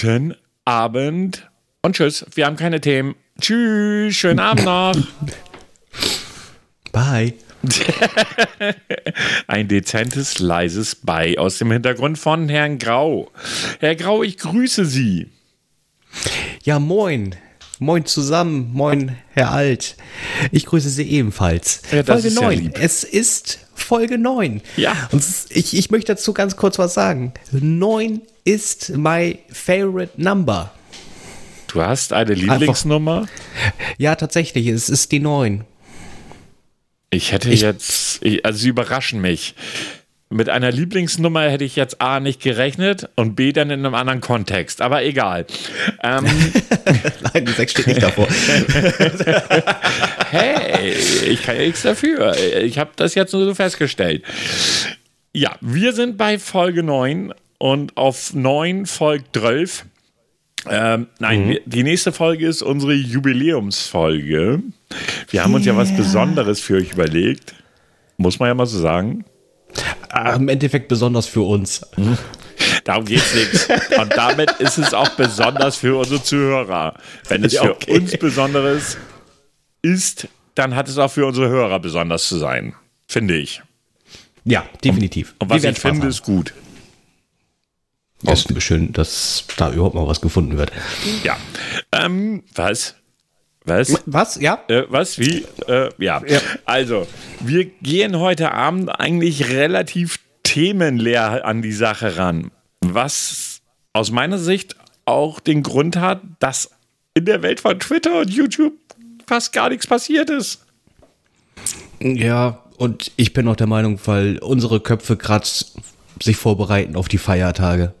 Guten 0.00 0.36
Abend 0.64 1.50
und 1.82 1.96
tschüss. 1.96 2.24
Wir 2.32 2.46
haben 2.46 2.54
keine 2.54 2.80
Themen. 2.80 3.16
Tschüss, 3.40 4.14
schönen 4.14 4.38
Abend 4.38 4.64
noch. 4.64 4.94
Bye. 6.92 7.34
Ein 9.48 9.66
dezentes, 9.66 10.38
leises 10.38 10.94
Bei 10.94 11.36
aus 11.36 11.58
dem 11.58 11.72
Hintergrund 11.72 12.16
von 12.16 12.48
Herrn 12.48 12.78
Grau. 12.78 13.32
Herr 13.80 13.96
Grau, 13.96 14.22
ich 14.22 14.38
grüße 14.38 14.84
Sie. 14.84 15.32
Ja, 16.62 16.78
moin. 16.78 17.34
Moin 17.80 18.04
zusammen. 18.04 18.70
Moin, 18.72 19.16
Herr 19.30 19.50
Alt. 19.50 19.96
Ich 20.52 20.66
grüße 20.66 20.90
Sie 20.90 21.10
ebenfalls. 21.10 21.82
Ja, 21.90 22.04
Folge 22.04 22.28
ist 22.28 22.36
ja 22.36 22.42
9. 22.42 22.58
lieb. 22.60 22.78
es 22.80 23.02
ist 23.02 23.66
Folge 23.74 24.16
9. 24.16 24.62
Ja. 24.76 25.08
Und 25.10 25.24
ich, 25.50 25.76
ich 25.76 25.90
möchte 25.90 26.12
dazu 26.12 26.32
ganz 26.34 26.54
kurz 26.54 26.78
was 26.78 26.94
sagen. 26.94 27.32
9 27.50 28.20
ist 28.48 28.96
my 28.96 29.38
favorite 29.52 30.12
number. 30.16 30.72
Du 31.66 31.82
hast 31.82 32.14
eine 32.14 32.32
Lieblingsnummer? 32.32 33.26
Ja, 33.98 34.14
tatsächlich, 34.14 34.66
es 34.68 34.88
ist 34.88 35.12
die 35.12 35.20
9. 35.20 35.64
Ich 37.10 37.32
hätte 37.32 37.50
Ich- 37.50 37.60
jetzt, 37.60 38.24
ich, 38.24 38.46
also 38.46 38.58
Sie 38.58 38.68
überraschen 38.68 39.20
mich. 39.20 39.54
Mit 40.30 40.50
einer 40.50 40.70
Lieblingsnummer 40.70 41.48
hätte 41.48 41.64
ich 41.64 41.74
jetzt 41.76 42.02
A 42.02 42.20
nicht 42.20 42.42
gerechnet 42.42 43.08
und 43.16 43.34
B 43.34 43.52
dann 43.52 43.70
in 43.70 43.84
einem 43.84 43.94
anderen 43.94 44.20
Kontext. 44.20 44.82
Aber 44.82 45.02
egal. 45.02 45.46
Ähm, 46.02 46.26
Nein, 47.32 47.44
die 47.46 47.52
6 47.52 47.72
steht 47.72 47.86
nicht 47.86 48.02
davor. 48.02 48.28
hey, 50.30 50.92
ich 51.30 51.42
kann 51.42 51.56
ja 51.56 51.62
nichts 51.62 51.80
dafür. 51.82 52.36
Ich 52.62 52.78
habe 52.78 52.90
das 52.96 53.14
jetzt 53.14 53.32
nur 53.32 53.44
so 53.46 53.54
festgestellt. 53.54 54.22
Ja, 55.32 55.56
wir 55.62 55.94
sind 55.94 56.18
bei 56.18 56.38
Folge 56.38 56.82
9 56.82 57.32
und 57.58 57.96
auf 57.96 58.34
9 58.34 58.86
folgt 58.86 59.36
12. 59.36 59.84
Ähm, 60.68 61.06
nein, 61.18 61.48
wir, 61.48 61.60
die 61.66 61.82
nächste 61.82 62.12
Folge 62.12 62.46
ist 62.46 62.62
unsere 62.62 62.94
Jubiläumsfolge. 62.94 64.62
Wir 65.30 65.44
haben 65.44 65.54
uns 65.54 65.66
ja 65.66 65.76
was 65.76 65.88
Yeah. 65.88 65.98
Besonderes 65.98 66.60
für 66.60 66.76
euch 66.76 66.92
überlegt. 66.92 67.54
Muss 68.16 68.38
man 68.38 68.48
ja 68.48 68.54
mal 68.54 68.66
so 68.66 68.80
sagen. 68.80 69.24
Im 70.34 70.48
Endeffekt 70.48 70.88
besonders 70.88 71.26
für 71.26 71.42
uns. 71.42 71.86
Darum 72.84 73.04
geht's 73.04 73.34
nichts. 73.34 73.68
Und 73.98 74.16
damit 74.16 74.50
ist 74.58 74.78
es 74.78 74.94
auch 74.94 75.10
besonders 75.10 75.76
für 75.76 75.98
unsere 75.98 76.22
Zuhörer. 76.22 76.94
Wenn 77.28 77.44
es 77.44 77.56
für 77.56 77.72
okay. 77.72 77.98
uns 77.98 78.16
Besonderes 78.16 78.96
ist, 79.82 80.26
dann 80.54 80.74
hat 80.74 80.88
es 80.88 80.98
auch 80.98 81.10
für 81.10 81.26
unsere 81.26 81.48
Hörer 81.48 81.78
besonders 81.78 82.28
zu 82.28 82.38
sein. 82.38 82.74
Finde 83.06 83.36
ich. 83.36 83.62
Ja, 84.44 84.64
definitiv. 84.82 85.34
Und 85.38 85.50
Wir 85.50 85.56
was 85.56 85.64
ich 85.64 85.78
finde, 85.78 86.00
Spaß 86.00 86.08
ist 86.08 86.22
gut. 86.22 86.54
Haben. 88.26 88.34
ist 88.34 88.62
schön, 88.62 88.92
dass 88.92 89.44
da 89.56 89.72
überhaupt 89.72 89.94
mal 89.94 90.06
was 90.06 90.20
gefunden 90.20 90.58
wird. 90.58 90.72
Ja. 91.22 91.36
Ähm, 91.92 92.42
was? 92.54 92.96
Was? 93.64 94.02
Was? 94.06 94.40
Ja? 94.40 94.60
Äh, 94.68 94.84
was? 94.88 95.18
Wie? 95.18 95.44
Äh, 95.66 95.90
ja. 95.98 96.22
Ja. 96.26 96.40
Also, 96.64 97.06
wir 97.40 97.66
gehen 97.66 98.18
heute 98.18 98.52
Abend 98.52 98.88
eigentlich 98.88 99.50
relativ 99.50 100.18
themenleer 100.42 101.44
an 101.44 101.62
die 101.62 101.72
Sache 101.72 102.16
ran. 102.16 102.50
Was 102.80 103.60
aus 103.92 104.10
meiner 104.10 104.38
Sicht 104.38 104.76
auch 105.04 105.40
den 105.40 105.62
Grund 105.62 105.96
hat, 105.96 106.22
dass 106.38 106.70
in 107.14 107.24
der 107.24 107.42
Welt 107.42 107.60
von 107.60 107.78
Twitter 107.78 108.20
und 108.20 108.30
YouTube 108.30 108.74
fast 109.26 109.52
gar 109.52 109.68
nichts 109.68 109.86
passiert 109.86 110.30
ist. 110.30 110.64
Ja, 112.00 112.64
und 112.76 113.10
ich 113.16 113.32
bin 113.32 113.48
auch 113.48 113.56
der 113.56 113.66
Meinung, 113.66 113.98
weil 114.04 114.38
unsere 114.38 114.80
Köpfe 114.80 115.16
gerade 115.16 115.46
sich 116.22 116.36
vorbereiten 116.36 116.96
auf 116.96 117.08
die 117.08 117.18
Feiertage. 117.18 117.92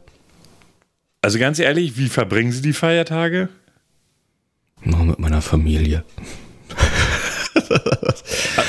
Also 1.20 1.38
ganz 1.38 1.58
ehrlich, 1.58 1.96
wie 1.96 2.08
verbringen 2.08 2.52
Sie 2.52 2.62
die 2.62 2.72
Feiertage? 2.72 3.48
Noch 4.82 5.02
mit 5.02 5.18
meiner 5.18 5.42
Familie. 5.42 6.04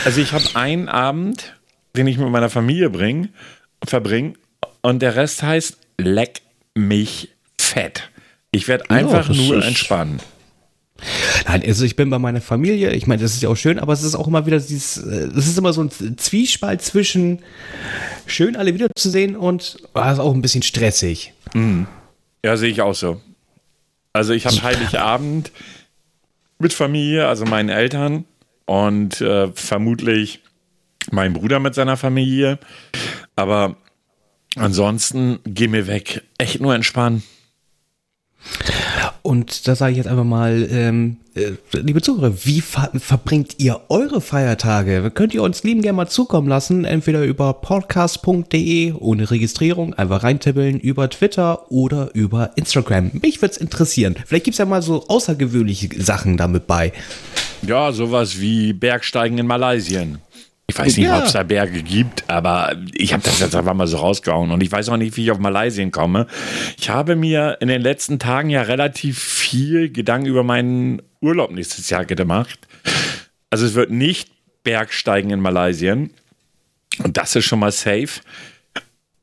Also 0.06 0.22
ich 0.22 0.34
habe 0.34 0.44
einen 0.56 0.90
Abend, 0.90 1.56
den 1.96 2.08
ich 2.08 2.18
mit 2.18 2.30
meiner 2.30 2.50
Familie 2.50 2.90
bring, 2.90 3.30
verbringe 3.86 4.34
und 4.82 5.02
der 5.02 5.16
Rest 5.16 5.44
heißt 5.44 5.78
leck 5.98 6.42
mich 6.74 7.30
fett. 7.60 8.10
Ich 8.52 8.68
werde 8.68 8.90
einfach 8.90 9.28
das 9.28 9.38
nur 9.38 9.64
entspannen. 9.64 10.20
Nein, 11.48 11.64
also 11.66 11.86
ich 11.86 11.96
bin 11.96 12.10
bei 12.10 12.20
meiner 12.20 12.42
Familie. 12.42 12.92
Ich 12.92 13.08
meine, 13.08 13.22
das 13.22 13.34
ist 13.34 13.42
ja 13.42 13.50
auch 13.50 13.56
schön, 13.56 13.80
aber 13.80 13.94
es 13.94 14.04
ist 14.04 14.16
auch 14.16 14.28
immer 14.28 14.46
wieder 14.46 14.60
dieses, 14.60 14.98
äh, 14.98 15.30
es 15.36 15.48
ist 15.48 15.58
immer 15.58 15.72
so 15.72 15.82
ein 15.84 16.18
Zwiespalt 16.18 16.82
zwischen 16.82 17.40
schön 18.26 18.56
alle 18.56 18.74
wiederzusehen 18.74 19.36
und 19.36 19.78
ah, 19.94 20.12
ist 20.12 20.20
auch 20.20 20.34
ein 20.34 20.42
bisschen 20.42 20.64
stressig. 20.64 21.34
Ja, 22.44 22.58
sehe 22.58 22.70
ich 22.70 22.82
auch 22.82 22.96
so. 22.96 23.22
Also 24.14 24.34
ich 24.34 24.46
habe 24.46 24.62
Heiligabend 24.64 25.52
mit 26.60 26.74
Familie, 26.74 27.28
also 27.28 27.46
meinen 27.46 27.70
Eltern 27.70 28.26
und 28.66 29.22
äh, 29.22 29.52
vermutlich 29.54 30.42
mein 31.12 31.34
Bruder 31.34 31.60
mit 31.60 31.74
seiner 31.76 31.98
Familie. 31.98 32.60
Aber 33.36 33.78
ansonsten 34.56 35.40
geh 35.46 35.68
mir 35.68 35.88
weg. 35.88 36.24
Echt 36.38 36.60
nur 36.60 36.76
entspannen. 36.76 37.24
Und 39.22 39.68
da 39.68 39.76
sage 39.76 39.92
ich 39.92 39.98
jetzt 39.98 40.08
einfach 40.08 40.24
mal, 40.24 40.68
ähm, 40.72 41.18
äh, 41.36 41.52
liebe 41.74 42.02
Zuhörer, 42.02 42.34
wie 42.46 42.62
ver 42.62 42.92
verbringt 42.96 43.56
ihr 43.58 43.82
eure 43.90 44.22
Feiertage? 44.22 45.12
Könnt 45.12 45.34
ihr 45.34 45.44
uns 45.44 45.64
lieben 45.64 45.82
gerne 45.82 45.96
mal 45.96 46.08
zukommen 46.08 46.48
lassen, 46.48 46.86
entweder 46.86 47.24
über 47.24 47.54
podcast.de 47.54 48.94
ohne 48.94 49.30
Registrierung, 49.30 49.94
einfach 49.94 50.24
reintippeln, 50.24 50.80
über 50.80 51.10
Twitter 51.10 51.72
oder 51.72 52.12
über 52.14 52.52
Instagram. 52.56 53.12
Mich 53.22 53.42
würde 53.42 53.54
es 53.54 53.58
interessieren. 53.58 54.16
Vielleicht 54.26 54.46
gibt 54.46 54.56
es 54.56 54.60
ja 54.60 54.66
mal 54.66 54.82
so 54.82 55.06
außergewöhnliche 55.08 55.90
Sachen 56.02 56.38
damit 56.38 56.68
bei. 56.68 56.94
Ja, 57.62 57.92
sowas 57.92 58.40
wie 58.40 58.74
Bergsteigen 58.74 59.38
in 59.38 59.48
Malaysien. 59.48 60.20
Ich 60.70 60.78
weiß 60.78 60.98
nicht, 60.98 61.06
Ja. 61.06 61.20
ob 61.20 61.26
es 61.26 61.34
da 61.34 61.44
Berge 61.44 61.82
gibt, 61.84 62.30
aber 62.30 62.76
ich 62.94 63.14
habe 63.14 63.24
das 63.24 63.40
jetzt 63.40 63.56
einfach 63.56 63.74
mal 63.74 63.88
so 63.88 63.98
rausgehauen. 63.98 64.52
Und 64.52 64.62
ich 64.62 64.72
weiß 64.72 64.90
auch 64.90 64.98
nicht, 64.98 65.18
wie 65.18 65.24
ich 65.24 65.32
auf 65.32 65.40
Malaysien 65.40 65.92
komme. 65.92 66.28
Ich 66.78 66.90
habe 66.90 67.16
mir 67.16 67.58
in 67.60 67.68
den 67.68 67.82
letzten 67.82 68.20
Tagen 68.20 68.50
ja 68.50 68.62
relativ 68.62 69.20
viel 69.20 69.90
Gedanken 69.92 70.28
über 70.28 70.44
meinen 70.44 71.02
Urlaub 71.22 71.52
nächstes 71.52 71.90
Jahr 71.90 72.06
gemacht. 72.06 72.60
Also 73.50 73.66
es 73.66 73.74
wird 73.74 73.90
nicht 73.92 74.30
Bergsteigen 74.64 75.32
in 75.32 75.40
Malaysien. 75.40 76.12
Und 77.04 77.18
das 77.18 77.36
ist 77.36 77.46
schon 77.46 77.60
mal 77.60 77.72
safe. 77.72 78.22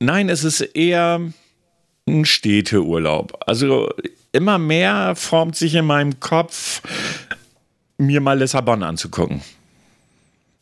Nein, 0.00 0.28
es 0.28 0.44
ist 0.44 0.60
eher 0.60 1.20
ein 2.08 2.24
Städteurlaub. 2.24 3.38
Also 3.46 3.92
immer 4.32 4.58
mehr 4.58 5.14
formt 5.16 5.56
sich 5.56 5.74
in 5.74 5.84
meinem 5.84 6.20
Kopf, 6.20 6.82
mir 7.98 8.20
mal 8.20 8.38
Lissabon 8.38 8.82
anzugucken. 8.82 9.40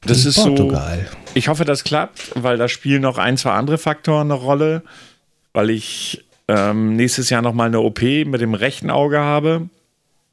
Das 0.07 0.25
ist 0.25 0.37
so. 0.37 0.55
Portugal. 0.55 1.07
Ich 1.35 1.49
hoffe, 1.49 1.65
das 1.65 1.85
klappt, 1.85 2.31
weil 2.35 2.57
da 2.57 2.69
spielen 2.69 3.03
noch 3.03 3.19
ein, 3.19 3.37
zwei 3.37 3.53
andere 3.53 3.79
Faktoren 3.79 4.31
eine 4.31 4.41
Rolle, 4.41 4.83
weil 5.53 5.71
ich 5.71 6.25
ähm, 6.49 6.97
nächstes 6.97 7.31
Jahr 7.31 7.43
noch 7.43 7.55
mal 7.55 7.67
eine 7.67 7.81
OP 7.81 8.03
mit 8.03 8.41
dem 8.41 8.55
rechten 8.55 8.91
Auge 8.91 9.19
habe, 9.19 9.69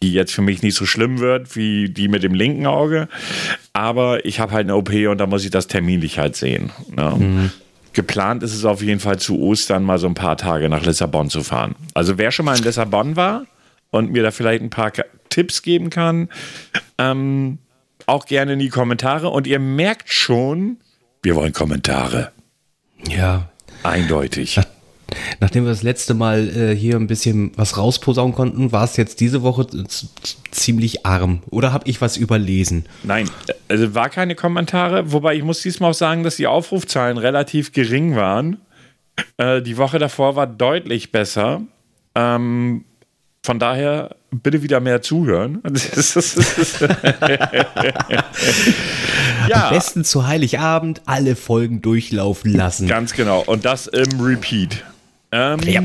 die 0.03 0.13
jetzt 0.13 0.33
für 0.33 0.41
mich 0.41 0.61
nicht 0.61 0.75
so 0.75 0.85
schlimm 0.85 1.19
wird 1.19 1.55
wie 1.55 1.89
die 1.89 2.07
mit 2.07 2.23
dem 2.23 2.33
linken 2.33 2.65
Auge. 2.65 3.07
Aber 3.73 4.25
ich 4.25 4.39
habe 4.39 4.51
halt 4.51 4.65
eine 4.65 4.75
OP 4.75 4.91
und 4.91 5.17
da 5.17 5.25
muss 5.25 5.43
ich 5.43 5.51
das 5.51 5.67
terminlich 5.67 6.19
halt 6.19 6.35
sehen. 6.35 6.71
Ne? 6.95 7.51
Geplant 7.93 8.43
ist 8.43 8.53
es 8.53 8.65
auf 8.65 8.81
jeden 8.81 8.99
Fall 8.99 9.19
zu 9.19 9.39
Ostern 9.39 9.83
mal 9.83 9.97
so 9.97 10.07
ein 10.07 10.13
paar 10.13 10.37
Tage 10.37 10.69
nach 10.69 10.85
Lissabon 10.85 11.29
zu 11.29 11.43
fahren. 11.43 11.75
Also 11.93 12.17
wer 12.17 12.31
schon 12.31 12.45
mal 12.45 12.57
in 12.57 12.63
Lissabon 12.63 13.15
war 13.15 13.45
und 13.89 14.11
mir 14.11 14.23
da 14.23 14.31
vielleicht 14.31 14.61
ein 14.61 14.69
paar 14.69 14.91
Tipps 15.29 15.61
geben 15.61 15.89
kann, 15.89 16.29
ähm, 16.97 17.57
auch 18.07 18.25
gerne 18.25 18.53
in 18.53 18.59
die 18.59 18.69
Kommentare. 18.69 19.29
Und 19.29 19.47
ihr 19.47 19.59
merkt 19.59 20.11
schon, 20.11 20.77
wir 21.23 21.35
wollen 21.35 21.53
Kommentare. 21.53 22.31
Ja. 23.07 23.49
Eindeutig. 23.83 24.59
Nachdem 25.39 25.65
wir 25.65 25.71
das 25.71 25.83
letzte 25.83 26.13
Mal 26.13 26.49
äh, 26.49 26.75
hier 26.75 26.95
ein 26.95 27.07
bisschen 27.07 27.51
was 27.55 27.77
rausposaunen 27.77 28.33
konnten, 28.33 28.71
war 28.71 28.83
es 28.83 28.95
jetzt 28.97 29.19
diese 29.19 29.43
Woche 29.43 29.67
ziemlich 30.51 31.05
arm. 31.05 31.41
Oder 31.49 31.73
habe 31.73 31.89
ich 31.89 31.99
was 31.99 32.15
überlesen? 32.17 32.85
Nein, 33.03 33.29
also 33.67 33.93
war 33.93 34.09
keine 34.09 34.35
Kommentare, 34.35 35.11
wobei 35.11 35.35
ich 35.35 35.43
muss 35.43 35.61
diesmal 35.61 35.91
auch 35.91 35.95
sagen, 35.95 36.23
dass 36.23 36.37
die 36.37 36.47
Aufrufzahlen 36.47 37.17
relativ 37.17 37.73
gering 37.73 38.15
waren. 38.15 38.61
Äh, 39.37 39.61
die 39.61 39.77
Woche 39.77 39.99
davor 39.99 40.35
war 40.35 40.47
deutlich 40.47 41.11
besser. 41.11 41.61
Ähm, 42.15 42.85
von 43.43 43.57
daher 43.59 44.15
bitte 44.31 44.61
wieder 44.63 44.79
mehr 44.79 45.01
zuhören. 45.01 45.61
Am 45.65 45.75
ja, 49.49 49.69
besten 49.69 50.03
zu 50.03 50.27
Heiligabend 50.27 51.01
alle 51.05 51.35
Folgen 51.35 51.81
durchlaufen 51.81 52.53
lassen. 52.53 52.87
ganz 52.87 53.13
genau. 53.13 53.41
Und 53.45 53.65
das 53.65 53.87
im 53.87 54.19
Repeat. 54.19 54.83
Ähm, 55.31 55.59
Ja. 55.63 55.81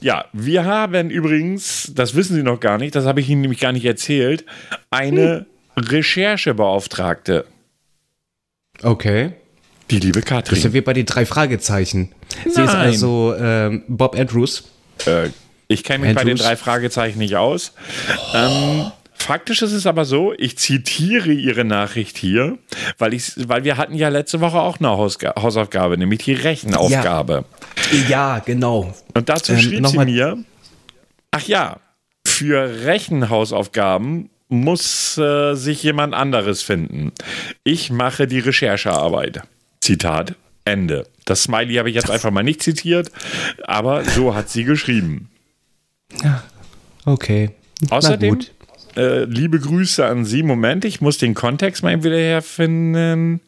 ja, 0.00 0.24
wir 0.32 0.64
haben 0.64 1.10
übrigens, 1.10 1.92
das 1.94 2.14
wissen 2.14 2.34
Sie 2.34 2.42
noch 2.42 2.58
gar 2.58 2.78
nicht, 2.78 2.94
das 2.94 3.04
habe 3.04 3.20
ich 3.20 3.28
Ihnen 3.28 3.42
nämlich 3.42 3.60
gar 3.60 3.72
nicht 3.72 3.84
erzählt, 3.84 4.44
eine 4.90 5.44
Recherchebeauftragte, 5.76 7.44
Okay. 8.82 9.32
die 9.90 9.98
liebe 10.00 10.20
Das 10.22 10.24
ist 10.24 10.30
ja 10.30 10.40
Katrin. 10.40 10.72
wie 10.72 10.80
bei 10.80 10.92
den 10.94 11.04
drei 11.06 11.26
Fragezeichen. 11.26 12.12
Sie 12.44 12.48
ist 12.48 12.56
Nein. 12.56 12.68
also 12.68 13.34
ähm, 13.38 13.82
Bob 13.88 14.18
Andrews. 14.18 14.64
Äh, 15.04 15.28
Ich 15.72 15.84
kenne 15.84 16.06
mich 16.06 16.14
bei 16.14 16.24
den 16.24 16.36
drei 16.36 16.56
Fragezeichen 16.56 17.18
nicht 17.18 17.36
aus. 17.36 17.72
Oh. 18.08 18.36
Ähm, 18.36 18.92
faktisch 19.14 19.62
ist 19.62 19.72
es 19.72 19.86
aber 19.86 20.04
so, 20.04 20.32
ich 20.36 20.58
zitiere 20.58 21.32
Ihre 21.32 21.64
Nachricht 21.64 22.16
hier, 22.16 22.58
weil, 22.98 23.14
ich, 23.14 23.32
weil 23.48 23.64
wir 23.64 23.76
hatten 23.76 23.94
ja 23.94 24.08
letzte 24.08 24.40
Woche 24.40 24.60
auch 24.60 24.78
eine 24.78 24.90
Hausga 24.90 25.34
Hausaufgabe, 25.40 25.96
nämlich 25.96 26.20
die 26.20 26.34
Rechenaufgabe. 26.34 27.44
Ja, 27.92 28.08
ja 28.08 28.38
genau. 28.40 28.94
Und 29.14 29.28
dazu 29.28 29.52
ähm, 29.52 29.60
schrieb 29.60 29.86
sie 29.86 29.98
mir, 29.98 30.38
ach 31.30 31.46
ja, 31.46 31.78
für 32.26 32.84
Rechenhausaufgaben 32.84 34.30
muss 34.48 35.16
äh, 35.16 35.54
sich 35.54 35.82
jemand 35.82 36.14
anderes 36.14 36.62
finden. 36.62 37.12
Ich 37.64 37.90
mache 37.90 38.26
die 38.26 38.38
Recherchearbeit. 38.38 39.42
Zitat 39.80 40.34
Ende. 40.64 41.06
Das 41.24 41.44
Smiley 41.44 41.74
habe 41.76 41.88
ich 41.88 41.96
jetzt 41.96 42.10
einfach 42.10 42.30
mal 42.30 42.42
nicht 42.42 42.62
zitiert, 42.62 43.10
aber 43.64 44.04
so 44.04 44.34
hat 44.34 44.48
sie 44.48 44.64
geschrieben. 44.64 45.28
Okay. 47.04 47.50
Außerdem, 47.90 48.38
äh, 48.96 49.24
liebe 49.24 49.58
Grüße 49.58 50.04
an 50.04 50.24
Sie. 50.24 50.42
Moment, 50.42 50.84
ich 50.84 51.00
muss 51.00 51.18
den 51.18 51.34
Kontext 51.34 51.82
mal 51.82 52.02
wieder 52.04 52.16
herfinden. 52.16 53.40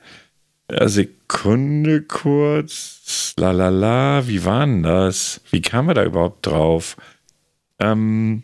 Ja, 0.71 0.89
Sekunde 0.89 2.03
kurz. 2.03 3.35
Lalala, 3.37 4.27
wie 4.27 4.45
war 4.45 4.65
denn 4.67 4.83
das? 4.83 5.41
Wie 5.51 5.61
kam 5.61 5.89
er 5.89 5.95
da 5.95 6.05
überhaupt 6.05 6.47
drauf? 6.47 6.97
Ähm, 7.79 8.43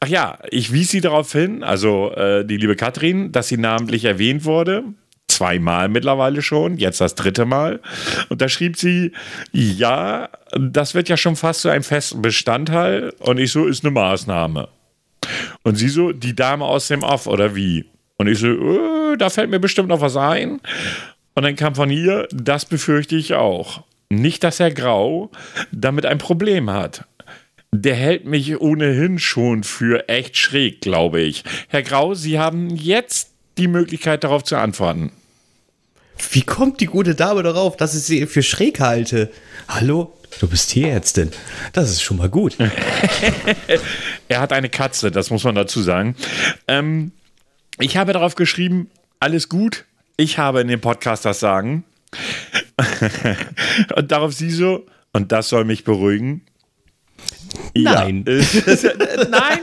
ach 0.00 0.08
ja, 0.08 0.38
ich 0.50 0.72
wies 0.72 0.90
sie 0.90 1.00
darauf 1.00 1.30
hin, 1.32 1.62
also 1.62 2.12
äh, 2.12 2.44
die 2.44 2.56
liebe 2.56 2.76
Katrin, 2.76 3.32
dass 3.32 3.48
sie 3.48 3.58
namentlich 3.58 4.04
erwähnt 4.04 4.44
wurde 4.44 4.84
zweimal 5.28 5.88
mittlerweile 5.88 6.42
schon, 6.42 6.76
jetzt 6.76 7.00
das 7.00 7.14
dritte 7.14 7.44
Mal. 7.44 7.80
Und 8.28 8.40
da 8.40 8.48
schrieb 8.48 8.76
sie, 8.76 9.12
ja, 9.52 10.28
das 10.52 10.94
wird 10.94 11.08
ja 11.08 11.16
schon 11.16 11.36
fast 11.36 11.62
zu 11.62 11.68
einem 11.68 11.82
festen 11.82 12.22
Bestandteil. 12.22 13.12
Und 13.18 13.38
ich 13.38 13.52
so, 13.52 13.66
ist 13.66 13.84
eine 13.84 13.92
Maßnahme. 13.92 14.68
Und 15.62 15.76
sie 15.76 15.88
so, 15.88 16.12
die 16.12 16.36
Dame 16.36 16.64
aus 16.64 16.88
dem 16.88 17.02
Off 17.02 17.26
oder 17.26 17.54
wie? 17.54 17.86
Und 18.16 18.28
ich 18.28 18.38
so, 18.38 18.48
äh, 18.48 19.16
da 19.16 19.30
fällt 19.30 19.50
mir 19.50 19.60
bestimmt 19.60 19.88
noch 19.88 20.00
was 20.00 20.16
ein. 20.16 20.60
Und 21.34 21.42
dann 21.42 21.56
kam 21.56 21.74
von 21.74 21.90
ihr, 21.90 22.28
das 22.30 22.64
befürchte 22.64 23.16
ich 23.16 23.34
auch. 23.34 23.82
Nicht, 24.08 24.44
dass 24.44 24.60
Herr 24.60 24.70
Grau 24.70 25.30
damit 25.72 26.06
ein 26.06 26.18
Problem 26.18 26.70
hat. 26.70 27.04
Der 27.72 27.96
hält 27.96 28.24
mich 28.24 28.60
ohnehin 28.60 29.18
schon 29.18 29.64
für 29.64 30.08
echt 30.08 30.36
schräg, 30.36 30.80
glaube 30.80 31.20
ich. 31.20 31.42
Herr 31.68 31.82
Grau, 31.82 32.14
Sie 32.14 32.38
haben 32.38 32.70
jetzt 32.70 33.33
die 33.58 33.68
Möglichkeit, 33.68 34.24
darauf 34.24 34.44
zu 34.44 34.56
antworten. 34.56 35.12
Wie 36.30 36.42
kommt 36.42 36.80
die 36.80 36.86
gute 36.86 37.14
Dame 37.14 37.42
darauf, 37.42 37.76
dass 37.76 37.94
ich 37.94 38.02
sie 38.02 38.26
für 38.26 38.42
schräg 38.42 38.80
halte? 38.80 39.30
Hallo? 39.68 40.16
Du 40.40 40.48
bist 40.48 40.70
Tierärztin. 40.70 41.30
Das 41.72 41.90
ist 41.90 42.02
schon 42.02 42.16
mal 42.16 42.28
gut. 42.28 42.56
er 44.28 44.40
hat 44.40 44.52
eine 44.52 44.68
Katze, 44.68 45.10
das 45.10 45.30
muss 45.30 45.44
man 45.44 45.54
dazu 45.54 45.80
sagen. 45.82 46.16
Ähm, 46.66 47.12
ich 47.78 47.96
habe 47.96 48.12
darauf 48.12 48.34
geschrieben, 48.34 48.90
alles 49.20 49.48
gut. 49.48 49.84
Ich 50.16 50.38
habe 50.38 50.60
in 50.60 50.68
dem 50.68 50.80
Podcast 50.80 51.24
das 51.24 51.40
Sagen. 51.40 51.84
und 53.96 54.10
darauf 54.12 54.32
sie 54.32 54.50
so, 54.50 54.86
und 55.12 55.32
das 55.32 55.48
soll 55.48 55.64
mich 55.64 55.84
beruhigen. 55.84 56.42
Nein. 57.74 58.24
Ja. 58.26 58.34
Nein, 59.28 59.62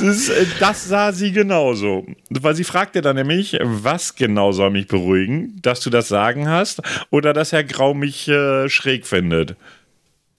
ist, 0.02 0.28
äh, 0.28 0.46
das 0.58 0.88
sah 0.88 1.12
sie 1.12 1.32
genauso. 1.32 2.06
Weil 2.30 2.54
sie 2.54 2.64
fragte 2.64 3.02
dann 3.02 3.16
nämlich, 3.16 3.58
was 3.62 4.14
genau 4.14 4.52
soll 4.52 4.70
mich 4.70 4.88
beruhigen? 4.88 5.58
Dass 5.62 5.80
du 5.80 5.90
das 5.90 6.08
Sagen 6.08 6.48
hast 6.48 6.82
oder 7.10 7.32
dass 7.32 7.52
Herr 7.52 7.64
Grau 7.64 7.94
mich 7.94 8.28
äh, 8.28 8.68
schräg 8.68 9.06
findet? 9.06 9.56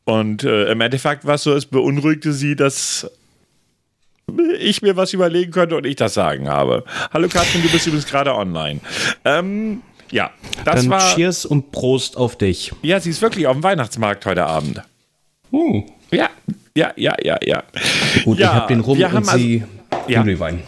Und 0.03 0.43
äh, 0.43 0.71
im 0.71 0.81
Endeffekt 0.81 1.25
war 1.25 1.35
es 1.35 1.43
so, 1.43 1.53
es 1.53 1.65
beunruhigte 1.65 2.33
sie, 2.33 2.55
dass 2.55 3.09
ich 4.59 4.81
mir 4.81 4.95
was 4.95 5.13
überlegen 5.13 5.51
könnte 5.51 5.75
und 5.75 5.85
ich 5.85 5.95
das 5.95 6.13
Sagen 6.13 6.49
habe. 6.49 6.83
Hallo 7.13 7.27
Katrin, 7.27 7.61
du 7.61 7.69
bist 7.69 7.85
übrigens 7.85 8.07
gerade 8.07 8.33
online. 8.33 8.79
Ähm, 9.25 9.81
ja, 10.09 10.31
das 10.65 10.81
Dann 10.81 10.89
war. 10.89 11.15
Cheers 11.15 11.45
und 11.45 11.71
Prost 11.71 12.17
auf 12.17 12.37
dich. 12.37 12.71
Ja, 12.81 12.99
sie 12.99 13.09
ist 13.09 13.21
wirklich 13.21 13.47
auf 13.47 13.53
dem 13.55 13.63
Weihnachtsmarkt 13.63 14.25
heute 14.25 14.45
Abend. 14.45 14.83
Uh. 15.51 15.83
Ja, 16.11 16.29
ja, 16.75 16.93
ja, 16.95 17.15
ja, 17.21 17.37
ja. 17.43 17.63
Gut, 18.23 18.39
ja, 18.39 18.47
ich 18.47 18.53
habe 18.53 18.67
den 18.73 18.79
Rum 18.81 18.97
und 18.97 19.15
also, 19.15 19.37
sie 19.37 19.63
ja. 20.07 20.19
den 20.19 20.23
Glühwein. 20.23 20.61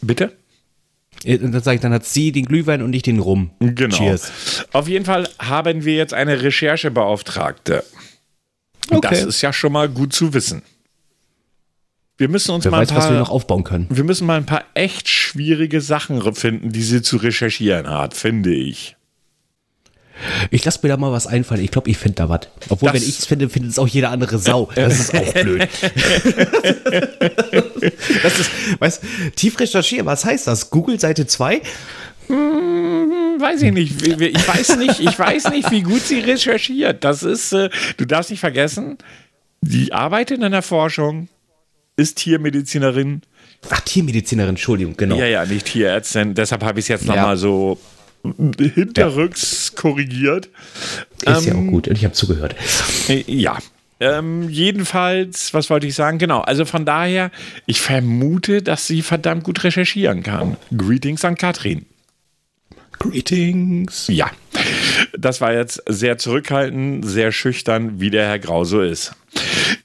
Bitte? 0.00 0.32
Äh, 1.24 1.38
dann 1.38 1.52
sage 1.60 1.76
ich, 1.76 1.80
dann 1.80 1.92
hat 1.92 2.04
sie 2.04 2.32
den 2.32 2.46
Glühwein 2.46 2.82
und 2.82 2.92
ich 2.94 3.02
den 3.02 3.18
Rum. 3.18 3.50
Genau. 3.60 3.96
Cheers. 3.96 4.66
Auf 4.72 4.88
jeden 4.88 5.04
Fall 5.04 5.28
haben 5.38 5.84
wir 5.84 5.94
jetzt 5.94 6.14
eine 6.14 6.42
Recherchebeauftragte. 6.42 7.84
Okay. 8.90 9.08
Das 9.08 9.24
ist 9.24 9.42
ja 9.42 9.52
schon 9.52 9.72
mal 9.72 9.88
gut 9.88 10.12
zu 10.12 10.34
wissen. 10.34 10.62
Wir 12.16 12.28
müssen 12.28 12.50
uns 12.52 12.64
Wer 12.64 12.72
mal 12.72 12.82
weiß, 12.82 12.90
ein 12.90 12.94
paar, 12.94 13.04
was 13.04 13.10
wir 13.12 13.18
noch 13.18 13.30
aufbauen 13.30 13.64
können. 13.64 13.86
Wir 13.88 14.04
müssen 14.04 14.26
mal 14.26 14.36
ein 14.36 14.46
paar 14.46 14.64
echt 14.74 15.08
schwierige 15.08 15.80
Sachen 15.80 16.20
finden, 16.34 16.70
die 16.70 16.82
sie 16.82 17.00
zu 17.00 17.16
recherchieren 17.16 17.88
hat, 17.88 18.14
finde 18.14 18.52
ich. 18.52 18.96
Ich 20.50 20.64
lasse 20.64 20.80
mir 20.82 20.88
da 20.88 20.96
mal 20.96 21.12
was 21.12 21.26
einfallen. 21.26 21.62
Ich 21.62 21.70
glaube, 21.70 21.90
ich 21.90 21.98
finde 21.98 22.16
da 22.16 22.28
was. 22.28 22.40
Obwohl, 22.68 22.92
das 22.92 23.00
wenn 23.00 23.08
ich 23.08 23.18
es 23.18 23.26
finde, 23.26 23.48
findet 23.48 23.72
es 23.72 23.78
auch 23.78 23.88
jede 23.88 24.08
andere 24.08 24.38
Sau. 24.38 24.68
Das 24.80 24.98
ist 24.98 25.14
auch 25.14 25.32
blöd. 25.34 25.60
das 28.22 28.38
ist, 28.38 28.50
weißt 28.78 29.02
tief 29.36 29.60
recherchieren, 29.60 30.06
was 30.06 30.24
heißt 30.24 30.46
das? 30.46 30.70
Google 30.70 30.98
Seite 30.98 31.26
2? 31.26 31.60
Hm, 32.28 33.40
weiß 33.40 33.62
ich 33.62 33.72
nicht. 33.72 34.06
Ich 34.06 34.48
weiß 34.48 34.76
nicht, 34.76 35.00
ich 35.00 35.18
weiß 35.18 35.50
nicht, 35.50 35.70
wie 35.70 35.82
gut 35.82 36.00
sie 36.02 36.20
recherchiert. 36.20 37.04
Das 37.04 37.22
ist, 37.22 37.52
äh, 37.52 37.70
du 37.96 38.04
darfst 38.04 38.30
nicht 38.30 38.40
vergessen, 38.40 38.98
die 39.60 39.92
arbeitet 39.92 40.42
in 40.42 40.52
der 40.52 40.62
Forschung, 40.62 41.28
ist 41.96 42.18
Tiermedizinerin. 42.18 43.22
Ach, 43.68 43.80
Tiermedizinerin, 43.80 44.50
Entschuldigung, 44.50 44.96
genau. 44.96 45.16
Ja, 45.16 45.26
ja, 45.26 45.44
nicht 45.44 45.66
Tierärztin. 45.66 46.34
Deshalb 46.34 46.64
habe 46.64 46.78
ich 46.78 46.84
es 46.84 46.88
jetzt 46.88 47.04
ja. 47.04 47.14
nochmal 47.14 47.36
so 47.36 47.78
hinterrücks 48.22 49.72
ja. 49.74 49.80
korrigiert. 49.80 50.48
Ist 51.22 51.26
ähm, 51.26 51.44
ja 51.44 51.54
auch 51.54 51.58
ähm, 51.58 51.70
gut 51.70 51.88
und 51.88 51.96
ich 51.96 52.04
habe 52.04 52.14
zugehört. 52.14 52.54
Äh, 53.08 53.24
ja. 53.26 53.58
Ähm, 54.02 54.48
jedenfalls, 54.48 55.52
was 55.52 55.68
wollte 55.68 55.86
ich 55.86 55.94
sagen? 55.94 56.18
Genau, 56.18 56.40
also 56.40 56.64
von 56.64 56.86
daher, 56.86 57.30
ich 57.66 57.82
vermute, 57.82 58.62
dass 58.62 58.86
sie 58.86 59.02
verdammt 59.02 59.44
gut 59.44 59.62
recherchieren 59.62 60.22
kann. 60.22 60.56
Greetings 60.74 61.22
an 61.24 61.36
Katrin. 61.36 61.84
Greetings. 62.98 64.08
Ja, 64.08 64.30
das 65.18 65.40
war 65.40 65.52
jetzt 65.52 65.82
sehr 65.86 66.18
zurückhaltend, 66.18 67.06
sehr 67.06 67.32
schüchtern, 67.32 68.00
wie 68.00 68.10
der 68.10 68.26
Herr 68.26 68.38
Grau 68.38 68.64
so 68.64 68.80
ist. 68.80 69.12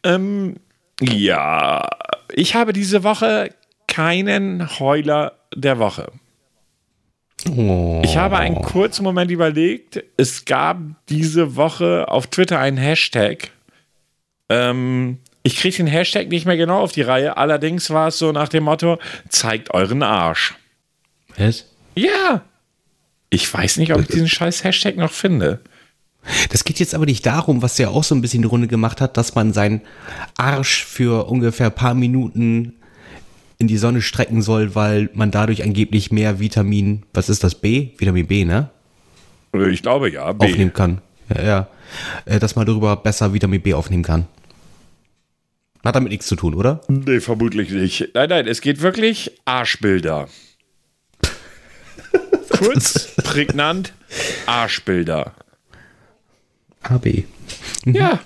Ähm, 0.03 0.55
ja, 1.01 1.89
ich 2.33 2.55
habe 2.55 2.73
diese 2.73 3.03
Woche 3.03 3.49
keinen 3.87 4.79
Heuler 4.79 5.33
der 5.53 5.79
Woche. 5.79 6.11
Oh. 7.49 8.01
Ich 8.03 8.17
habe 8.17 8.37
einen 8.37 8.61
kurzen 8.61 9.03
Moment 9.03 9.31
überlegt. 9.31 10.03
Es 10.17 10.45
gab 10.45 10.79
diese 11.09 11.55
Woche 11.55 12.07
auf 12.07 12.27
Twitter 12.27 12.59
einen 12.59 12.77
Hashtag. 12.77 13.51
Ähm, 14.49 15.19
ich 15.43 15.57
kriege 15.57 15.77
den 15.77 15.87
Hashtag 15.87 16.29
nicht 16.29 16.45
mehr 16.45 16.57
genau 16.57 16.79
auf 16.79 16.91
die 16.91 17.03
Reihe. 17.03 17.37
Allerdings 17.37 17.89
war 17.89 18.07
es 18.07 18.17
so 18.17 18.31
nach 18.31 18.49
dem 18.49 18.63
Motto: 18.63 18.97
zeigt 19.29 19.73
euren 19.73 20.03
Arsch. 20.03 20.55
Was? 21.37 21.65
Ja. 21.95 22.41
Ich 23.29 23.51
weiß 23.51 23.77
nicht, 23.77 23.93
ob 23.93 24.01
ich 24.01 24.07
diesen 24.07 24.29
scheiß 24.29 24.63
Hashtag 24.63 24.97
noch 24.97 25.11
finde. 25.11 25.59
Das 26.49 26.63
geht 26.63 26.79
jetzt 26.79 26.95
aber 26.95 27.05
nicht 27.05 27.25
darum, 27.25 27.61
was 27.61 27.77
ja 27.77 27.89
auch 27.89 28.03
so 28.03 28.15
ein 28.15 28.21
bisschen 28.21 28.41
die 28.41 28.47
Runde 28.47 28.67
gemacht 28.67 29.01
hat, 29.01 29.17
dass 29.17 29.35
man 29.35 29.53
seinen 29.53 29.81
Arsch 30.37 30.83
für 30.83 31.27
ungefähr 31.27 31.67
ein 31.67 31.75
paar 31.75 31.93
Minuten 31.93 32.75
in 33.57 33.67
die 33.67 33.77
Sonne 33.77 34.01
strecken 34.01 34.41
soll, 34.41 34.75
weil 34.75 35.09
man 35.13 35.31
dadurch 35.31 35.63
angeblich 35.63 36.11
mehr 36.11 36.39
Vitamin, 36.39 37.03
was 37.13 37.29
ist 37.29 37.43
das, 37.43 37.55
B? 37.55 37.89
Vitamin 37.97 38.27
B, 38.27 38.45
ne? 38.45 38.69
Ich 39.71 39.81
glaube 39.81 40.11
ja, 40.11 40.31
B. 40.33 40.45
Aufnehmen 40.45 40.73
kann. 40.73 41.01
Ja, 41.33 41.43
ja. 41.43 41.67
Äh, 42.25 42.39
dass 42.39 42.55
man 42.55 42.65
darüber 42.65 42.95
besser 42.97 43.33
Vitamin 43.33 43.61
B 43.61 43.73
aufnehmen 43.73 44.03
kann. 44.03 44.27
Hat 45.83 45.95
damit 45.95 46.11
nichts 46.11 46.27
zu 46.27 46.35
tun, 46.35 46.55
oder? 46.55 46.81
Nee, 46.87 47.19
vermutlich 47.19 47.69
nicht. 47.69 48.09
Nein, 48.15 48.29
nein, 48.29 48.47
es 48.47 48.61
geht 48.61 48.81
wirklich 48.81 49.31
Arschbilder. 49.45 50.27
Kurz, 52.49 53.13
prägnant, 53.23 53.93
Arschbilder. 54.47 55.33
AB. 56.81 57.23
Ja, 57.85 58.19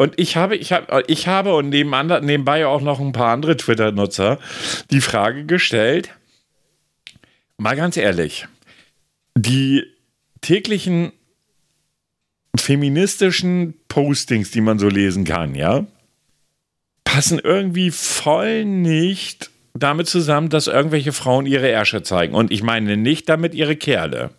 und 0.00 0.18
ich 0.18 0.38
habe, 0.38 0.56
ich 0.56 0.72
habe, 0.72 1.04
ich 1.08 1.28
habe 1.28 1.54
und 1.54 1.68
nebenbei 1.68 2.64
auch 2.64 2.80
noch 2.80 3.00
ein 3.00 3.12
paar 3.12 3.34
andere 3.34 3.58
Twitter-Nutzer 3.58 4.38
die 4.90 5.02
Frage 5.02 5.44
gestellt, 5.44 6.08
mal 7.58 7.76
ganz 7.76 7.98
ehrlich, 7.98 8.48
die 9.36 9.84
täglichen 10.40 11.12
feministischen 12.56 13.74
Postings, 13.88 14.50
die 14.50 14.62
man 14.62 14.78
so 14.78 14.88
lesen 14.88 15.24
kann, 15.24 15.54
ja, 15.54 15.84
passen 17.04 17.38
irgendwie 17.38 17.90
voll 17.90 18.64
nicht 18.64 19.50
damit 19.74 20.06
zusammen, 20.06 20.48
dass 20.48 20.66
irgendwelche 20.66 21.12
Frauen 21.12 21.44
ihre 21.44 21.68
Ärsche 21.68 22.02
zeigen. 22.02 22.34
Und 22.34 22.50
ich 22.50 22.62
meine 22.62 22.96
nicht 22.96 23.28
damit 23.28 23.54
ihre 23.54 23.76
Kerle. 23.76 24.30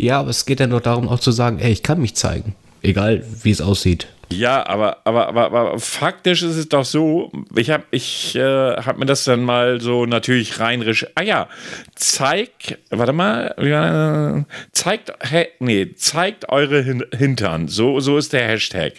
Ja, 0.00 0.18
aber 0.20 0.30
es 0.30 0.46
geht 0.46 0.60
ja 0.60 0.66
nur 0.66 0.80
darum, 0.80 1.08
auch 1.08 1.20
zu 1.20 1.30
sagen, 1.30 1.58
ey, 1.58 1.70
ich 1.70 1.82
kann 1.82 2.00
mich 2.00 2.14
zeigen. 2.14 2.54
Egal, 2.80 3.22
wie 3.42 3.50
es 3.50 3.60
aussieht. 3.60 4.08
Ja, 4.32 4.66
aber, 4.66 4.98
aber, 5.04 5.28
aber, 5.28 5.44
aber 5.44 5.78
faktisch 5.78 6.42
ist 6.42 6.56
es 6.56 6.70
doch 6.70 6.86
so, 6.86 7.30
ich 7.54 7.68
habe 7.68 7.84
ich, 7.90 8.34
äh, 8.34 8.76
hab 8.76 8.96
mir 8.96 9.04
das 9.04 9.24
dann 9.24 9.44
mal 9.44 9.80
so 9.80 10.06
natürlich 10.06 10.58
rein... 10.58 10.82
Ah 11.16 11.22
ja, 11.22 11.48
zeig, 11.96 12.78
warte 12.88 13.12
mal, 13.12 13.54
ja, 13.60 14.46
zeigt, 14.72 15.12
nee, 15.58 15.92
zeigt 15.96 16.48
eure 16.48 16.82
Hin 16.82 17.04
Hintern, 17.14 17.68
so, 17.68 18.00
so 18.00 18.16
ist 18.16 18.32
der 18.32 18.48
Hashtag. 18.48 18.94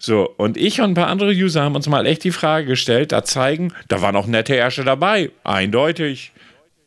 So, 0.00 0.28
und 0.36 0.56
ich 0.56 0.80
und 0.80 0.92
ein 0.92 0.94
paar 0.94 1.08
andere 1.08 1.30
User 1.30 1.62
haben 1.62 1.76
uns 1.76 1.88
mal 1.88 2.06
echt 2.06 2.24
die 2.24 2.32
Frage 2.32 2.66
gestellt, 2.66 3.12
da 3.12 3.22
zeigen, 3.22 3.72
da 3.86 4.02
waren 4.02 4.16
auch 4.16 4.26
nette 4.26 4.56
Ärsche 4.56 4.82
dabei, 4.82 5.30
eindeutig. 5.44 6.32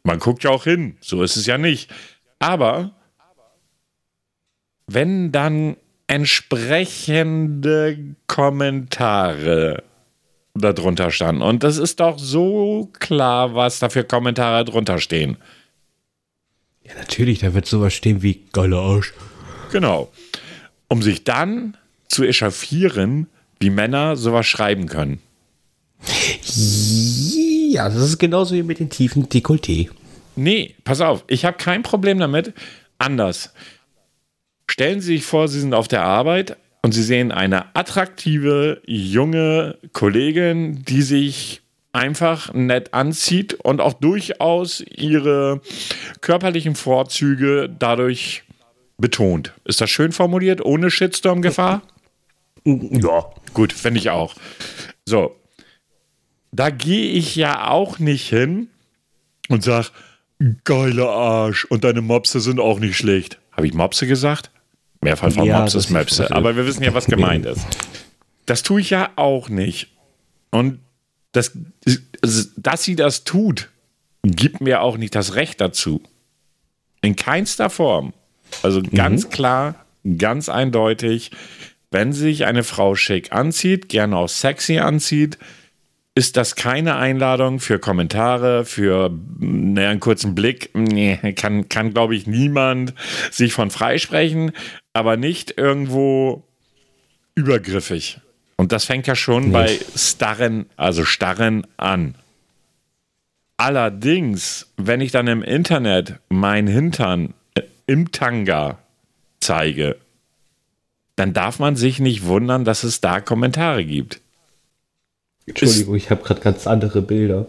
Man 0.03 0.19
guckt 0.19 0.43
ja 0.43 0.49
auch 0.49 0.65
hin, 0.65 0.97
so 0.99 1.23
ist 1.23 1.37
es 1.37 1.45
ja 1.45 1.57
nicht. 1.57 1.89
Aber 2.39 2.91
wenn 4.87 5.31
dann 5.31 5.77
entsprechende 6.07 7.97
Kommentare 8.27 9.83
darunter 10.53 11.11
standen. 11.11 11.41
Und 11.41 11.63
das 11.63 11.77
ist 11.77 11.99
doch 11.99 12.17
so 12.19 12.89
klar, 12.99 13.55
was 13.55 13.79
da 13.79 13.89
für 13.89 14.03
Kommentare 14.03 14.63
drunter 14.65 14.99
stehen. 14.99 15.37
Ja, 16.83 16.93
natürlich, 16.97 17.39
da 17.39 17.53
wird 17.53 17.65
sowas 17.65 17.93
stehen 17.93 18.21
wie 18.21 18.45
geiler 18.51 18.77
Arsch. 18.77 19.13
Genau. 19.71 20.11
Um 20.87 21.01
sich 21.01 21.23
dann 21.23 21.75
zu 22.07 22.23
echauffieren, 22.23 23.27
wie 23.59 23.71
Männer 23.71 24.15
sowas 24.15 24.45
schreiben 24.45 24.87
können. 24.87 25.19
Ja, 27.71 27.89
das 27.89 27.97
ist 27.97 28.19
genauso 28.19 28.53
wie 28.53 28.63
mit 28.63 28.79
den 28.79 28.89
tiefen 28.89 29.27
Dekolleté. 29.27 29.89
Nee, 30.35 30.75
pass 30.83 31.01
auf, 31.01 31.23
ich 31.27 31.45
habe 31.45 31.57
kein 31.57 31.81
Problem 31.81 32.19
damit. 32.19 32.53
Anders. 32.97 33.53
Stellen 34.69 35.01
Sie 35.01 35.17
sich 35.17 35.25
vor, 35.25 35.47
Sie 35.47 35.59
sind 35.59 35.73
auf 35.73 35.87
der 35.87 36.03
Arbeit 36.03 36.57
und 36.81 36.91
Sie 36.91 37.03
sehen 37.03 37.31
eine 37.31 37.75
attraktive 37.75 38.81
junge 38.85 39.77
Kollegin, 39.93 40.83
die 40.83 41.01
sich 41.01 41.61
einfach 41.93 42.53
nett 42.53 42.93
anzieht 42.93 43.53
und 43.53 43.79
auch 43.79 43.93
durchaus 43.93 44.81
ihre 44.81 45.61
körperlichen 46.21 46.75
Vorzüge 46.75 47.73
dadurch 47.79 48.43
betont. 48.97 49.53
Ist 49.63 49.81
das 49.81 49.89
schön 49.89 50.11
formuliert, 50.11 50.63
ohne 50.63 50.91
Shitstorm-Gefahr? 50.91 51.81
Ja. 52.65 53.25
Gut, 53.53 53.71
finde 53.71 53.99
ich 53.99 54.09
auch. 54.09 54.35
So, 55.05 55.35
da 56.51 56.69
gehe 56.69 57.11
ich 57.11 57.35
ja 57.35 57.69
auch 57.69 57.99
nicht 57.99 58.27
hin 58.27 58.67
und 59.49 59.63
sage, 59.63 59.87
geiler 60.63 61.09
Arsch 61.09 61.65
und 61.65 61.83
deine 61.83 62.01
Mopse 62.01 62.39
sind 62.39 62.59
auch 62.59 62.79
nicht 62.79 62.97
schlecht. 62.97 63.39
Habe 63.51 63.67
ich 63.67 63.73
Mopse 63.73 64.07
gesagt? 64.07 64.51
Mehrfach 65.01 65.31
von 65.31 65.45
ja, 65.45 65.59
Mops 65.59 65.75
ist 65.75 65.89
Möpse. 65.89 66.31
Aber 66.31 66.55
wir 66.55 66.65
wissen 66.65 66.83
ja, 66.83 66.93
was 66.93 67.05
gemeint 67.07 67.45
ist. 67.45 67.65
Das 68.45 68.63
tue 68.63 68.81
ich 68.81 68.89
ja 68.89 69.11
auch 69.15 69.49
nicht. 69.49 69.89
Und 70.51 70.79
das, 71.31 71.51
dass 72.57 72.83
sie 72.83 72.95
das 72.95 73.23
tut, 73.23 73.69
gibt 74.23 74.61
mir 74.61 74.81
auch 74.81 74.97
nicht 74.97 75.15
das 75.15 75.35
Recht 75.35 75.59
dazu. 75.61 76.01
In 77.01 77.15
keinster 77.15 77.69
Form. 77.69 78.13
Also 78.63 78.81
ganz 78.81 79.25
mhm. 79.25 79.29
klar, 79.29 79.85
ganz 80.17 80.49
eindeutig, 80.49 81.31
wenn 81.91 82.13
sich 82.13 82.45
eine 82.45 82.63
Frau 82.63 82.95
schick 82.95 83.31
anzieht, 83.31 83.89
gerne 83.89 84.17
auch 84.17 84.29
sexy 84.29 84.79
anzieht, 84.79 85.37
ist 86.15 86.37
das 86.37 86.55
keine 86.55 86.95
Einladung 86.95 87.59
für 87.59 87.77
Kommentare, 87.77 88.63
für 88.63 89.11
naja, 89.39 89.89
einen 89.89 89.99
kurzen 89.99 90.33
Blick. 90.33 90.69
Nee, 90.73 91.17
kann, 91.33 91.67
kann 91.67 91.93
glaube 91.93 92.15
ich, 92.15 92.25
niemand 92.25 92.93
sich 93.31 93.53
von 93.53 93.69
freisprechen, 93.69 94.53
aber 94.95 95.17
nicht 95.17 95.57
irgendwo 95.57 96.43
übergriffig. 97.35 98.21
Und 98.55 98.71
das 98.71 98.85
fängt 98.85 99.07
ja 99.07 99.15
schon 99.15 99.47
nee. 99.47 99.51
bei 99.51 99.79
Starren, 99.95 100.67
also 100.77 101.03
Starren 101.03 101.67
an. 101.75 102.15
Allerdings, 103.57 104.67
wenn 104.77 105.01
ich 105.01 105.11
dann 105.11 105.27
im 105.27 105.43
Internet 105.43 106.19
mein 106.29 106.67
Hintern 106.67 107.33
im 107.87 108.13
Tanga 108.13 108.79
zeige, 109.41 109.97
dann 111.17 111.33
darf 111.33 111.59
man 111.59 111.75
sich 111.75 111.99
nicht 111.99 112.25
wundern, 112.25 112.63
dass 112.63 112.83
es 112.83 113.01
da 113.01 113.19
Kommentare 113.19 113.83
gibt. 113.83 114.21
Entschuldigung, 115.45 115.95
ich 115.95 116.09
habe 116.09 116.23
gerade 116.23 116.39
ganz 116.39 116.67
andere 116.67 117.01
Bilder. 117.01 117.47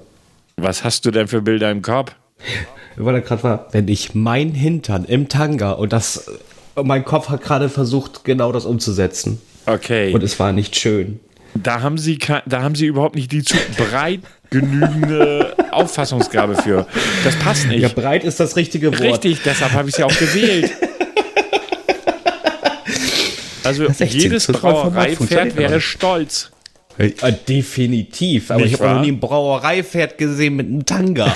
Was 0.57 0.83
hast 0.83 1.05
du 1.07 1.13
denn 1.13 1.29
für 1.29 1.43
Bilder 1.43 1.71
im 1.71 1.83
Kopf? 1.83 2.13
Weil 2.97 3.15
er 3.15 3.21
gerade 3.21 3.43
war, 3.45 3.69
wenn 3.73 3.87
ich 3.87 4.17
mein 4.17 4.51
Hintern 4.53 5.05
im 5.05 5.29
Tanga 5.29 5.73
und 5.73 5.93
das, 5.93 6.29
mein 6.83 7.05
Kopf 7.05 7.29
hat 7.29 7.43
gerade 7.43 7.69
versucht, 7.69 8.25
genau 8.25 8.53
das 8.53 8.65
umzusetzen. 8.65 9.41
Okay. 9.67 10.13
Und 10.13 10.23
es 10.23 10.39
war 10.39 10.53
nicht 10.53 10.77
schön. 10.77 11.21
Da 11.55 11.81
haben 11.81 11.99
sie, 11.99 12.19
da 12.47 12.63
haben 12.63 12.75
sie 12.75 12.87
überhaupt 12.87 13.15
nicht 13.15 13.33
die 13.33 13.43
zu 13.43 13.57
breit 13.77 14.21
genügende 14.51 15.57
Auffassungsgabe 15.71 16.57
für. 16.57 16.87
Das 17.25 17.35
passt 17.37 17.67
nicht. 17.67 17.81
Ja, 17.81 17.89
breit 17.89 18.25
ist 18.25 18.39
das 18.41 18.57
richtige 18.57 18.93
Wort. 18.93 19.01
Richtig, 19.01 19.41
deshalb 19.45 19.73
habe 19.73 19.89
ich 19.89 19.97
sie 19.97 20.05
auch 20.05 20.19
gewählt. 20.19 20.71
Also 23.67 23.89
jedes 23.89 24.47
Brauereipferd 24.47 25.57
wäre 25.57 25.81
stolz. 25.81 26.53
Ja, 26.99 27.31
definitiv, 27.31 28.51
aber 28.51 28.63
Nicht 28.63 28.75
ich 28.75 28.81
habe 28.81 28.95
noch 28.95 29.03
nie 29.03 29.13
ein 29.13 29.21
Brauereipferd 29.21 30.17
gesehen 30.17 30.57
mit 30.57 30.67
einem 30.67 30.87
Tanga. 30.87 31.27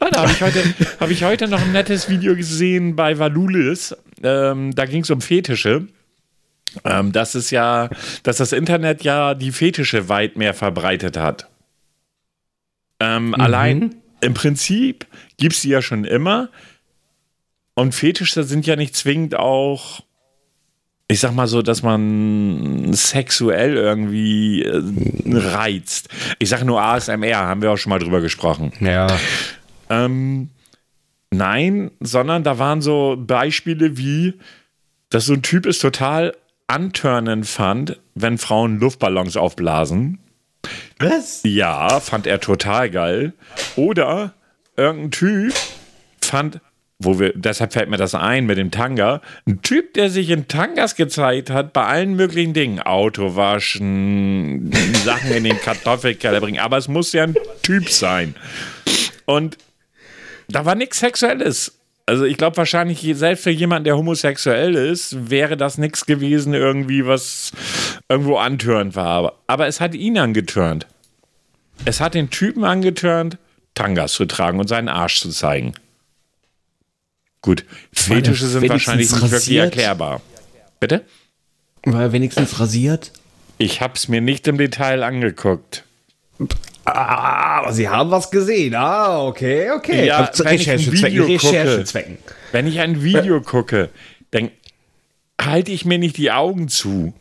ah, 0.00 0.10
da 0.10 0.22
habe 0.22 0.32
ich, 0.32 0.42
heute, 0.42 0.62
hab 1.00 1.10
ich 1.10 1.24
heute 1.24 1.48
noch 1.48 1.62
ein 1.62 1.72
nettes 1.72 2.10
Video 2.10 2.36
gesehen 2.36 2.94
bei 2.94 3.18
Valulis. 3.18 3.96
Ähm, 4.22 4.74
da 4.74 4.84
ging 4.84 5.02
es 5.02 5.10
um 5.10 5.22
Fetische. 5.22 5.88
Ähm, 6.84 7.12
das 7.12 7.34
ist 7.34 7.50
ja, 7.50 7.88
dass 8.22 8.36
das 8.36 8.52
Internet 8.52 9.02
ja 9.02 9.34
die 9.34 9.52
Fetische 9.52 10.08
weit 10.08 10.36
mehr 10.36 10.52
verbreitet 10.52 11.16
hat. 11.16 11.48
Ähm, 13.00 13.28
mhm. 13.28 13.34
Allein 13.34 13.94
im 14.20 14.34
Prinzip 14.34 15.06
gibt 15.36 15.54
es 15.54 15.62
die 15.62 15.70
ja 15.70 15.80
schon 15.80 16.04
immer. 16.04 16.50
Und 17.74 17.94
Fetische 17.94 18.44
sind 18.44 18.66
ja 18.66 18.76
nicht 18.76 18.94
zwingend 18.94 19.36
auch 19.36 20.02
ich 21.08 21.20
sag 21.20 21.32
mal 21.32 21.46
so, 21.46 21.60
dass 21.62 21.82
man 21.82 22.92
sexuell 22.92 23.76
irgendwie 23.76 24.62
äh, 24.62 24.82
reizt. 25.26 26.08
Ich 26.38 26.48
sag 26.48 26.64
nur 26.64 26.82
ASMR, 26.82 27.36
haben 27.36 27.62
wir 27.62 27.70
auch 27.70 27.76
schon 27.76 27.90
mal 27.90 27.98
drüber 27.98 28.20
gesprochen. 28.20 28.72
Ja. 28.80 29.08
Ähm, 29.90 30.48
nein, 31.30 31.90
sondern 32.00 32.42
da 32.42 32.58
waren 32.58 32.80
so 32.80 33.16
Beispiele 33.18 33.98
wie, 33.98 34.34
dass 35.10 35.26
so 35.26 35.34
ein 35.34 35.42
Typ 35.42 35.66
es 35.66 35.78
total 35.78 36.34
antörnen 36.66 37.44
fand, 37.44 38.00
wenn 38.14 38.38
Frauen 38.38 38.80
Luftballons 38.80 39.36
aufblasen. 39.36 40.18
Was? 40.98 41.42
Ja, 41.44 42.00
fand 42.00 42.26
er 42.26 42.40
total 42.40 42.88
geil. 42.88 43.34
Oder 43.76 44.32
irgendein 44.76 45.10
Typ 45.10 45.54
fand 46.22 46.60
wo 46.98 47.18
wir, 47.18 47.32
deshalb 47.34 47.72
fällt 47.72 47.90
mir 47.90 47.96
das 47.96 48.14
ein 48.14 48.46
mit 48.46 48.58
dem 48.58 48.70
Tanga. 48.70 49.20
Ein 49.46 49.62
Typ, 49.62 49.94
der 49.94 50.10
sich 50.10 50.30
in 50.30 50.48
Tangas 50.48 50.94
gezeigt 50.94 51.50
hat, 51.50 51.72
bei 51.72 51.84
allen 51.84 52.14
möglichen 52.14 52.54
Dingen. 52.54 52.80
Auto 52.80 53.36
waschen, 53.36 54.70
Sachen 55.04 55.32
in 55.32 55.44
den 55.44 55.60
Kartoffelkeller 55.60 56.40
bringen. 56.40 56.60
Aber 56.60 56.78
es 56.78 56.88
muss 56.88 57.12
ja 57.12 57.24
ein 57.24 57.36
Typ 57.62 57.90
sein. 57.90 58.34
Und 59.26 59.58
da 60.48 60.64
war 60.64 60.74
nichts 60.74 60.98
Sexuelles. 60.98 61.78
Also 62.06 62.24
ich 62.24 62.36
glaube 62.36 62.58
wahrscheinlich, 62.58 63.00
selbst 63.16 63.44
für 63.44 63.50
jemanden, 63.50 63.84
der 63.84 63.96
homosexuell 63.96 64.74
ist, 64.74 65.30
wäre 65.30 65.56
das 65.56 65.78
nichts 65.78 66.04
gewesen, 66.04 66.52
irgendwie, 66.52 67.06
was 67.06 67.52
irgendwo 68.08 68.36
antörend 68.36 68.94
war. 68.94 69.40
Aber 69.46 69.66
es 69.66 69.80
hat 69.80 69.94
ihn 69.94 70.18
angetörnt. 70.18 70.86
Es 71.86 72.00
hat 72.00 72.14
den 72.14 72.30
Typen 72.30 72.64
angetörnt, 72.64 73.38
Tangas 73.74 74.12
zu 74.12 74.26
tragen 74.26 74.60
und 74.60 74.68
seinen 74.68 74.88
Arsch 74.88 75.20
zu 75.20 75.30
zeigen. 75.30 75.72
Gut, 77.44 77.66
Fetische 77.92 78.46
sind 78.46 78.66
wahrscheinlich 78.70 79.10
nicht 79.10 79.22
rasiert? 79.22 79.32
wirklich 79.32 79.58
erklärbar. 79.58 80.22
Bitte? 80.80 81.04
War 81.84 82.00
er 82.00 82.12
wenigstens 82.12 82.58
rasiert? 82.58 83.12
Ich 83.58 83.82
habe 83.82 83.92
es 83.96 84.08
mir 84.08 84.22
nicht 84.22 84.48
im 84.48 84.56
Detail 84.56 85.02
angeguckt. 85.02 85.84
Ah, 86.86 87.58
aber 87.58 87.74
Sie 87.74 87.90
haben 87.90 88.10
was 88.10 88.30
gesehen. 88.30 88.74
Ah, 88.74 89.26
okay, 89.26 89.72
okay. 89.72 90.06
Ja, 90.06 90.24
also, 90.24 90.42
Recherchezwecken. 90.42 91.20
Recherchezwecken. 91.20 92.16
Wenn 92.52 92.66
ich 92.66 92.80
ein 92.80 93.02
Video 93.02 93.42
gucke, 93.42 93.90
dann 94.30 94.50
halte 95.38 95.70
ich 95.70 95.84
mir 95.84 95.98
nicht 95.98 96.16
die 96.16 96.30
Augen 96.30 96.68
zu. 96.68 97.12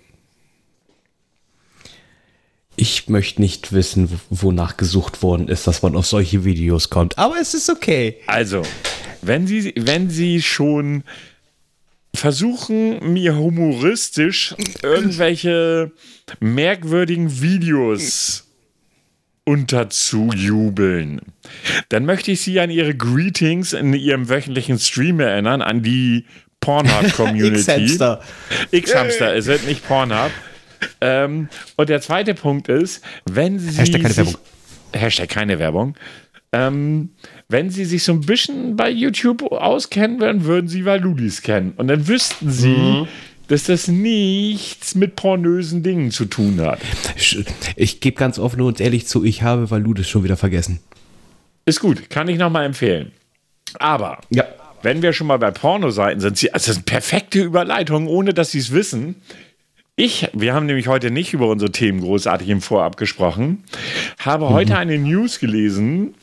Ich 2.78 3.10
möchte 3.10 3.42
nicht 3.42 3.74
wissen, 3.74 4.22
wonach 4.30 4.78
gesucht 4.78 5.22
worden 5.22 5.50
ist, 5.50 5.68
dass 5.68 5.82
man 5.82 5.98
auf 5.98 6.08
solche 6.08 6.46
Videos 6.46 6.90
kommt. 6.90 7.18
Aber 7.18 7.36
es 7.42 7.54
ist 7.54 7.70
okay. 7.70 8.22
Also, 8.28 8.62
wenn 9.26 9.48
Sie, 9.48 9.74
wenn 9.76 10.10
Sie 10.10 10.42
schon 10.42 11.04
versuchen, 12.16 13.14
mir 13.14 13.36
humoristisch 13.38 14.56
irgendwelche 14.82 15.92
merkwürdigen 16.40 17.42
Videos 17.42 18.48
unterzujubeln, 19.46 21.22
dann 21.90 22.06
möchte 22.06 22.32
ich 22.32 22.42
Sie 22.42 22.60
an 22.60 22.70
Ihre 22.70 22.96
Greetings 22.96 23.74
in 23.74 23.94
Ihrem 23.94 24.30
wöchentlichen 24.30 24.80
Stream 24.80 25.20
erinnern, 25.20 25.62
an 25.62 25.82
die 25.82 26.26
Pornhub-Community. 26.62 27.58
X-Hamster. 27.58 28.22
X-Hamster 28.72 29.34
ist 29.36 29.48
es, 29.48 29.64
nicht 29.64 29.86
Pornhub. 29.86 30.32
Ähm, 31.02 31.50
und 31.76 31.90
der 31.90 32.02
zweite 32.02 32.34
Punkt 32.34 32.70
ist, 32.70 33.04
wenn 33.26 33.60
Sie. 33.60 33.78
Hashtag 33.78 34.02
keine 34.02 34.14
sich, 34.14 34.26
Werbung. 34.28 34.42
Hashtag 34.94 35.30
keine 35.30 35.60
Werbung. 35.60 35.96
Ähm, 36.54 37.10
wenn 37.50 37.70
Sie 37.72 37.84
sich 37.84 38.04
so 38.04 38.12
ein 38.14 38.22
bisschen 38.22 38.76
bei 38.76 38.90
YouTube 38.90 39.42
auskennen 39.52 40.20
würden, 40.22 40.46
würden 40.46 40.68
Sie 40.68 40.86
Valulis 40.86 41.42
kennen. 41.42 41.74
Und 41.78 41.88
dann 41.88 42.08
wüssten 42.08 42.52
Sie, 42.52 42.68
Mhm. 42.70 43.08
dass 43.48 43.64
das 43.66 43.88
nichts 43.88 44.96
mit 44.96 45.16
pornösen 45.16 45.84
Dingen 45.84 46.12
zu 46.12 46.26
tun 46.26 46.62
hat. 46.62 46.80
Ich, 47.18 47.44
ich 47.76 48.00
gebe 48.00 48.16
ganz 48.18 48.38
offen 48.40 48.62
und 48.62 48.80
ehrlich 48.80 49.08
zu, 49.08 49.24
ich 49.26 49.42
habe 49.42 49.70
Valudes 49.72 50.08
schon 50.08 50.24
wieder 50.24 50.38
vergessen. 50.38 50.80
Ist 51.66 51.80
gut, 51.80 52.10
kann 52.10 52.28
ich 52.30 52.38
nochmal 52.38 52.66
empfehlen. 52.66 53.12
Aber 53.80 54.20
Ja. 54.30 54.46
wenn 54.84 55.02
wir 55.02 55.12
schon 55.14 55.28
mal 55.28 55.38
bei 55.40 55.50
Pornoseiten 55.52 56.20
sind, 56.22 56.38
sie, 56.38 56.54
also 56.54 56.68
das 56.68 56.76
sind 56.76 56.86
perfekte 56.86 57.42
Überleitungen, 57.42 58.08
ohne 58.08 58.34
dass 58.34 58.52
sie 58.52 58.60
es 58.60 58.72
wissen. 58.72 59.16
Ich, 59.96 60.28
wir 60.34 60.54
haben 60.54 60.66
nämlich 60.66 60.88
heute 60.88 61.10
nicht 61.12 61.34
über 61.34 61.48
unsere 61.48 61.72
Themen 61.72 62.02
großartig 62.02 62.50
im 62.50 62.62
Vorab 62.62 62.98
gesprochen, 62.98 63.64
habe 64.20 64.50
heute 64.50 64.78
eine 64.78 64.98
News 64.98 65.40
gelesen. 65.40 66.16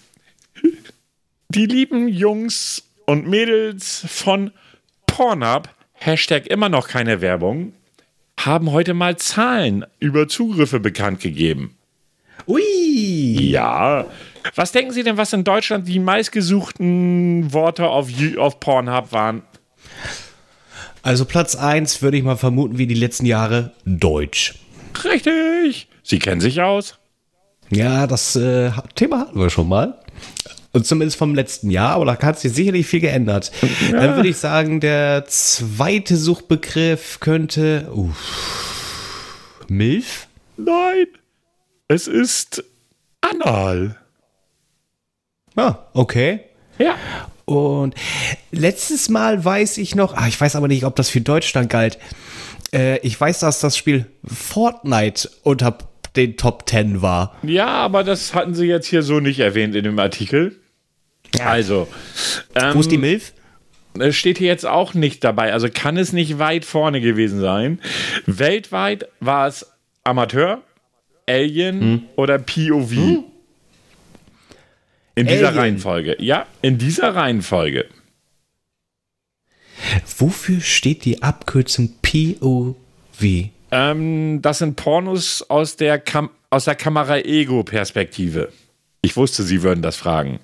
Die 1.51 1.67
lieben 1.67 2.07
Jungs 2.07 2.85
und 3.07 3.27
Mädels 3.27 4.05
von 4.07 4.53
Pornhub, 5.09 5.69
Hashtag 5.95 6.47
immer 6.47 6.69
noch 6.69 6.87
keine 6.87 7.21
Werbung, 7.21 7.73
haben 8.39 8.71
heute 8.71 8.95
mal 8.95 9.17
Zahlen 9.17 9.85
über 9.99 10.29
Zugriffe 10.29 10.79
bekannt 10.79 11.19
gegeben. 11.19 11.77
Ui! 12.47 13.51
Ja. 13.51 14.07
Was 14.55 14.71
denken 14.71 14.93
Sie 14.93 15.03
denn, 15.03 15.17
was 15.17 15.33
in 15.33 15.43
Deutschland 15.43 15.89
die 15.89 15.99
meistgesuchten 15.99 17.53
Worte 17.53 17.89
auf, 17.89 18.09
auf 18.39 18.61
Pornhub 18.61 19.11
waren? 19.11 19.43
Also 21.03 21.25
Platz 21.25 21.57
1 21.57 22.01
würde 22.01 22.17
ich 22.17 22.23
mal 22.23 22.37
vermuten, 22.37 22.79
wie 22.79 22.87
die 22.87 22.95
letzten 22.95 23.27
Jahre 23.27 23.73
Deutsch. 23.85 24.55
Richtig. 25.03 25.89
Sie 26.05 26.21
kennen 26.21 26.41
sich 26.41 26.61
aus. 26.61 26.97
Ja, 27.71 28.07
das 28.07 28.37
äh, 28.37 28.71
Thema 28.95 29.21
hatten 29.21 29.41
wir 29.41 29.51
schon 29.51 29.69
mal. 29.69 30.00
Und 30.73 30.87
zumindest 30.87 31.19
vom 31.19 31.35
letzten 31.35 31.71
Jahr, 31.71 31.97
aber 31.97 32.05
da 32.05 32.19
hat 32.19 32.39
sich 32.39 32.53
sicherlich 32.53 32.87
viel 32.87 33.01
geändert. 33.01 33.51
Dann 33.91 34.15
würde 34.15 34.29
ich 34.29 34.37
sagen, 34.37 34.79
der 34.79 35.25
zweite 35.27 36.17
Suchbegriff 36.17 37.19
könnte. 37.19 37.91
Uff, 37.93 39.65
Milf? 39.69 40.29
Nein. 40.57 41.07
Es 41.89 42.07
ist 42.07 42.63
anal. 43.21 43.97
Ah, 45.57 45.75
okay. 45.93 46.41
Ja. 46.79 46.95
Und 47.47 47.97
letztes 48.53 49.09
Mal 49.09 49.45
weiß 49.45 49.79
ich 49.79 49.97
noch, 49.97 50.15
ah, 50.15 50.29
ich 50.29 50.41
weiß 50.41 50.55
aber 50.55 50.69
nicht, 50.69 50.85
ob 50.85 50.95
das 50.95 51.11
für 51.11 51.21
Deutschland 51.21 51.69
galt. 51.69 51.99
Äh, 52.73 52.99
ich 52.99 53.21
weiß, 53.21 53.41
dass 53.41 53.59
das 53.59 53.77
Spiel 53.77 54.07
Fortnite 54.25 55.29
unter 55.43 55.77
den 56.17 56.37
Top 56.37 56.69
10 56.69 57.03
war. 57.03 57.37
Ja, 57.43 57.67
aber 57.67 58.05
das 58.05 58.35
hatten 58.35 58.55
Sie 58.55 58.67
jetzt 58.67 58.87
hier 58.87 59.03
so 59.03 59.21
nicht 59.21 59.41
erwähnt 59.41 59.75
in 59.75 59.85
dem 59.85 59.99
Artikel. 59.99 60.60
Also, 61.39 61.89
ähm, 62.55 62.75
Wo 62.75 62.81
ist 62.81 62.91
die 62.91 62.99
Milf? 62.99 63.33
es 63.99 64.17
steht 64.17 64.39
hier 64.39 64.49
jetzt 64.49 64.67
auch 64.67 64.95
nicht 64.95 65.25
dabei. 65.25 65.53
Also 65.53 65.69
kann 65.73 65.97
es 65.97 66.13
nicht 66.13 66.39
weit 66.39 66.65
vorne 66.65 67.01
gewesen 67.01 67.41
sein. 67.41 67.81
Weltweit 68.27 69.09
war 69.21 69.49
es 69.49 69.67
Amateur, 70.05 70.63
Alien 71.27 72.07
oder 72.17 72.39
POV. 72.39 72.93
In 75.15 75.27
dieser 75.27 75.49
Alien. 75.49 75.61
Reihenfolge. 75.61 76.17
Ja, 76.21 76.47
in 76.63 76.79
dieser 76.79 77.15
Reihenfolge. 77.15 77.87
Wofür 80.19 80.61
steht 80.61 81.05
die 81.05 81.23
Abkürzung 81.23 81.95
POV? 82.03 83.51
Ähm, 83.73 84.43
das 84.43 84.59
sind 84.59 84.77
Pornos 84.77 85.43
aus 85.49 85.77
der, 85.77 85.99
Kam 85.99 86.31
aus 86.51 86.65
der 86.65 86.75
Kamera-Ego-Perspektive. 86.75 88.53
Ich 89.03 89.17
wusste, 89.17 89.43
Sie 89.43 89.63
würden 89.63 89.83
das 89.83 89.97
fragen. 89.97 90.41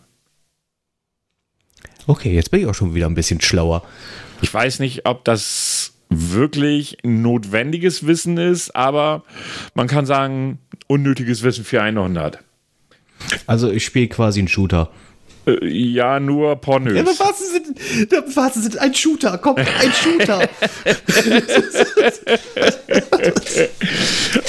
Okay, 2.07 2.35
jetzt 2.35 2.51
bin 2.51 2.61
ich 2.61 2.67
auch 2.67 2.75
schon 2.75 2.95
wieder 2.95 3.07
ein 3.07 3.15
bisschen 3.15 3.41
schlauer. 3.41 3.83
Ich 4.43 4.53
weiß 4.53 4.79
nicht, 4.79 5.07
ob 5.07 5.25
das 5.25 5.93
wirklich 6.09 6.99
notwendiges 7.03 8.07
Wissen 8.07 8.37
ist, 8.39 8.77
aber 8.77 9.25
man 9.75 9.89
kann 9.89 10.07
sagen, 10.07 10.59
unnötiges 10.87 11.43
Wissen 11.43 11.65
für 11.65 11.83
100. 11.83 12.39
Also 13.47 13.71
ich 13.71 13.85
spiele 13.85 14.09
quasi 14.09 14.41
einen 14.41 14.49
Shooter. 14.49 14.91
Äh, 15.47 15.67
ja, 15.67 16.21
nur 16.21 16.57
pornös. 16.57 17.05
was 17.19 17.51
sind, 17.51 17.79
was 18.37 18.55
sind 18.55 18.79
ein 18.79 18.95
Shooter? 18.95 19.39
Komm, 19.39 19.57
ein 19.57 19.93
Shooter. 19.93 20.49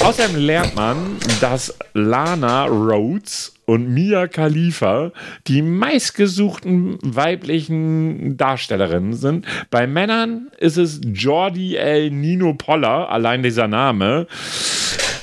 Außerdem 0.00 0.36
lernt 0.36 0.76
man, 0.76 1.16
dass 1.40 1.74
Lana 1.94 2.66
Rhodes 2.66 3.54
und 3.68 3.90
Mia 3.90 4.28
Khalifa 4.28 5.12
die 5.46 5.60
meistgesuchten 5.60 6.98
weiblichen 7.02 8.38
Darstellerinnen 8.38 9.12
sind. 9.12 9.46
Bei 9.70 9.86
Männern 9.86 10.50
ist 10.56 10.78
es 10.78 11.02
Jordi 11.04 11.76
L. 11.76 12.10
Nino 12.10 12.54
Poller, 12.54 13.10
allein 13.10 13.42
dieser 13.42 13.68
Name. 13.68 14.26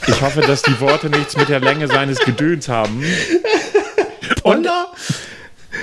Ich 0.08 0.22
hoffe, 0.22 0.42
dass 0.42 0.62
die 0.62 0.80
Worte 0.80 1.10
nichts 1.10 1.36
mit 1.36 1.50
der 1.50 1.60
Länge 1.60 1.88
seines 1.88 2.20
Gedöns 2.20 2.70
haben. 2.70 3.04
Poller? 4.44 4.92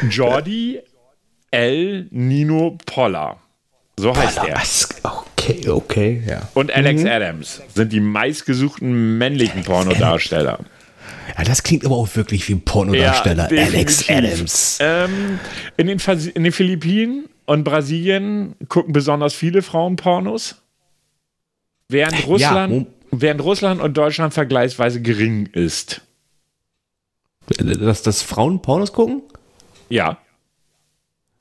Jordi 0.09 0.79
L. 1.51 2.07
Nino 2.13 2.79
Poller. 2.87 3.39
So 3.97 4.15
heißt 4.15 4.39
er. 4.39 4.63
Okay, 5.03 5.69
okay, 5.69 6.23
ja. 6.29 6.49
Und 6.55 6.73
Alex 6.73 7.05
Adams 7.05 7.61
sind 7.75 7.93
die 7.93 7.99
meistgesuchten 7.99 9.19
männlichen 9.19 9.65
Pornodarsteller. 9.65 10.61
Ja, 11.37 11.45
das 11.45 11.63
klingt 11.63 11.85
aber 11.87 11.97
auch 11.97 12.15
wirklich 12.15 12.49
wie 12.49 12.55
ein 12.55 12.61
Pornodarsteller. 12.61 13.53
Ja, 13.53 13.65
Alex. 13.65 14.09
Adams. 14.09 14.79
Ähm, 14.81 15.39
in, 15.77 15.87
den 15.87 15.99
in 16.35 16.45
den 16.45 16.53
Philippinen 16.53 17.29
und 17.47 17.65
Brasilien 17.65 18.55
gucken 18.69 18.93
besonders 18.93 19.35
viele 19.35 19.63
Frauen 19.63 19.97
Pornos. 19.97 20.57
Während 21.89 22.27
Russland, 22.27 22.73
Mom- 22.73 22.87
während 23.11 23.43
Russland 23.43 23.81
und 23.81 23.97
Deutschland 23.97 24.35
vergleichsweise 24.35 25.01
gering 25.03 25.47
ist. 25.47 26.03
Dass, 27.59 28.03
dass 28.03 28.23
Frauen 28.23 28.63
Pornos 28.63 28.93
gucken? 28.93 29.23
Ja. 29.89 30.19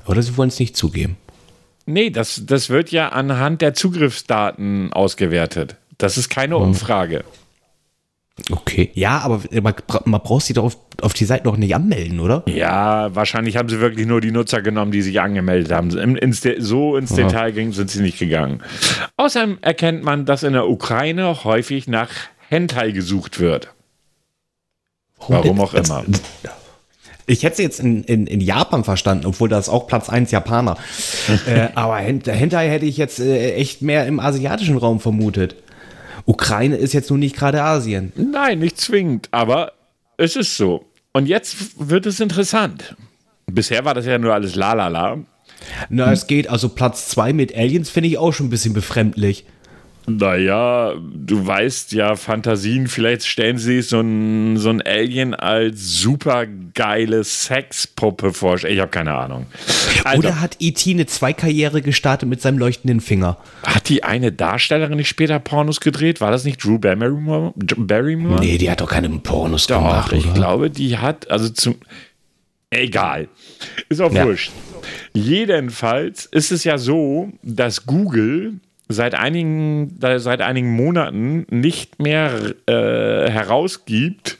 Oder 0.08 0.22
sie 0.24 0.36
wollen 0.36 0.50
es 0.50 0.60
nicht 0.60 0.76
zugeben. 0.76 1.16
Nee, 1.86 2.10
das, 2.10 2.42
das 2.46 2.70
wird 2.70 2.92
ja 2.92 3.10
anhand 3.10 3.62
der 3.62 3.74
Zugriffsdaten 3.74 4.92
ausgewertet. 4.94 5.76
Das 5.98 6.18
ist 6.18 6.30
keine 6.30 6.56
Hm. 6.56 6.64
Umfrage. 6.64 7.24
Okay. 8.50 8.90
Ja, 8.94 9.20
aber 9.20 9.42
man, 9.62 9.74
bra- 9.88 10.02
man 10.06 10.22
braucht 10.22 10.46
sie 10.46 10.54
doch 10.54 10.64
auf, 10.64 10.78
auf 11.02 11.14
die 11.14 11.26
Seite 11.26 11.46
noch 11.46 11.58
nicht 11.58 11.76
anmelden, 11.76 12.20
oder? 12.20 12.44
Ja, 12.48 13.14
wahrscheinlich 13.16 13.58
haben 13.58 13.70
sie 13.70 13.80
wirklich 13.80 14.08
nur 14.08 14.20
die 14.22 14.32
Nutzer 14.32 14.62
genommen, 14.62 14.92
die 14.92 15.02
sich 15.02 15.22
angemeldet 15.22 15.72
haben. 15.72 15.92
Im- 15.98 16.16
Ins 16.16 16.42
De 16.42 16.60
so 16.60 16.98
ins 16.98 17.14
Detail 17.14 17.52
ging, 17.52 17.72
sind 17.72 17.90
sie 17.92 18.02
nicht 18.02 18.18
gegangen. 18.20 18.62
Außerdem 19.18 19.60
erkennt 19.62 20.04
man, 20.04 20.26
dass 20.26 20.44
in 20.44 20.54
der 20.54 20.68
Ukraine 20.68 21.44
häufig 21.44 21.88
nach 21.88 22.10
Hentai 22.50 22.92
gesucht 22.92 23.40
wird. 23.40 23.74
Warum 25.28 25.60
auch 25.62 25.74
immer. 25.74 26.04
Ich 27.28 27.44
hätte 27.44 27.58
sie 27.58 27.64
jetzt 27.64 27.80
in, 27.80 28.04
in, 28.06 28.26
in 28.28 28.42
Japan 28.42 28.84
verstanden, 28.84 29.26
obwohl 29.28 29.48
das 29.48 29.70
auch 29.70 29.88
Platz 29.88 30.10
1 30.10 30.32
Japaner. 30.32 30.78
äh, 31.48 31.68
aber 31.76 31.98
Hen- 31.98 32.24
Hentai 32.26 32.68
hätte 32.70 32.86
ich 32.86 32.98
jetzt 32.98 33.20
äh, 33.20 33.54
echt 33.54 33.82
mehr 33.84 34.06
im 34.08 34.20
asiatischen 34.20 34.78
Raum 34.78 35.00
vermutet. 35.00 35.56
Ukraine 36.26 36.76
ist 36.76 36.94
jetzt 36.94 37.10
nun 37.10 37.20
nicht 37.20 37.36
gerade 37.36 37.62
Asien. 37.64 38.12
Nein, 38.16 38.60
nicht 38.60 38.80
zwingend, 38.80 39.28
aber 39.32 39.74
es 40.18 40.36
ist 40.36 40.58
so. 40.58 40.86
Und 41.14 41.28
jetzt 41.28 41.90
wird 41.90 42.06
es 42.06 42.20
interessant. 42.20 42.96
Bisher 43.48 43.84
war 43.84 43.94
das 43.94 44.06
ja 44.06 44.18
nur 44.18 44.34
alles 44.34 44.56
lalala. 44.56 45.20
Na, 45.90 46.12
es 46.12 46.28
geht. 46.28 46.50
Also 46.50 46.70
Platz 46.70 47.10
2 47.10 47.34
mit 47.34 47.56
Aliens 47.56 47.90
finde 47.90 48.10
ich 48.10 48.18
auch 48.18 48.32
schon 48.34 48.48
ein 48.48 48.50
bisschen 48.50 48.74
befremdlich. 48.74 49.46
Naja, 50.08 50.94
du 51.14 51.46
weißt 51.46 51.92
ja, 51.94 52.16
Fantasien, 52.16 52.88
vielleicht 52.88 53.26
stellen 53.26 53.58
sie 53.60 53.78
sich 53.82 53.88
so 53.90 54.00
ein, 54.02 54.58
so 54.58 54.70
ein 54.70 54.82
Alien 54.82 55.36
als 55.36 56.00
super 56.02 56.46
geile 56.74 57.24
Sexpuppe 57.24 58.34
vor. 58.34 58.64
Ich 58.64 58.80
habe 58.80 58.90
keine 58.90 59.14
Ahnung. 59.14 59.46
Also, 60.04 60.20
Oder 60.20 60.42
hat 60.42 60.58
E.T. 60.60 60.90
eine 60.92 61.06
Zweikarriere 61.06 61.82
gestartet 61.84 62.28
mit 62.28 62.42
seinem 62.42 62.58
leuchtenden 62.58 63.00
Finger? 63.00 63.38
hat 63.64 63.90
die 63.90 64.04
eine 64.04 64.32
Darstellerin 64.32 64.98
nicht 64.98 65.08
später 65.08 65.38
Pornos 65.40 65.80
gedreht? 65.80 66.20
War 66.20 66.32
das 66.32 66.46
nicht 66.46 66.64
Drew 66.64 66.80
Barrymore? 66.80 67.54
Barrymore? 67.56 68.40
Nee, 68.40 68.58
die 68.58 68.72
hat 68.72 68.82
doch 68.82 68.90
keine 68.90 69.08
Pornos 69.10 69.68
Doch, 69.68 69.78
gemacht, 69.78 70.14
ich 70.14 70.26
oder? 70.26 70.34
glaube, 70.34 70.70
die 70.72 70.98
hat, 70.98 71.30
also 71.30 71.50
zum. 71.50 71.76
Egal. 72.72 73.28
Ist 73.90 74.02
auch 74.02 74.12
Ja. 74.14 74.26
wurscht. 74.26 74.52
Jedenfalls 75.14 76.26
ist 76.26 76.52
es 76.52 76.64
ja 76.64 76.78
so, 76.78 77.32
dass 77.44 77.86
Google 77.86 78.54
seit 78.92 79.16
einigen, 79.16 79.98
seit 80.00 80.42
einigen 80.42 80.72
Monaten 80.72 81.46
nicht 81.50 82.02
mehr 82.02 82.54
äh, 82.68 83.30
herausgibt, 83.30 84.38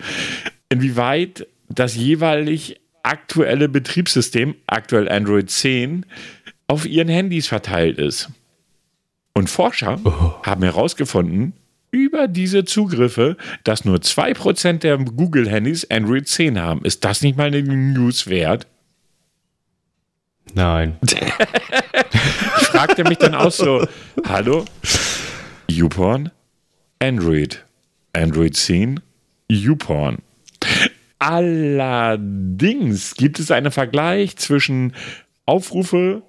inwieweit 0.70 1.48
das 1.70 1.96
jeweilig 1.96 2.80
aktuelle 3.04 3.70
Betriebssystem, 3.70 4.56
aktuell 4.68 5.10
Android 5.10 5.50
10, 5.50 6.06
auf 6.68 6.86
ihren 6.86 7.10
Handys 7.10 7.48
verteilt 7.48 7.98
ist. 7.98 8.30
Und 9.34 9.50
Forscher 9.50 10.00
oh. 10.04 10.34
haben 10.44 10.64
herausgefunden, 10.64 11.54
über 11.92 12.28
diese 12.28 12.64
Zugriffe, 12.64 13.36
dass 13.64 13.86
nur 13.86 13.98
2% 13.98 14.80
der 14.80 14.98
Google-Handys 14.98 15.90
Android 15.92 16.28
10 16.28 16.60
haben. 16.60 16.86
Ist 16.86 17.04
das 17.04 17.22
nicht 17.22 17.38
mal 17.38 17.48
eine 17.48 17.62
News 17.62 18.28
wert? 18.28 18.66
Nein. 20.54 20.98
ich 21.02 22.68
fragte 22.68 23.04
mich 23.04 23.18
dann 23.18 23.36
auch 23.36 23.52
so: 23.52 23.88
Hallo? 24.28 24.66
YouPorn? 25.68 26.32
Android. 27.00 27.64
Android 28.14 28.56
10? 28.56 29.00
YouPorn. 29.50 30.18
Allerdings 31.20 33.16
gibt 33.16 33.40
es 33.40 33.52
einen 33.52 33.72
Vergleich 33.72 34.38
zwischen 34.38 34.94
Aufrufe 35.46 36.24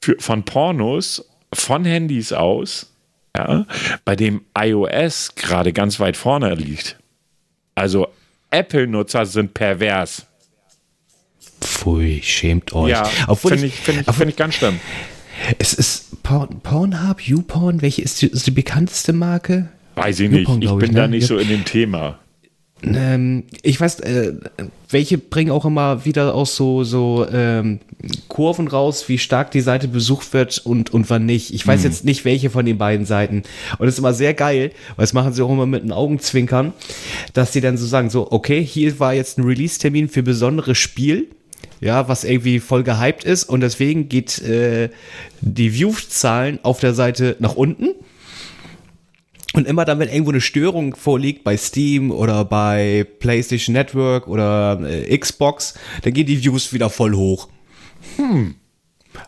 für, 0.00 0.16
von 0.18 0.44
Pornos 0.44 1.28
von 1.52 1.84
Handys 1.84 2.32
aus, 2.32 2.94
ja, 3.36 3.66
bei 4.04 4.16
dem 4.16 4.42
iOS 4.56 5.34
gerade 5.34 5.72
ganz 5.72 6.00
weit 6.00 6.16
vorne 6.16 6.54
liegt. 6.54 6.98
Also 7.74 8.08
Apple-Nutzer 8.50 9.26
sind 9.26 9.54
pervers. 9.54 10.26
Pfui, 11.80 12.20
schämt 12.22 12.74
euch. 12.74 12.90
Ja, 12.90 13.04
finde 13.34 13.66
ich, 13.66 13.74
find 13.74 14.04
ich, 14.06 14.14
find 14.14 14.30
ich 14.30 14.36
ganz 14.36 14.54
schlimm. 14.54 14.78
Es 15.58 15.72
ist 15.72 16.22
Porn, 16.22 16.60
Pornhub, 16.62 17.22
YouPorn, 17.22 17.80
welche 17.80 18.02
ist 18.02 18.20
die, 18.20 18.26
ist 18.26 18.46
die 18.46 18.50
bekannteste 18.50 19.14
Marke? 19.14 19.70
Weiß 19.94 20.20
ich 20.20 20.30
nicht, 20.30 20.48
ich 20.48 20.56
bin 20.56 20.82
ich, 20.82 20.94
da 20.94 21.02
ne? 21.02 21.08
nicht 21.08 21.26
so 21.26 21.38
in 21.38 21.48
dem 21.48 21.64
Thema. 21.64 22.18
Ähm, 22.82 23.44
ich 23.62 23.80
weiß, 23.80 24.00
äh, 24.00 24.34
welche 24.90 25.16
bringen 25.16 25.50
auch 25.50 25.64
immer 25.64 26.04
wieder 26.04 26.34
aus 26.34 26.54
so, 26.56 26.84
so 26.84 27.26
ähm, 27.30 27.80
Kurven 28.28 28.68
raus, 28.68 29.08
wie 29.08 29.16
stark 29.16 29.50
die 29.50 29.60
Seite 29.62 29.88
besucht 29.88 30.34
wird 30.34 30.58
und, 30.58 30.92
und 30.92 31.08
wann 31.08 31.24
nicht. 31.24 31.54
Ich 31.54 31.66
weiß 31.66 31.80
mhm. 31.80 31.86
jetzt 31.86 32.04
nicht, 32.04 32.26
welche 32.26 32.50
von 32.50 32.66
den 32.66 32.76
beiden 32.76 33.06
Seiten. 33.06 33.42
Und 33.78 33.86
das 33.86 33.94
ist 33.94 33.98
immer 33.98 34.14
sehr 34.14 34.34
geil, 34.34 34.72
weil 34.96 35.04
das 35.04 35.14
machen 35.14 35.32
sie 35.32 35.42
auch 35.42 35.50
immer 35.50 35.66
mit 35.66 35.82
den 35.82 35.92
Augenzwinkern, 35.92 36.74
dass 37.32 37.54
sie 37.54 37.62
dann 37.62 37.78
so 37.78 37.86
sagen, 37.86 38.10
so, 38.10 38.30
okay, 38.30 38.62
hier 38.62 38.98
war 38.98 39.14
jetzt 39.14 39.38
ein 39.38 39.44
Release-Termin 39.44 40.08
für 40.08 40.22
besonderes 40.22 40.76
Spiel 40.76 41.28
ja, 41.80 42.08
was 42.08 42.24
irgendwie 42.24 42.60
voll 42.60 42.82
gehypt 42.82 43.24
ist 43.24 43.44
und 43.44 43.60
deswegen 43.60 44.08
geht 44.08 44.40
äh, 44.42 44.90
die 45.40 45.74
View-Zahlen 45.74 46.58
auf 46.62 46.80
der 46.80 46.94
Seite 46.94 47.36
nach 47.38 47.54
unten. 47.54 47.94
Und 49.52 49.66
immer 49.66 49.84
dann, 49.84 49.98
wenn 49.98 50.08
irgendwo 50.08 50.30
eine 50.30 50.40
Störung 50.40 50.94
vorliegt 50.94 51.42
bei 51.42 51.56
Steam 51.56 52.12
oder 52.12 52.44
bei 52.44 53.04
PlayStation 53.18 53.72
Network 53.72 54.28
oder 54.28 54.80
äh, 54.84 55.18
Xbox, 55.18 55.74
dann 56.02 56.12
gehen 56.12 56.26
die 56.26 56.44
Views 56.44 56.72
wieder 56.72 56.88
voll 56.88 57.14
hoch. 57.14 57.48
Hm. 58.16 58.54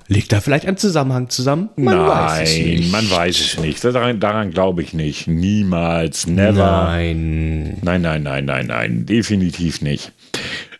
Liegt 0.07 0.33
da 0.33 0.41
vielleicht 0.41 0.67
ein 0.67 0.77
Zusammenhang 0.77 1.29
zusammen? 1.29 1.71
Man 1.77 1.97
Nein, 1.97 2.07
weiß 2.07 2.51
es 2.51 2.57
nicht. 2.57 2.93
man 2.93 3.11
weiß 3.11 3.41
es 3.41 3.59
nicht. 3.59 3.85
Daran, 3.85 4.21
daran 4.21 4.51
glaube 4.51 4.83
ich 4.83 4.95
nicht. 4.95 5.27
Niemals, 5.27 6.27
never. 6.27 6.85
Nein. 6.85 7.79
Nein, 7.83 8.03
nein, 8.03 8.23
nein, 8.23 8.45
nein, 8.45 8.67
nein. 8.67 9.07
Definitiv 9.07 9.81
nicht. 9.81 10.13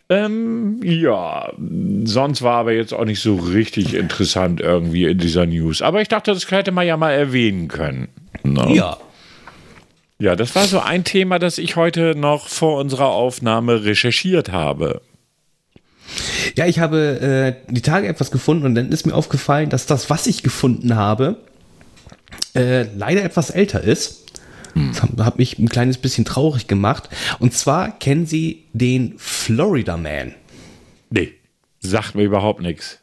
Ähm, 0.09 0.79
ja, 0.83 1.53
sonst 2.03 2.41
war 2.41 2.57
aber 2.57 2.73
jetzt 2.73 2.93
auch 2.93 3.05
nicht 3.05 3.21
so 3.21 3.35
richtig 3.35 3.93
interessant 3.93 4.59
irgendwie 4.59 5.05
in 5.05 5.17
dieser 5.17 5.45
News. 5.45 5.81
Aber 5.81 6.01
ich 6.01 6.07
dachte, 6.07 6.33
das 6.33 6.49
hätte 6.51 6.71
man 6.71 6.85
ja 6.85 6.97
mal 6.97 7.11
erwähnen 7.11 7.67
können. 7.67 8.09
Ne? 8.43 8.75
Ja. 8.75 8.97
Ja, 10.19 10.35
das 10.35 10.55
war 10.55 10.65
so 10.65 10.79
ein 10.79 11.03
Thema, 11.03 11.39
das 11.39 11.57
ich 11.57 11.75
heute 11.75 12.15
noch 12.15 12.47
vor 12.47 12.79
unserer 12.79 13.07
Aufnahme 13.07 13.83
recherchiert 13.83 14.51
habe. 14.51 15.01
Ja, 16.55 16.65
ich 16.65 16.79
habe 16.79 17.55
äh, 17.67 17.71
die 17.73 17.81
Tage 17.81 18.07
etwas 18.07 18.31
gefunden 18.31 18.65
und 18.65 18.75
dann 18.75 18.91
ist 18.91 19.05
mir 19.05 19.15
aufgefallen, 19.15 19.69
dass 19.69 19.85
das, 19.85 20.09
was 20.09 20.27
ich 20.27 20.43
gefunden 20.43 20.95
habe, 20.95 21.37
äh, 22.55 22.83
leider 22.95 23.23
etwas 23.23 23.49
älter 23.49 23.81
ist. 23.81 24.22
Das 24.75 25.25
hat 25.25 25.37
mich 25.37 25.59
ein 25.59 25.69
kleines 25.69 25.97
bisschen 25.97 26.25
traurig 26.25 26.67
gemacht. 26.67 27.09
Und 27.39 27.53
zwar 27.53 27.97
kennen 27.99 28.25
Sie 28.25 28.63
den 28.73 29.13
Florida 29.17 29.97
Man. 29.97 30.33
Nee, 31.09 31.33
sagt 31.79 32.15
mir 32.15 32.23
überhaupt 32.23 32.61
nichts. 32.61 32.99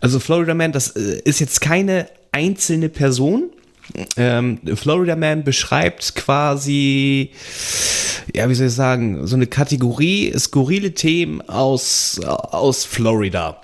Also 0.00 0.18
Florida 0.18 0.54
Man, 0.54 0.72
das 0.72 0.88
äh, 0.96 1.20
ist 1.24 1.40
jetzt 1.40 1.60
keine 1.60 2.08
einzelne 2.32 2.88
Person. 2.88 3.50
Ähm, 4.16 4.58
Florida 4.74 5.16
Man 5.16 5.44
beschreibt 5.44 6.14
quasi, 6.14 7.30
ja, 8.34 8.48
wie 8.48 8.54
soll 8.54 8.66
ich 8.66 8.74
sagen, 8.74 9.26
so 9.26 9.36
eine 9.36 9.46
Kategorie 9.46 10.32
skurrile 10.36 10.92
Themen 10.92 11.40
aus, 11.42 12.20
aus 12.24 12.84
Florida. 12.84 13.60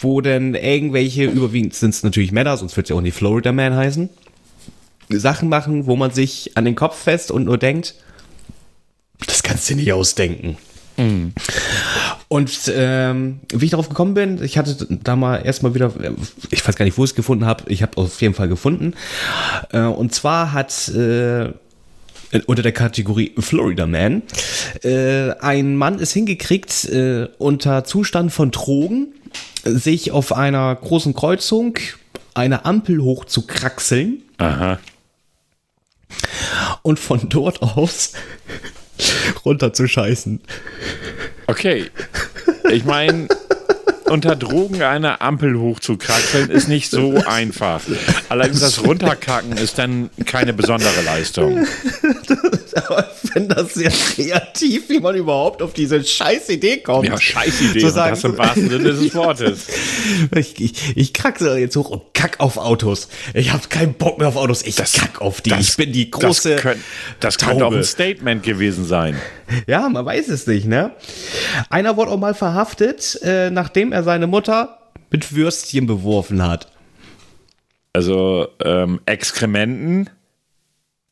Wo 0.00 0.20
denn 0.20 0.54
irgendwelche, 0.54 1.24
überwiegend 1.24 1.74
sind 1.74 1.90
es 1.90 2.02
natürlich 2.02 2.32
Männer, 2.32 2.56
sonst 2.56 2.76
wird 2.76 2.86
es 2.86 2.90
ja 2.90 2.96
auch 2.96 3.00
nicht 3.00 3.16
Florida 3.16 3.52
Man 3.52 3.74
heißen. 3.74 4.10
Sachen 5.08 5.48
machen, 5.48 5.86
wo 5.86 5.96
man 5.96 6.10
sich 6.10 6.56
an 6.56 6.64
den 6.64 6.74
Kopf 6.74 6.96
fest 6.96 7.30
und 7.30 7.44
nur 7.44 7.58
denkt, 7.58 7.94
das 9.26 9.42
kannst 9.42 9.70
du 9.70 9.74
nicht 9.74 9.92
ausdenken. 9.92 10.56
Mhm. 10.96 11.32
Und 12.28 12.72
ähm, 12.74 13.40
wie 13.52 13.66
ich 13.66 13.70
darauf 13.70 13.88
gekommen 13.88 14.14
bin, 14.14 14.42
ich 14.42 14.58
hatte 14.58 14.86
da 14.90 15.14
mal 15.14 15.36
erstmal 15.36 15.74
wieder, 15.74 15.92
ich 16.50 16.66
weiß 16.66 16.76
gar 16.76 16.84
nicht, 16.84 16.98
wo 16.98 17.04
ich 17.04 17.10
es 17.10 17.14
gefunden 17.14 17.44
habe, 17.44 17.64
ich 17.68 17.82
habe 17.82 17.96
auf 17.98 18.20
jeden 18.20 18.34
Fall 18.34 18.48
gefunden. 18.48 18.94
Äh, 19.72 19.80
und 19.80 20.14
zwar 20.14 20.52
hat 20.52 20.88
äh, 20.88 21.52
unter 22.46 22.62
der 22.62 22.72
Kategorie 22.72 23.32
Florida 23.38 23.86
Man 23.86 24.22
äh, 24.82 25.30
ein 25.40 25.76
Mann 25.76 26.00
es 26.00 26.12
hingekriegt, 26.12 26.86
äh, 26.86 27.28
unter 27.38 27.84
Zustand 27.84 28.32
von 28.32 28.50
Drogen 28.50 29.08
sich 29.64 30.10
auf 30.10 30.32
einer 30.32 30.74
großen 30.74 31.14
Kreuzung 31.14 31.78
eine 32.34 32.64
Ampel 32.64 33.00
hoch 33.02 33.24
zu 33.24 33.46
kraxeln. 33.46 34.22
Aha 34.38 34.78
und 36.82 36.98
von 36.98 37.28
dort 37.28 37.62
aus 37.62 38.12
runter 39.44 39.72
zu 39.72 39.86
scheißen. 39.86 40.40
Okay. 41.46 41.90
Ich 42.70 42.84
meine, 42.84 43.28
unter 44.06 44.36
Drogen 44.36 44.82
eine 44.82 45.20
Ampel 45.20 45.58
hochzukraxeln 45.58 46.50
ist 46.50 46.68
nicht 46.68 46.90
so 46.90 47.16
einfach. 47.26 47.80
Allerdings 48.28 48.60
das 48.60 48.82
Runterkacken 48.84 49.56
ist 49.56 49.78
dann 49.78 50.10
keine 50.24 50.52
besondere 50.52 51.02
Leistung. 51.04 51.66
Aber 52.74 53.10
ich 53.22 53.30
finde 53.30 53.54
das 53.54 53.74
sehr 53.74 53.90
kreativ, 53.90 54.88
wie 54.88 55.00
man 55.00 55.14
überhaupt 55.16 55.62
auf 55.62 55.72
diese 55.72 56.02
scheiß 56.04 56.48
Idee 56.50 56.78
kommt. 56.78 57.08
Ja, 57.08 57.18
scheiß 57.18 57.60
Idee, 57.62 57.88
sagen, 57.88 58.14
das 58.14 58.24
im 58.24 58.38
wahrsten 58.38 58.68
Sinne 58.68 58.92
des 58.92 59.14
Wortes. 59.14 59.66
Ich, 60.34 60.60
ich, 60.60 60.96
ich 60.96 61.12
kraxel 61.12 61.56
jetzt 61.58 61.76
hoch 61.76 61.90
und 61.90 62.02
kack 62.14 62.38
auf 62.38 62.56
Autos. 62.58 63.08
Ich 63.34 63.52
habe 63.52 63.66
keinen 63.68 63.94
Bock 63.94 64.18
mehr 64.18 64.28
auf 64.28 64.36
Autos, 64.36 64.62
ich 64.62 64.76
das, 64.76 64.92
kack 64.92 65.20
auf 65.20 65.40
die. 65.40 65.50
Das, 65.50 65.60
ich 65.70 65.76
bin 65.76 65.92
die 65.92 66.10
große 66.10 66.54
Das, 66.54 66.62
könnt, 66.62 66.80
das 67.20 67.38
könnte 67.38 67.66
auch 67.66 67.72
ein 67.72 67.84
Statement 67.84 68.42
gewesen 68.42 68.84
sein. 68.84 69.16
Ja, 69.66 69.88
man 69.88 70.04
weiß 70.04 70.28
es 70.28 70.46
nicht, 70.46 70.66
ne? 70.66 70.92
Einer 71.70 71.96
wurde 71.96 72.10
auch 72.10 72.18
mal 72.18 72.34
verhaftet, 72.34 73.18
äh, 73.22 73.50
nachdem 73.50 73.92
er 73.92 74.02
seine 74.02 74.26
Mutter 74.26 74.78
mit 75.10 75.34
Würstchen 75.34 75.86
beworfen 75.86 76.42
hat. 76.42 76.70
Also 77.92 78.48
ähm, 78.62 79.00
Exkrementen 79.06 80.10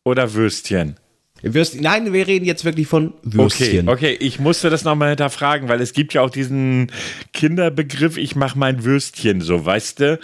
oder 0.04 0.34
Würstchen? 0.34 0.96
Würstchen. 1.42 1.82
Nein, 1.82 2.12
wir 2.12 2.26
reden 2.26 2.44
jetzt 2.44 2.64
wirklich 2.64 2.86
von 2.86 3.14
Würstchen. 3.22 3.88
Okay, 3.88 4.12
okay, 4.12 4.16
ich 4.20 4.38
musste 4.38 4.70
das 4.70 4.84
nochmal 4.84 5.10
hinterfragen, 5.10 5.68
weil 5.68 5.80
es 5.80 5.92
gibt 5.92 6.14
ja 6.14 6.22
auch 6.22 6.30
diesen 6.30 6.90
Kinderbegriff, 7.32 8.16
ich 8.16 8.34
mache 8.34 8.58
mein 8.58 8.84
Würstchen, 8.84 9.40
so, 9.40 9.64
weißt 9.64 10.00
du? 10.00 10.20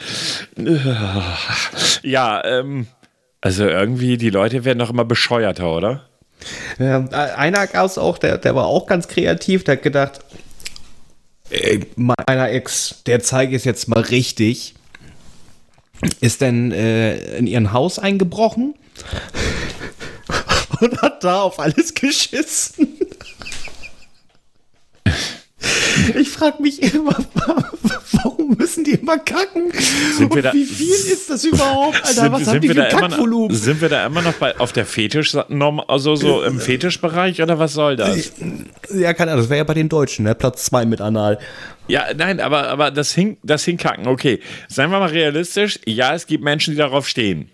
Ja, 2.03 2.45
ähm, 2.45 2.87
also 3.41 3.65
irgendwie, 3.65 4.17
die 4.17 4.31
Leute 4.31 4.65
werden 4.65 4.79
doch 4.79 4.91
immer 4.91 5.05
bescheuerter, 5.05 5.75
oder? 5.75 6.10
Ja, 6.79 7.05
einer 7.37 7.67
gab 7.67 7.87
es 7.87 7.99
auch, 7.99 8.19
der, 8.19 8.39
der 8.39 8.55
war 8.55 8.67
auch 8.67 8.87
ganz 8.87 9.09
kreativ, 9.09 9.65
der 9.65 9.77
hat 9.77 9.83
gedacht, 9.83 10.21
ey, 11.51 11.87
meiner 11.97 12.51
Ex, 12.51 13.03
der 13.07 13.21
zeige 13.21 13.57
es 13.57 13.65
jetzt 13.65 13.89
mal 13.89 14.01
richtig. 14.01 14.75
Ist 16.21 16.41
denn 16.41 16.73
äh, 16.73 17.37
in 17.37 17.47
ihren 17.47 17.73
Haus 17.73 17.99
eingebrochen 17.99 18.75
und 20.81 21.03
hat 21.03 21.23
da 21.25 21.43
auf 21.43 21.59
alles 21.59 21.93
geschissen. 21.95 23.00
Ich 26.19 26.31
frage 26.31 26.63
mich 26.63 26.83
immer, 26.95 27.17
warum 28.13 28.57
müssen 28.57 28.85
die 28.85 28.93
immer 28.93 29.19
kacken? 29.19 29.73
Sind 30.17 30.33
Und 30.33 30.45
da, 30.45 30.53
wie 30.53 30.65
viel 30.65 30.89
ist 30.89 31.31
das 31.31 31.45
überhaupt? 31.45 31.97
Alter, 31.97 32.13
sind, 32.13 32.33
was 32.33 32.39
sind 32.41 32.49
haben 32.49 32.61
die 32.61 32.69
für 32.69 32.75
Kackvolumen? 32.75 33.57
Sind 33.57 33.81
wir 33.81 33.89
da 33.89 34.07
immer 34.07 34.23
noch 34.23 34.35
bei, 34.35 34.59
auf 34.59 34.73
der 34.73 34.87
Fetischnorm, 34.87 35.81
also 35.81 36.17
so 36.17 36.43
im 36.43 36.61
Fetischbereich 36.61 37.43
oder 37.43 37.59
was 37.59 37.73
soll 37.73 37.97
das? 37.97 38.33
Ja, 38.93 39.13
keine 39.15 39.33
Ahnung, 39.33 39.43
das 39.43 39.51
wäre 39.51 39.59
ja 39.59 39.65
bei 39.65 39.75
den 39.75 39.89
Deutschen, 39.89 40.25
ne? 40.25 40.35
Platz 40.35 40.65
2 40.67 40.85
mit 40.87 41.01
Anal. 41.01 41.39
Ja, 41.89 42.07
nein, 42.17 42.41
aber, 42.41 42.69
aber 42.69 42.91
das, 42.91 43.13
Hin 43.13 43.37
das 43.43 43.65
Hinkacken, 43.65 44.07
okay. 44.07 44.41
Seien 44.69 44.91
wir 44.91 45.01
mal 45.01 45.09
realistisch, 45.09 45.81
ja, 45.87 46.15
es 46.15 46.27
gibt 46.27 46.45
Menschen, 46.45 46.73
die 46.73 46.79
darauf 46.79 47.09
stehen. 47.09 47.51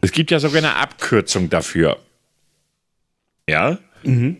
Es 0.00 0.12
gibt 0.12 0.30
ja 0.30 0.38
sogar 0.38 0.58
eine 0.58 0.76
Abkürzung 0.76 1.50
dafür. 1.50 1.98
Ja? 3.48 3.78
Mhm. 4.02 4.38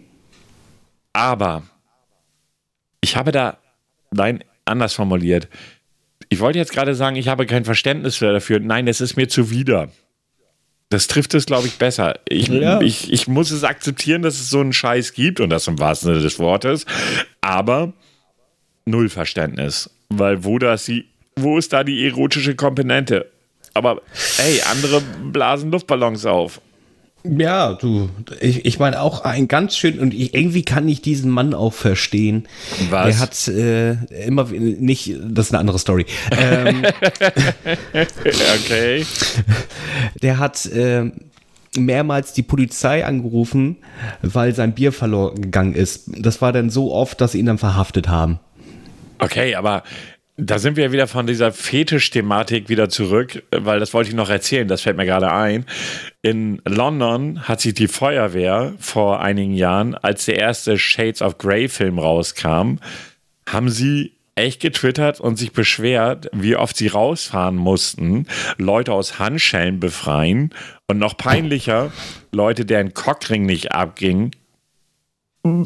Aber 1.13 1.63
ich 3.05 3.17
habe 3.17 3.33
da, 3.33 3.59
nein, 4.13 4.43
anders 4.65 4.95
formuliert. 4.95 5.49
ich 6.31 6.41
wollte 6.41 6.59
jetzt 6.59 6.73
gerade 6.73 6.95
sagen, 6.95 7.17
ich 7.17 7.29
habe 7.29 7.45
kein 7.45 7.67
Verständnis 7.67 8.19
dafür. 8.19 8.61
Nein, 8.61 8.89
es 8.89 9.03
ist 9.03 9.17
mir 9.17 9.29
zuwider. 9.29 9.91
Das 10.89 11.07
trifft 11.07 11.35
es, 11.35 11.45
glaube 11.45 11.67
ich, 11.67 11.77
besser. 11.77 12.19
Ich, 12.27 12.49
ja. 12.49 12.81
ich, 12.81 13.13
ich 13.13 13.29
muss 13.29 13.51
es 13.51 13.63
akzeptieren, 13.63 14.23
dass 14.23 14.37
es 14.37 14.49
so 14.49 14.61
einen 14.61 14.73
Scheiß 14.73 15.13
gibt 15.13 15.41
und 15.41 15.51
das 15.51 15.67
im 15.67 15.79
wahrsten 15.79 16.09
Sinne 16.09 16.23
des 16.23 16.39
Wortes, 16.39 16.87
aber 17.43 17.93
null 18.87 19.11
Verständnis. 19.11 19.91
Weil 20.09 20.45
wo 20.45 20.59
das 20.59 20.87
sie, 20.87 21.05
wo 21.37 21.59
ist 21.59 21.75
da 21.75 21.85
die 21.85 22.07
erotische 22.07 22.55
Komponente? 22.55 23.31
Aber 23.75 24.01
ey, 24.39 24.63
andere 24.71 25.03
blasen 25.31 25.71
Luftballons 25.71 26.25
auf. 26.25 26.61
Ja, 27.27 27.73
du, 27.73 28.11
ich, 28.41 28.67
ich 28.67 28.79
meine 28.79 29.01
auch 29.01 29.23
ein 29.23 29.49
ganz 29.49 29.79
schön, 29.79 29.99
und 29.99 30.13
ich, 30.13 30.35
irgendwie 30.35 30.63
kann 30.63 30.87
ich 30.87 31.01
diesen 31.01 31.31
Mann 31.31 31.55
auch 31.55 31.73
verstehen. 31.73 32.47
Was? 32.91 33.09
Er 33.09 33.19
hat 33.19 33.49
äh, 33.49 34.27
immer 34.27 34.45
nicht, 34.45 35.17
das 35.27 35.47
ist 35.47 35.53
eine 35.53 35.61
andere 35.61 35.79
Story. 35.79 36.05
Ähm, 36.31 36.83
okay. 37.95 39.07
Der 40.23 40.39
hat 40.39 40.67
äh, 40.67 41.11
mehrmals 41.75 42.35
die 42.35 42.43
Polizei 42.43 43.07
angerufen, 43.07 43.77
weil 44.21 44.55
sein 44.55 44.75
Bier 44.75 44.93
verloren 44.93 45.41
gegangen 45.41 45.75
ist. 45.75 46.11
Das 46.19 46.43
war 46.43 46.53
dann 46.53 46.69
so 46.69 46.93
oft, 46.93 47.23
dass 47.23 47.33
sie 47.33 47.39
ihn 47.39 47.47
dann 47.47 47.59
verhaftet 47.59 48.07
haben. 48.07 48.39
Okay, 49.19 49.55
aber 49.55 49.83
da 50.37 50.59
sind 50.59 50.77
wir 50.77 50.91
wieder 50.91 51.07
von 51.07 51.27
dieser 51.27 51.53
Fetisch-Thematik 51.53 52.69
wieder 52.69 52.89
zurück, 52.89 53.45
weil 53.53 53.79
das 53.79 53.95
wollte 53.95 54.11
ich 54.11 54.17
noch 54.17 54.31
erzählen, 54.31 54.67
das 54.67 54.83
fällt 54.83 54.97
mir 54.97 55.07
gerade 55.07 55.33
ein. 55.33 55.65
In 56.23 56.61
London 56.65 57.47
hat 57.47 57.61
sich 57.61 57.75
die 57.75 57.87
Feuerwehr 57.87 58.75
vor 58.79 59.21
einigen 59.21 59.55
Jahren, 59.55 59.95
als 59.95 60.25
der 60.25 60.39
erste 60.39 60.77
Shades 60.77 61.23
of 61.23 61.39
Grey-Film 61.39 61.99
rauskam, 62.01 62.79
haben 63.49 63.69
sie 63.69 64.13
echt 64.35 64.61
getwittert 64.61 65.21
und 65.21 65.37
sich 65.37 65.53
beschwert, 65.53 66.29
wie 66.33 66.57
oft 66.57 66.77
sie 66.77 66.89
rausfahren 66.89 67.55
mussten, 67.55 68.27
Leute 68.59 68.93
aus 68.93 69.21
Handschellen 69.21 69.79
befreien 69.79 70.51
und 70.89 70.99
noch 70.99 71.17
peinlicher, 71.17 71.93
Leute, 72.33 72.65
deren 72.65 72.95
Cockring 72.95 73.47
nicht 73.47 73.71
abging, 73.71 74.33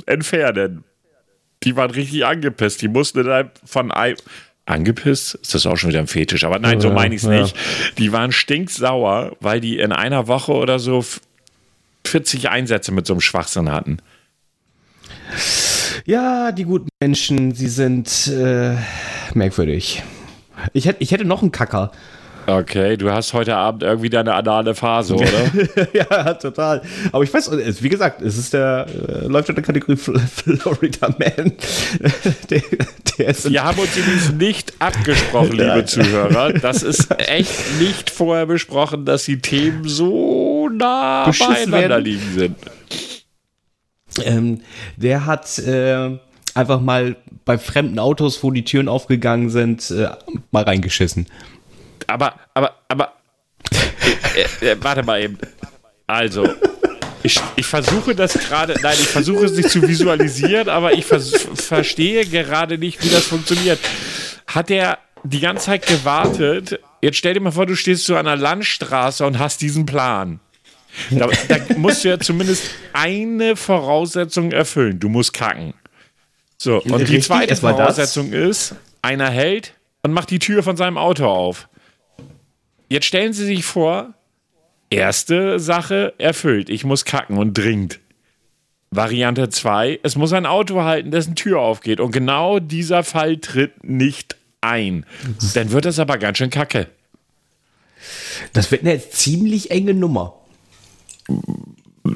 entfernen. 0.05 0.85
Die 1.65 1.77
waren 1.77 1.91
richtig 1.91 2.25
angepisst. 2.25 2.83
Die 2.83 2.89
mussten 2.89 3.25
dann 3.25 3.51
von 3.65 3.91
angepisst. 4.69 5.35
Ist 5.35 5.55
das 5.55 5.67
auch 5.67 5.77
schon 5.77 5.91
wieder 5.91 6.01
ein 6.01 6.07
Fetisch? 6.07 6.45
Aber 6.45 6.59
nein, 6.59 6.81
so 6.81 6.91
meine 6.91 7.15
ich 7.15 7.23
es 7.23 7.29
ja. 7.29 7.43
nicht. 7.43 7.57
Die 7.99 8.13
waren 8.13 8.33
stinksauer, 8.33 9.37
weil 9.41 9.61
die 9.61 9.79
in 9.79 9.93
einer 9.93 10.27
Woche 10.27 10.53
oder 10.53 10.79
so 10.79 11.05
40 12.07 12.49
Einsätze 12.51 12.93
mit 12.93 13.07
so 13.07 13.15
einem 13.15 13.21
Schwachsinn 13.21 13.71
hatten. 13.71 13.99
Ja, 16.07 16.53
die 16.53 16.65
guten 16.65 16.89
Menschen, 17.01 17.53
sie 17.55 17.69
sind 17.69 18.29
äh, 18.29 18.77
merkwürdig. 19.35 20.03
Ich 20.73 20.87
hätte, 20.87 21.03
ich 21.03 21.13
hätte 21.13 21.25
noch 21.25 21.43
einen 21.43 21.53
Kacker. 21.53 21.93
Okay, 22.49 22.97
du 22.97 23.13
hast 23.13 23.35
heute 23.35 23.55
Abend 23.57 23.83
irgendwie 23.83 24.09
deine 24.09 24.33
anale 24.33 24.75
Phase, 24.75 25.17
oder? 25.17 25.29
ja, 25.93 26.33
total. 26.33 26.81
Aber 27.13 27.23
ich 27.23 27.33
weiß, 27.33 27.51
wie 27.83 27.89
gesagt, 27.91 28.23
es 28.23 28.39
ist 28.39 28.55
der, 28.55 28.87
äh, 28.89 29.27
läuft 29.27 29.51
in 29.51 29.55
der 29.55 29.65
Kategorie 29.65 29.97
Florida 29.99 31.09
Man. 31.11 31.53
der, 32.51 32.63
der 33.19 33.29
ist 33.29 33.51
Wir 33.51 33.65
haben 33.65 33.79
uns 33.79 33.95
übrigens 33.95 34.33
nicht 34.33 34.73
abgesprochen, 34.79 35.53
liebe 35.59 35.85
Zuhörer. 35.85 36.55
Das 36.55 36.83
ist 36.83 37.09
echt 37.19 37.53
nicht 37.81 38.09
vorher 38.09 38.47
besprochen, 38.47 39.05
dass 39.05 39.25
die 39.27 39.41
Themen 39.41 39.87
so 39.87 40.71
nah 40.71 41.31
beieinander 41.31 41.91
werden. 41.91 42.05
liegen 42.05 42.33
sind. 42.35 42.57
Ähm, 44.25 44.61
der 44.97 45.27
hat 45.27 45.59
äh, 45.59 46.19
einfach 46.55 46.81
mal 46.81 47.17
bei 47.45 47.59
fremden 47.59 47.99
Autos, 47.99 48.43
wo 48.43 48.51
die 48.51 48.65
Türen 48.65 48.89
aufgegangen 48.89 49.51
sind, 49.51 49.91
äh, 49.91 50.09
mal 50.51 50.63
reingeschissen 50.63 51.27
aber, 52.09 52.35
aber, 52.55 52.75
aber, 52.89 53.13
äh, 54.35 54.67
äh, 54.67 54.77
warte 54.81 55.03
mal 55.05 55.23
eben. 55.23 55.39
Also, 56.07 56.49
ich, 57.23 57.41
ich 57.57 57.67
versuche 57.67 58.15
das 58.15 58.33
gerade, 58.33 58.75
nein, 58.83 58.97
ich 58.99 59.09
versuche 59.09 59.45
es 59.45 59.53
nicht 59.53 59.71
zu 59.71 59.87
visualisieren, 59.87 60.69
aber 60.69 60.93
ich 60.95 61.05
verstehe 61.05 62.27
gerade 62.27 62.79
nicht, 62.79 63.05
wie 63.05 63.11
das 63.11 63.27
funktioniert. 63.27 63.79
Hat 64.47 64.71
er 64.71 64.99
die 65.25 65.41
ganze 65.41 65.67
Zeit 65.67 65.87
gewartet? 65.87 66.81
Jetzt 67.03 67.19
stell 67.19 67.35
dir 67.35 67.41
mal 67.41 67.53
vor, 67.53 67.67
du 67.67 67.77
stehst 67.77 68.11
an 68.11 68.17
einer 68.17 68.37
Landstraße 68.37 69.27
und 69.27 69.39
hast 69.39 69.61
diesen 69.61 69.85
Plan. 69.85 70.41
Da, 71.11 71.29
da 71.49 71.57
musst 71.77 72.05
du 72.05 72.09
ja 72.09 72.19
zumindest 72.19 72.71
eine 72.93 73.55
Voraussetzung 73.57 74.51
erfüllen. 74.53 74.99
Du 74.99 75.09
musst 75.09 75.33
kacken. 75.33 75.75
So, 76.57 76.83
und 76.83 76.95
Richtig, 76.95 77.09
die 77.09 77.21
zweite 77.21 77.55
Voraussetzung 77.55 78.33
ist, 78.33 78.75
einer 79.03 79.31
hält 79.31 79.75
und 80.03 80.13
macht 80.13 80.31
die 80.31 80.39
Tür 80.39 80.63
von 80.63 80.77
seinem 80.77 80.99
Auto 80.99 81.27
auf. 81.27 81.69
Jetzt 82.89 83.07
stellen 83.07 83.33
Sie 83.33 83.45
sich 83.45 83.65
vor, 83.65 84.15
erste 84.91 85.61
Sache 85.61 86.15
erfüllt. 86.19 86.71
Ich 86.71 86.85
muss 86.85 87.05
kacken 87.05 87.37
und 87.39 87.57
dringt. 87.57 88.01
Variante 88.91 89.51
2, 89.51 90.01
es 90.03 90.17
muss 90.17 90.33
ein 90.33 90.47
Auto 90.47 90.83
halten, 90.83 91.11
dessen 91.11 91.35
Tür 91.35 91.61
aufgeht. 91.61 92.01
Und 92.01 92.11
genau 92.11 92.59
dieser 92.59 93.05
Fall 93.05 93.37
tritt 93.37 93.85
nicht 93.85 94.37
ein. 94.63 95.05
Dann 95.55 95.73
wird 95.73 95.85
das 95.85 95.99
aber 95.99 96.17
ganz 96.17 96.39
schön 96.39 96.51
kacke. 96.51 96.89
Das 98.53 98.71
wird 98.71 98.83
eine 98.83 98.99
ziemlich 99.11 99.71
enge 99.71 99.93
Nummer. 99.93 100.35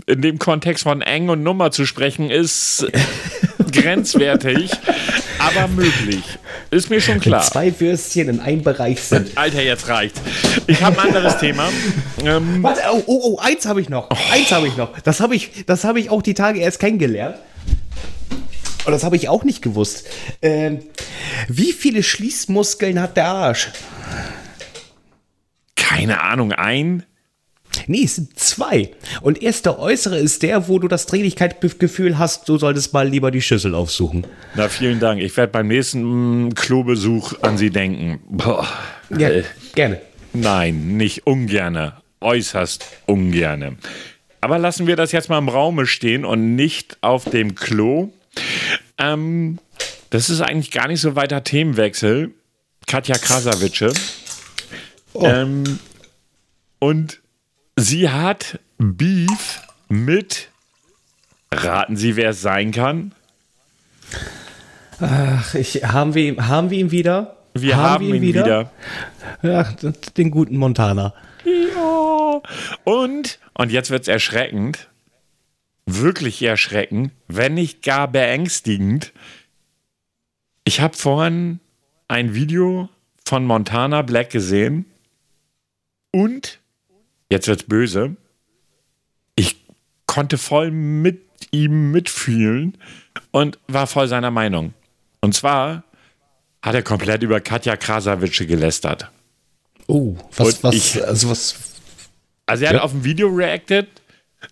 In 0.06 0.22
dem 0.22 0.38
Kontext 0.38 0.84
von 0.84 1.02
eng 1.02 1.28
und 1.28 1.42
Nummer 1.42 1.70
zu 1.70 1.84
sprechen, 1.84 2.30
ist 2.30 2.86
grenzwertig, 3.72 4.70
aber 5.42 5.68
möglich. 5.68 6.24
Ist 6.70 6.90
mir 6.90 7.00
schon 7.00 7.20
klar. 7.20 7.42
Wenn 7.42 7.50
zwei 7.50 7.80
Würstchen 7.80 8.28
in 8.28 8.40
einem 8.40 8.62
Bereich 8.62 9.00
sind. 9.00 9.36
Alter, 9.36 9.62
jetzt 9.62 9.88
reicht. 9.88 10.20
Ich 10.66 10.82
habe 10.82 11.00
ein 11.00 11.08
anderes 11.08 11.38
Thema. 11.38 11.68
Ähm, 12.24 12.62
Warte, 12.62 12.80
oh, 12.92 13.02
oh, 13.06 13.20
oh, 13.22 13.38
eins 13.38 13.66
habe 13.66 13.80
ich 13.80 13.88
noch. 13.88 14.10
Oh. 14.10 14.16
Eins 14.32 14.52
habe 14.52 14.66
ich 14.68 14.76
noch. 14.76 14.98
Das 15.00 15.20
habe 15.20 15.34
ich, 15.34 15.64
hab 15.68 15.96
ich 15.96 16.10
auch 16.10 16.22
die 16.22 16.34
Tage 16.34 16.60
erst 16.60 16.78
kennengelernt. 16.78 17.36
Und 18.84 18.92
das 18.92 19.04
habe 19.04 19.16
ich 19.16 19.28
auch 19.28 19.44
nicht 19.44 19.62
gewusst. 19.62 20.06
Ähm, 20.40 20.80
wie 21.48 21.72
viele 21.72 22.02
Schließmuskeln 22.02 23.00
hat 23.00 23.16
der 23.16 23.26
Arsch? 23.26 23.68
Keine 25.76 26.20
Ahnung, 26.22 26.52
ein? 26.52 27.04
Nee, 27.86 28.04
es 28.04 28.16
sind 28.16 28.38
zwei. 28.38 28.90
Und 29.20 29.42
erst 29.42 29.66
der 29.66 29.78
äußere 29.78 30.18
ist 30.18 30.42
der, 30.42 30.68
wo 30.68 30.78
du 30.78 30.88
das 30.88 31.06
Dringlichkeitsgefühl 31.06 32.18
hast, 32.18 32.48
du 32.48 32.58
solltest 32.58 32.92
mal 32.92 33.08
lieber 33.08 33.30
die 33.30 33.42
Schüssel 33.42 33.74
aufsuchen. 33.74 34.26
Na, 34.54 34.68
vielen 34.68 35.00
Dank. 35.00 35.20
Ich 35.20 35.36
werde 35.36 35.52
beim 35.52 35.68
nächsten 35.68 36.46
mm, 36.46 36.54
Klobesuch 36.54 37.34
an 37.42 37.58
Sie 37.58 37.70
denken. 37.70 38.20
Boah. 38.28 38.66
Ja, 39.16 39.30
äh, 39.30 39.44
gerne. 39.74 40.00
Nein, 40.32 40.96
nicht 40.96 41.26
ungerne. 41.26 41.94
Äußerst 42.20 42.84
ungerne. 43.06 43.76
Aber 44.40 44.58
lassen 44.58 44.86
wir 44.86 44.96
das 44.96 45.12
jetzt 45.12 45.28
mal 45.28 45.38
im 45.38 45.48
Raume 45.48 45.86
stehen 45.86 46.24
und 46.24 46.56
nicht 46.56 46.98
auf 47.00 47.24
dem 47.24 47.54
Klo. 47.54 48.12
Ähm, 48.98 49.58
das 50.10 50.30
ist 50.30 50.40
eigentlich 50.40 50.70
gar 50.70 50.88
nicht 50.88 51.00
so 51.00 51.16
weiter 51.16 51.44
Themenwechsel. 51.44 52.32
Katja 52.86 53.16
Krasavice. 53.16 53.94
Oh. 55.14 55.24
Ähm, 55.24 55.78
und 56.78 57.21
Sie 57.76 58.08
hat 58.08 58.60
Beef 58.78 59.62
mit. 59.88 60.50
Raten 61.50 61.96
Sie, 61.96 62.16
wer 62.16 62.30
es 62.30 62.40
sein 62.40 62.72
kann? 62.72 63.12
Ach, 65.00 65.54
ich, 65.54 65.84
haben, 65.84 66.14
wir, 66.14 66.48
haben 66.48 66.70
wir 66.70 66.78
ihn 66.78 66.90
wieder? 66.90 67.36
Wir 67.54 67.76
haben, 67.76 67.84
haben 67.84 68.06
wir 68.06 68.14
ihn, 68.14 68.16
ihn 68.16 68.22
wieder. 68.22 68.44
wieder. 68.44 68.72
Ja, 69.42 69.92
den 70.16 70.30
guten 70.30 70.56
Montana. 70.56 71.14
Ja. 71.44 72.40
Und, 72.84 73.38
und 73.54 73.72
jetzt 73.72 73.90
wird 73.90 74.02
es 74.02 74.08
erschreckend. 74.08 74.88
Wirklich 75.86 76.40
erschreckend, 76.42 77.12
wenn 77.26 77.54
nicht 77.54 77.82
gar 77.82 78.08
beängstigend. 78.08 79.12
Ich 80.64 80.80
habe 80.80 80.96
vorhin 80.96 81.58
ein 82.08 82.34
Video 82.34 82.88
von 83.24 83.44
Montana 83.44 84.02
Black 84.02 84.30
gesehen 84.30 84.86
und 86.12 86.60
jetzt 87.32 87.48
wird's 87.48 87.64
böse. 87.64 88.16
Ich 89.34 89.64
konnte 90.06 90.38
voll 90.38 90.70
mit 90.70 91.22
ihm 91.50 91.90
mitfühlen 91.90 92.78
und 93.30 93.58
war 93.66 93.86
voll 93.86 94.06
seiner 94.06 94.30
Meinung. 94.30 94.74
Und 95.20 95.34
zwar 95.34 95.84
hat 96.62 96.74
er 96.74 96.82
komplett 96.82 97.22
über 97.22 97.40
Katja 97.40 97.76
Krasavice 97.76 98.46
gelästert. 98.46 99.10
Oh, 99.88 100.16
was, 100.36 100.62
was, 100.62 100.74
ich, 100.74 101.04
also 101.04 101.30
was. 101.30 101.54
Also 102.46 102.64
er 102.64 102.70
hat 102.70 102.76
ja. 102.76 102.82
auf 102.82 102.92
ein 102.92 103.04
Video 103.04 103.28
reacted. 103.28 103.88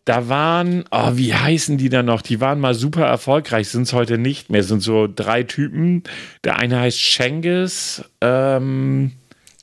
Da 0.05 0.29
waren, 0.29 0.85
oh, 0.90 1.11
wie 1.14 1.35
heißen 1.35 1.77
die 1.77 1.88
da 1.88 2.03
noch? 2.03 2.23
Die 2.23 2.40
waren 2.40 2.61
mal 2.61 2.75
super 2.75 3.05
erfolgreich, 3.05 3.69
sind 3.69 3.83
es 3.83 3.93
heute 3.93 4.19
nicht 4.19 4.49
mehr. 4.49 4.61
Es 4.61 4.69
sind 4.69 4.83
so 4.83 5.09
drei 5.12 5.43
Typen. 5.43 6.05
Der 6.45 6.57
eine 6.59 6.81
heißt 6.81 6.99
Cengiz. 6.99 8.03
Ähm, 8.21 9.12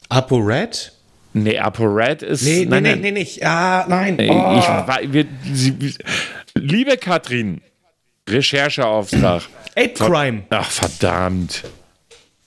Apo 0.10 0.38
Red? 0.38 0.94
Nee, 1.44 1.60
ApoRed 1.60 2.22
ist. 2.22 2.44
Nee, 2.44 2.66
nein, 2.66 2.84
nee, 2.84 2.90
nein, 2.92 3.02
nee, 3.02 3.12
nicht. 3.12 3.46
Ah, 3.46 3.86
nein. 3.88 4.18
Oh. 4.30 4.60
Ich, 4.60 5.14
wir, 5.14 5.26
sie, 5.52 5.94
liebe 6.56 6.98
Katrin, 6.98 7.62
Rechercheauftrag. 8.30 9.44
Ape 9.76 9.94
Crime. 9.94 10.44
Ach, 10.50 10.70
verdammt. 10.70 11.64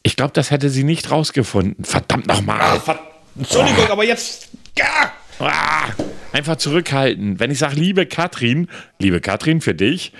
Ich 0.02 0.16
glaube, 0.16 0.32
das 0.32 0.50
hätte 0.50 0.70
sie 0.70 0.84
nicht 0.84 1.10
rausgefunden. 1.10 1.84
Verdammt 1.84 2.26
nochmal. 2.26 2.60
Ah, 2.60 2.98
Entschuldigung, 3.38 3.86
aber 3.88 4.04
jetzt. 4.04 4.48
Ja. 4.76 5.12
Ah, 5.38 5.88
einfach 6.32 6.56
zurückhalten. 6.56 7.40
Wenn 7.40 7.50
ich 7.50 7.58
sage, 7.58 7.76
liebe 7.76 8.06
Katrin, 8.06 8.68
liebe 8.98 9.20
Katrin, 9.20 9.60
für 9.60 9.74
dich, 9.74 10.12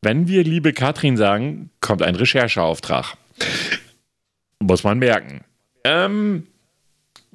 wenn 0.00 0.28
wir 0.28 0.44
liebe 0.44 0.72
Katrin 0.72 1.16
sagen, 1.16 1.70
kommt 1.80 2.02
ein 2.02 2.14
Rechercheauftrag. 2.14 3.16
Muss 4.60 4.84
man 4.84 4.98
merken. 4.98 5.44
Ähm, 5.84 6.46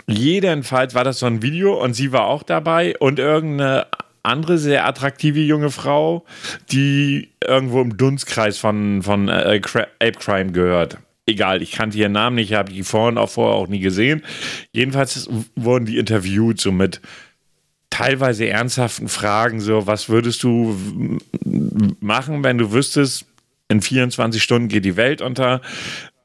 jedenfalls 0.07 0.93
war 0.93 1.03
das 1.03 1.19
so 1.19 1.25
ein 1.25 1.41
Video 1.41 1.81
und 1.81 1.93
sie 1.93 2.11
war 2.11 2.25
auch 2.25 2.43
dabei 2.43 2.97
und 2.97 3.19
irgendeine 3.19 3.87
andere 4.23 4.57
sehr 4.57 4.85
attraktive 4.85 5.39
junge 5.39 5.71
Frau, 5.71 6.25
die 6.71 7.29
irgendwo 7.45 7.81
im 7.81 7.97
Dunstkreis 7.97 8.57
von, 8.57 9.01
von 9.01 9.29
äh, 9.29 9.61
Ape 9.99 10.11
Crime 10.19 10.51
gehört. 10.51 10.97
Egal, 11.25 11.61
ich 11.61 11.71
kannte 11.73 11.97
ihren 11.97 12.13
Namen 12.13 12.35
nicht, 12.35 12.53
habe 12.53 12.71
die 12.71 12.83
vorhin 12.83 13.17
auch 13.17 13.29
vorher 13.29 13.55
auch 13.55 13.67
nie 13.67 13.79
gesehen. 13.79 14.23
Jedenfalls 14.71 15.29
wurden 15.55 15.85
die 15.85 15.97
interviewt, 15.97 16.59
so 16.61 16.71
mit 16.71 17.01
teilweise 17.89 18.47
ernsthaften 18.47 19.09
Fragen, 19.09 19.59
so 19.59 19.87
was 19.87 20.07
würdest 20.07 20.43
du 20.43 20.77
machen, 21.99 22.43
wenn 22.43 22.57
du 22.57 22.71
wüsstest, 22.71 23.25
in 23.69 23.81
24 23.81 24.41
Stunden 24.41 24.69
geht 24.69 24.85
die 24.85 24.95
Welt 24.95 25.21
unter. 25.21 25.61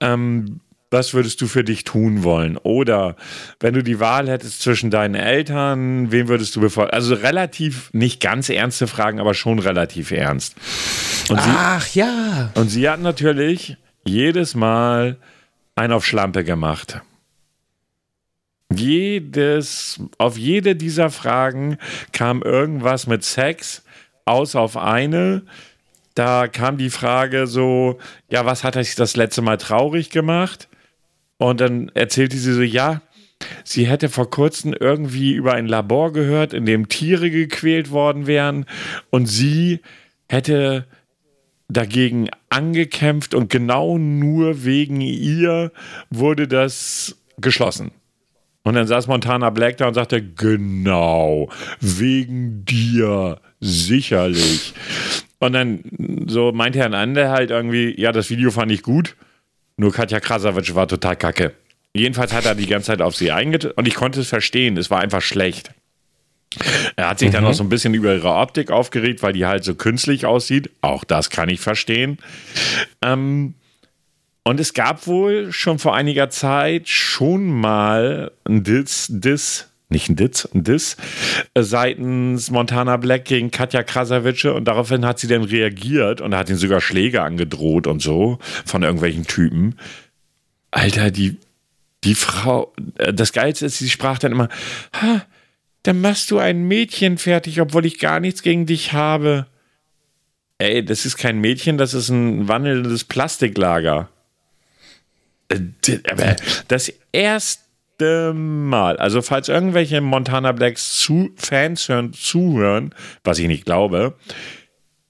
Ähm, 0.00 0.60
was 0.92 1.14
würdest 1.14 1.40
du 1.40 1.46
für 1.46 1.64
dich 1.64 1.84
tun 1.84 2.22
wollen? 2.22 2.56
Oder 2.58 3.16
wenn 3.60 3.74
du 3.74 3.82
die 3.82 4.00
Wahl 4.00 4.28
hättest 4.28 4.62
zwischen 4.62 4.90
deinen 4.90 5.14
Eltern, 5.14 6.12
wen 6.12 6.28
würdest 6.28 6.54
du 6.56 6.60
befolgen? 6.60 6.92
Also 6.92 7.14
relativ, 7.14 7.90
nicht 7.92 8.20
ganz 8.20 8.48
ernste 8.48 8.86
Fragen, 8.86 9.18
aber 9.18 9.34
schon 9.34 9.58
relativ 9.58 10.10
ernst. 10.10 10.54
Und 11.28 11.38
Ach 11.40 11.86
sie, 11.86 12.00
ja. 12.00 12.50
Und 12.54 12.68
sie 12.68 12.88
hat 12.88 13.00
natürlich 13.00 13.76
jedes 14.04 14.54
Mal 14.54 15.16
einen 15.74 15.92
auf 15.92 16.04
Schlampe 16.04 16.44
gemacht. 16.44 17.00
Jedes, 18.74 20.00
auf 20.18 20.38
jede 20.38 20.76
dieser 20.76 21.10
Fragen 21.10 21.78
kam 22.12 22.42
irgendwas 22.42 23.06
mit 23.06 23.24
Sex, 23.24 23.82
aus 24.24 24.56
auf 24.56 24.76
eine. 24.76 25.42
Da 26.14 26.48
kam 26.48 26.76
die 26.76 26.90
Frage 26.90 27.46
so, 27.46 27.98
ja, 28.28 28.44
was 28.44 28.64
hat 28.64 28.74
dich 28.74 28.94
das 28.94 29.16
letzte 29.16 29.42
Mal 29.42 29.56
traurig 29.56 30.10
gemacht? 30.10 30.68
Und 31.42 31.60
dann 31.60 31.90
erzählte 31.94 32.36
sie 32.36 32.52
so, 32.52 32.62
ja, 32.62 33.02
sie 33.64 33.88
hätte 33.88 34.08
vor 34.08 34.30
kurzem 34.30 34.74
irgendwie 34.78 35.32
über 35.32 35.54
ein 35.54 35.66
Labor 35.66 36.12
gehört, 36.12 36.52
in 36.52 36.66
dem 36.66 36.88
Tiere 36.88 37.30
gequält 37.32 37.90
worden 37.90 38.28
wären 38.28 38.64
und 39.10 39.26
sie 39.26 39.80
hätte 40.28 40.86
dagegen 41.68 42.28
angekämpft 42.48 43.34
und 43.34 43.50
genau 43.50 43.98
nur 43.98 44.64
wegen 44.64 45.00
ihr 45.00 45.72
wurde 46.10 46.46
das 46.46 47.16
geschlossen. 47.38 47.90
Und 48.62 48.74
dann 48.74 48.86
saß 48.86 49.08
Montana 49.08 49.50
Black 49.50 49.78
da 49.78 49.88
und 49.88 49.94
sagte, 49.94 50.22
genau, 50.22 51.50
wegen 51.80 52.64
dir, 52.64 53.40
sicherlich. 53.58 54.74
Und 55.40 55.54
dann 55.54 55.80
so 56.28 56.52
meinte 56.52 56.78
Herr 56.78 56.92
Ande 56.92 57.30
halt 57.30 57.50
irgendwie, 57.50 58.00
ja, 58.00 58.12
das 58.12 58.30
Video 58.30 58.52
fand 58.52 58.70
ich 58.70 58.82
gut. 58.82 59.16
Nur 59.76 59.92
Katja 59.92 60.20
Krasavitsch 60.20 60.74
war 60.74 60.88
total 60.88 61.16
kacke. 61.16 61.54
Jedenfalls 61.94 62.32
hat 62.32 62.46
er 62.46 62.54
die 62.54 62.66
ganze 62.66 62.88
Zeit 62.88 63.02
auf 63.02 63.14
sie 63.16 63.32
eingetreten 63.32 63.74
und 63.76 63.86
ich 63.86 63.94
konnte 63.94 64.20
es 64.20 64.28
verstehen. 64.28 64.76
Es 64.76 64.90
war 64.90 65.00
einfach 65.00 65.22
schlecht. 65.22 65.72
Er 66.96 67.08
hat 67.08 67.18
sich 67.18 67.28
mhm. 67.28 67.32
dann 67.32 67.44
auch 67.46 67.54
so 67.54 67.62
ein 67.62 67.68
bisschen 67.68 67.94
über 67.94 68.14
ihre 68.14 68.32
Optik 68.32 68.70
aufgeregt, 68.70 69.22
weil 69.22 69.32
die 69.32 69.46
halt 69.46 69.64
so 69.64 69.74
künstlich 69.74 70.26
aussieht. 70.26 70.70
Auch 70.80 71.04
das 71.04 71.30
kann 71.30 71.48
ich 71.48 71.60
verstehen. 71.60 72.18
Ähm, 73.02 73.54
und 74.44 74.58
es 74.58 74.74
gab 74.74 75.06
wohl 75.06 75.52
schon 75.52 75.78
vor 75.78 75.94
einiger 75.94 76.28
Zeit 76.30 76.88
schon 76.88 77.48
mal 77.48 78.32
ein 78.44 78.64
Diss, 78.64 79.06
Diss 79.08 79.68
nicht 79.92 80.08
ein 80.08 80.16
Diss, 80.16 80.48
ein 80.52 80.64
Diss, 80.64 80.96
äh, 81.54 81.62
seitens 81.62 82.50
Montana 82.50 82.96
Black 82.96 83.24
gegen 83.26 83.50
Katja 83.50 83.82
Krasavice 83.82 84.46
und 84.46 84.64
daraufhin 84.64 85.06
hat 85.06 85.20
sie 85.20 85.28
dann 85.28 85.44
reagiert 85.44 86.20
und 86.20 86.34
hat 86.34 86.50
ihn 86.50 86.56
sogar 86.56 86.80
Schläge 86.80 87.22
angedroht 87.22 87.86
und 87.86 88.02
so 88.02 88.38
von 88.64 88.82
irgendwelchen 88.82 89.26
Typen. 89.26 89.76
Alter, 90.72 91.10
die, 91.10 91.38
die 92.04 92.14
Frau, 92.14 92.72
äh, 92.98 93.14
das 93.14 93.32
Geilste 93.32 93.66
ist, 93.66 93.78
sie 93.78 93.90
sprach 93.90 94.18
dann 94.18 94.32
immer, 94.32 94.48
ha, 95.00 95.24
dann 95.84 96.00
machst 96.00 96.30
du 96.30 96.38
ein 96.38 96.64
Mädchen 96.64 97.18
fertig, 97.18 97.60
obwohl 97.60 97.86
ich 97.86 97.98
gar 97.98 98.20
nichts 98.20 98.42
gegen 98.42 98.66
dich 98.66 98.92
habe. 98.92 99.46
Ey, 100.58 100.84
das 100.84 101.06
ist 101.06 101.16
kein 101.16 101.38
Mädchen, 101.40 101.76
das 101.76 101.92
ist 101.92 102.08
ein 102.08 102.48
wandelndes 102.48 103.04
Plastiklager. 103.04 104.08
Äh, 105.48 106.36
das 106.68 106.92
erste 107.12 107.61
erste 108.02 108.32
Mal. 108.34 108.96
Also, 108.96 109.22
falls 109.22 109.48
irgendwelche 109.48 110.00
Montana 110.00 110.52
Blacks 110.52 110.98
zu 110.98 111.30
Fans 111.36 111.88
hören, 111.88 112.12
zuhören, 112.12 112.94
was 113.24 113.38
ich 113.38 113.46
nicht 113.46 113.64
glaube, 113.64 114.14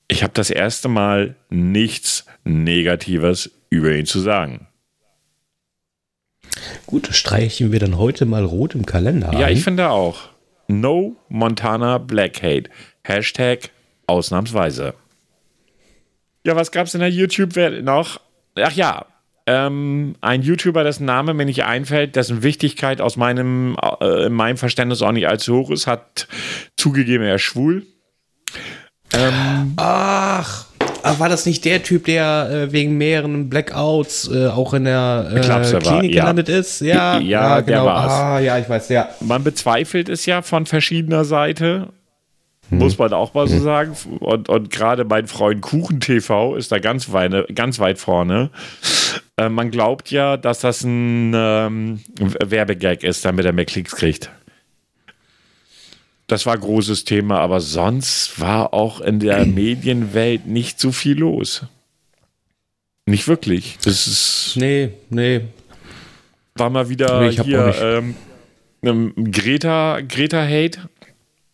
ich 0.09 0.23
habe 0.23 0.33
das 0.35 0.51
erste 0.51 0.89
Mal 0.89 1.37
nichts 1.49 2.27
Negatives 2.45 3.51
über 3.71 3.93
ihn 3.93 4.07
zu 4.07 4.21
sagen. 4.21 4.67
Gut, 6.87 7.09
streichen 7.13 7.73
wir 7.73 7.81
dann 7.81 7.97
heute 7.97 8.27
mal 8.27 8.45
rot 8.45 8.75
im 8.75 8.85
Kalender. 8.85 9.33
Ja, 9.33 9.47
ein. 9.47 9.55
ich 9.55 9.65
finde 9.65 9.89
auch. 9.89 10.29
No 10.69 11.17
Montana 11.29 11.99
Black 11.99 12.43
Hate. 12.43 12.71
Hashtag 13.03 13.71
ausnahmsweise. 14.07 14.95
Ja, 16.45 16.57
was 16.57 16.73
gab 16.73 16.87
es 16.87 16.95
in 16.95 17.01
der 17.01 17.11
YouTube-Welt 17.11 17.85
noch? 17.85 18.21
Ach 18.57 18.73
ja, 18.73 19.07
ähm, 19.47 20.15
ein 20.21 20.43
YouTuber, 20.43 20.85
dessen 20.85 21.05
Name 21.05 21.35
mir 21.35 21.45
nicht 21.45 21.65
einfällt, 21.65 22.17
dessen 22.17 22.43
Wichtigkeit 22.43 23.01
aus 23.01 23.17
meinem, 23.17 23.77
äh, 24.01 24.27
in 24.27 24.33
meinem 24.33 24.57
Verständnis 24.57 25.03
auch 25.03 25.13
nicht 25.13 25.29
allzu 25.29 25.57
hoch 25.57 25.71
ist, 25.71 25.87
hat 25.87 26.29
zugegeben, 26.77 27.25
er 27.25 27.37
ist 27.37 27.43
schwul. 27.43 27.87
Ähm, 29.13 29.75
Ach, 29.77 30.67
war 31.19 31.29
das 31.29 31.47
nicht 31.47 31.65
der 31.65 31.83
Typ, 31.83 32.05
der 32.05 32.49
äh, 32.51 32.73
wegen 32.73 32.97
mehreren 32.97 33.49
Blackouts 33.49 34.31
äh, 34.33 34.47
auch 34.47 34.75
in 34.75 34.85
der 34.85 35.31
äh, 35.35 35.41
Klinik 35.41 35.85
war, 35.85 36.01
gelandet 36.03 36.49
ja. 36.49 36.59
ist? 36.59 36.81
Ja, 36.81 37.19
ja, 37.19 37.21
ja 37.21 37.61
genau. 37.61 37.87
Ah, 37.89 38.39
ja, 38.39 38.59
ich 38.59 38.69
weiß, 38.69 38.89
ja. 38.89 39.09
Man 39.21 39.43
bezweifelt 39.45 40.09
es 40.09 40.27
ja 40.27 40.43
von 40.43 40.67
verschiedener 40.67 41.25
Seite. 41.25 41.89
Hm. 42.69 42.79
Muss 42.79 42.99
man 42.99 43.13
auch 43.13 43.35
mal 43.35 43.49
so 43.49 43.57
hm. 43.57 43.63
sagen. 43.63 43.97
Und, 44.21 44.49
und 44.49 44.71
gerade 44.71 45.05
mein 45.05 45.27
Freund 45.27 45.61
Kuchen 45.63 46.01
TV 46.01 46.57
ist 46.57 46.73
da 46.73 46.79
ganz, 46.79 47.13
weine, 47.13 47.45
ganz 47.55 47.79
weit 47.79 47.99
vorne. 47.99 48.51
Äh, 49.37 49.49
man 49.49 49.71
glaubt 49.71 50.11
ja, 50.11 50.37
dass 50.37 50.61
das 50.61 50.85
ein 50.85 51.33
ähm, 51.35 52.01
Werbegag 52.19 53.03
ist, 53.03 53.25
damit 53.25 53.45
er 53.45 53.53
mehr 53.53 53.65
Klicks 53.65 53.97
kriegt. 53.97 54.31
Das 56.27 56.47
war 56.47 56.55
ein 56.55 56.61
großes 56.61 57.05
Thema, 57.05 57.41
aber 57.41 57.61
sonst 57.61 58.41
war 58.41 58.73
auch 58.73 59.01
in 59.01 59.21
der 59.21 59.45
Medienwelt 59.47 60.47
nicht 60.47 60.81
so 60.81 60.93
viel 60.93 61.19
los. 61.19 61.67
Nicht 63.07 63.27
wirklich. 63.29 63.79
Das 63.85 64.07
ist. 64.07 64.55
Nee, 64.57 64.91
nee. 65.11 65.43
War 66.55 66.71
mal 66.71 66.89
wieder 66.89 67.21
nee, 67.21 67.33
hier 67.33 68.05
ähm, 68.83 69.15
Greta, 69.31 70.01
Greta 70.01 70.43
Hate. 70.43 70.89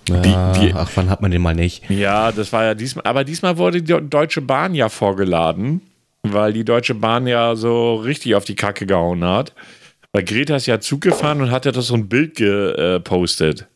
Ja, 0.09 0.21
die, 0.21 0.61
die, 0.61 0.75
ach, 0.75 0.90
wann 0.94 1.11
hat 1.11 1.21
man 1.21 1.31
den 1.31 1.42
mal 1.42 1.55
nicht? 1.55 1.88
Ja, 1.90 2.33
das 2.33 2.53
war 2.53 2.64
ja 2.64 2.75
diesmal, 2.75 3.05
aber 3.05 3.25
diesmal 3.25 3.59
wurde 3.59 3.83
die 3.83 4.09
Deutsche 4.09 4.40
Bahn 4.40 4.75
ja 4.75 4.88
vorgeladen 4.88 5.83
weil 6.23 6.53
die 6.53 6.64
Deutsche 6.64 6.94
Bahn 6.94 7.27
ja 7.27 7.57
so 7.57 7.97
richtig 7.97 8.35
auf 8.35 8.44
die 8.44 8.57
Kacke 8.57 8.87
gehauen 8.87 9.25
hat. 9.25 9.54
Weil 10.13 10.25
Greta 10.25 10.56
ist 10.56 10.67
ja 10.67 10.81
Zug 10.81 11.02
gefahren 11.02 11.40
und 11.42 11.50
hat 11.50 11.67
ja 11.67 11.73
das 11.73 11.88
so 11.88 11.94
ein 11.94 12.09
Bild 12.09 12.37
gepostet. 12.37 13.67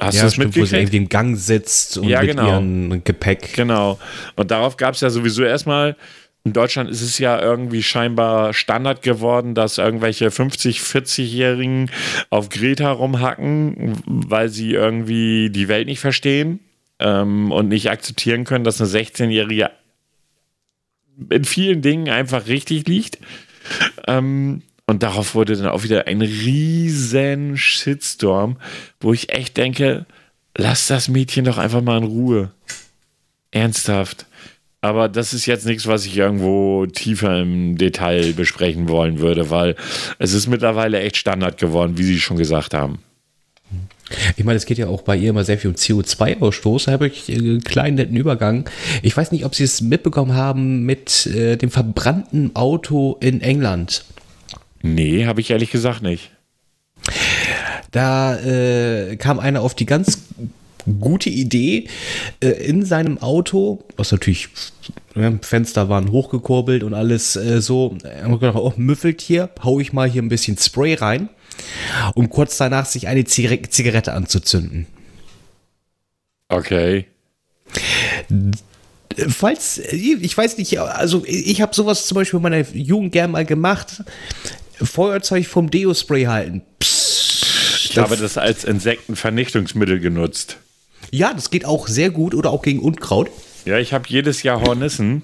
Hast 0.00 0.14
ja, 0.14 0.22
du 0.22 0.26
das 0.26 0.34
stimmt, 0.34 0.46
mitgekriegt? 0.46 0.72
Wo 0.72 0.76
sie 0.76 0.80
irgendwie 0.80 0.96
im 0.96 1.08
Gang 1.08 1.36
sitzt 1.36 1.98
und 1.98 2.08
ja, 2.08 2.20
mit 2.20 2.30
genau. 2.30 2.46
ihrem 2.46 3.04
Gepäck. 3.04 3.52
Genau. 3.54 3.98
Und 4.36 4.50
darauf 4.50 4.76
gab 4.76 4.94
es 4.94 5.00
ja 5.00 5.10
sowieso 5.10 5.42
erstmal, 5.42 5.96
in 6.44 6.52
Deutschland 6.52 6.90
ist 6.90 7.00
es 7.00 7.18
ja 7.18 7.40
irgendwie 7.40 7.82
scheinbar 7.82 8.52
Standard 8.52 9.00
geworden, 9.00 9.54
dass 9.54 9.78
irgendwelche 9.78 10.28
50-, 10.28 10.78
40-Jährigen 10.78 11.90
auf 12.28 12.50
Greta 12.50 12.92
rumhacken, 12.92 13.96
weil 14.04 14.50
sie 14.50 14.72
irgendwie 14.72 15.48
die 15.48 15.68
Welt 15.68 15.86
nicht 15.86 16.00
verstehen 16.00 16.60
ähm, 16.98 17.50
und 17.50 17.68
nicht 17.68 17.90
akzeptieren 17.90 18.44
können, 18.44 18.64
dass 18.64 18.78
eine 18.78 18.90
16-Jährige 18.90 19.70
in 21.30 21.44
vielen 21.44 21.80
Dingen 21.80 22.10
einfach 22.10 22.46
richtig 22.46 22.86
liegt. 22.88 23.18
Ähm, 24.06 24.62
und 24.86 25.02
darauf 25.02 25.34
wurde 25.34 25.56
dann 25.56 25.68
auch 25.68 25.82
wieder 25.82 26.06
ein 26.08 26.20
riesen 26.20 27.56
Shitstorm, 27.56 28.58
wo 29.00 29.14
ich 29.14 29.32
echt 29.32 29.56
denke, 29.56 30.04
lass 30.54 30.88
das 30.88 31.08
Mädchen 31.08 31.46
doch 31.46 31.56
einfach 31.56 31.80
mal 31.80 31.96
in 31.96 32.04
Ruhe. 32.04 32.50
Ernsthaft. 33.50 34.26
Aber 34.84 35.08
das 35.08 35.32
ist 35.32 35.46
jetzt 35.46 35.64
nichts, 35.64 35.86
was 35.86 36.04
ich 36.04 36.14
irgendwo 36.14 36.84
tiefer 36.84 37.40
im 37.40 37.78
Detail 37.78 38.34
besprechen 38.34 38.86
wollen 38.86 39.18
würde, 39.18 39.48
weil 39.48 39.76
es 40.18 40.34
ist 40.34 40.46
mittlerweile 40.46 41.00
echt 41.00 41.16
Standard 41.16 41.56
geworden, 41.56 41.96
wie 41.96 42.02
Sie 42.02 42.20
schon 42.20 42.36
gesagt 42.36 42.74
haben. 42.74 42.98
Ich 44.36 44.44
meine, 44.44 44.58
es 44.58 44.66
geht 44.66 44.76
ja 44.76 44.88
auch 44.88 45.00
bei 45.00 45.16
ihr 45.16 45.30
immer 45.30 45.42
sehr 45.42 45.56
viel 45.56 45.70
um 45.70 45.76
CO2-Ausstoß. 45.76 46.84
Da 46.84 46.92
habe 46.92 47.06
ich 47.06 47.34
einen 47.34 47.64
kleinen 47.64 47.96
netten 47.96 48.14
Übergang. 48.14 48.68
Ich 49.00 49.16
weiß 49.16 49.32
nicht, 49.32 49.46
ob 49.46 49.54
Sie 49.54 49.64
es 49.64 49.80
mitbekommen 49.80 50.34
haben 50.34 50.82
mit 50.82 51.24
äh, 51.28 51.56
dem 51.56 51.70
verbrannten 51.70 52.54
Auto 52.54 53.16
in 53.20 53.40
England. 53.40 54.04
Nee, 54.82 55.24
habe 55.24 55.40
ich 55.40 55.50
ehrlich 55.50 55.70
gesagt 55.70 56.02
nicht. 56.02 56.30
Da 57.90 58.36
äh, 58.36 59.16
kam 59.16 59.40
einer 59.40 59.62
auf 59.62 59.74
die 59.74 59.86
ganz 59.86 60.24
gute 61.00 61.30
Idee, 61.30 61.88
äh, 62.40 62.48
in 62.48 62.84
seinem 62.84 63.18
Auto, 63.18 63.84
was 63.96 64.12
natürlich 64.12 64.48
ja, 65.14 65.32
Fenster 65.42 65.88
waren 65.88 66.10
hochgekurbelt 66.10 66.82
und 66.82 66.94
alles 66.94 67.36
äh, 67.36 67.60
so, 67.60 67.96
äh, 68.04 68.28
gedacht, 68.28 68.56
oh, 68.56 68.72
müffelt 68.76 69.20
hier, 69.20 69.50
hau 69.62 69.80
ich 69.80 69.92
mal 69.92 70.08
hier 70.08 70.22
ein 70.22 70.28
bisschen 70.28 70.58
Spray 70.58 70.94
rein, 70.94 71.28
um 72.14 72.28
kurz 72.28 72.56
danach 72.56 72.86
sich 72.86 73.08
eine 73.08 73.24
Zigarette, 73.24 73.70
Zigarette 73.70 74.12
anzuzünden. 74.12 74.86
Okay. 76.48 77.06
Falls, 79.28 79.78
ich 79.78 80.36
weiß 80.36 80.58
nicht, 80.58 80.78
also 80.78 81.22
ich 81.26 81.60
habe 81.62 81.74
sowas 81.74 82.06
zum 82.06 82.16
Beispiel 82.16 82.38
in 82.38 82.42
meiner 82.42 82.68
Jugend 82.72 83.12
gern 83.12 83.30
mal 83.30 83.44
gemacht. 83.44 84.02
Feuerzeug 84.82 85.46
vom 85.46 85.70
Deo-Spray 85.70 86.24
halten. 86.24 86.62
Psst, 86.80 87.90
Ich 87.90 87.98
habe 87.98 88.16
das 88.16 88.36
als 88.36 88.64
Insektenvernichtungsmittel 88.64 90.00
genutzt. 90.00 90.58
Ja, 91.14 91.32
das 91.32 91.50
geht 91.50 91.64
auch 91.64 91.86
sehr 91.86 92.10
gut 92.10 92.34
oder 92.34 92.50
auch 92.50 92.62
gegen 92.62 92.80
Unkraut. 92.80 93.30
Ja, 93.66 93.78
ich 93.78 93.92
habe 93.92 94.08
jedes 94.08 94.42
Jahr 94.42 94.60
Hornissen. 94.60 95.22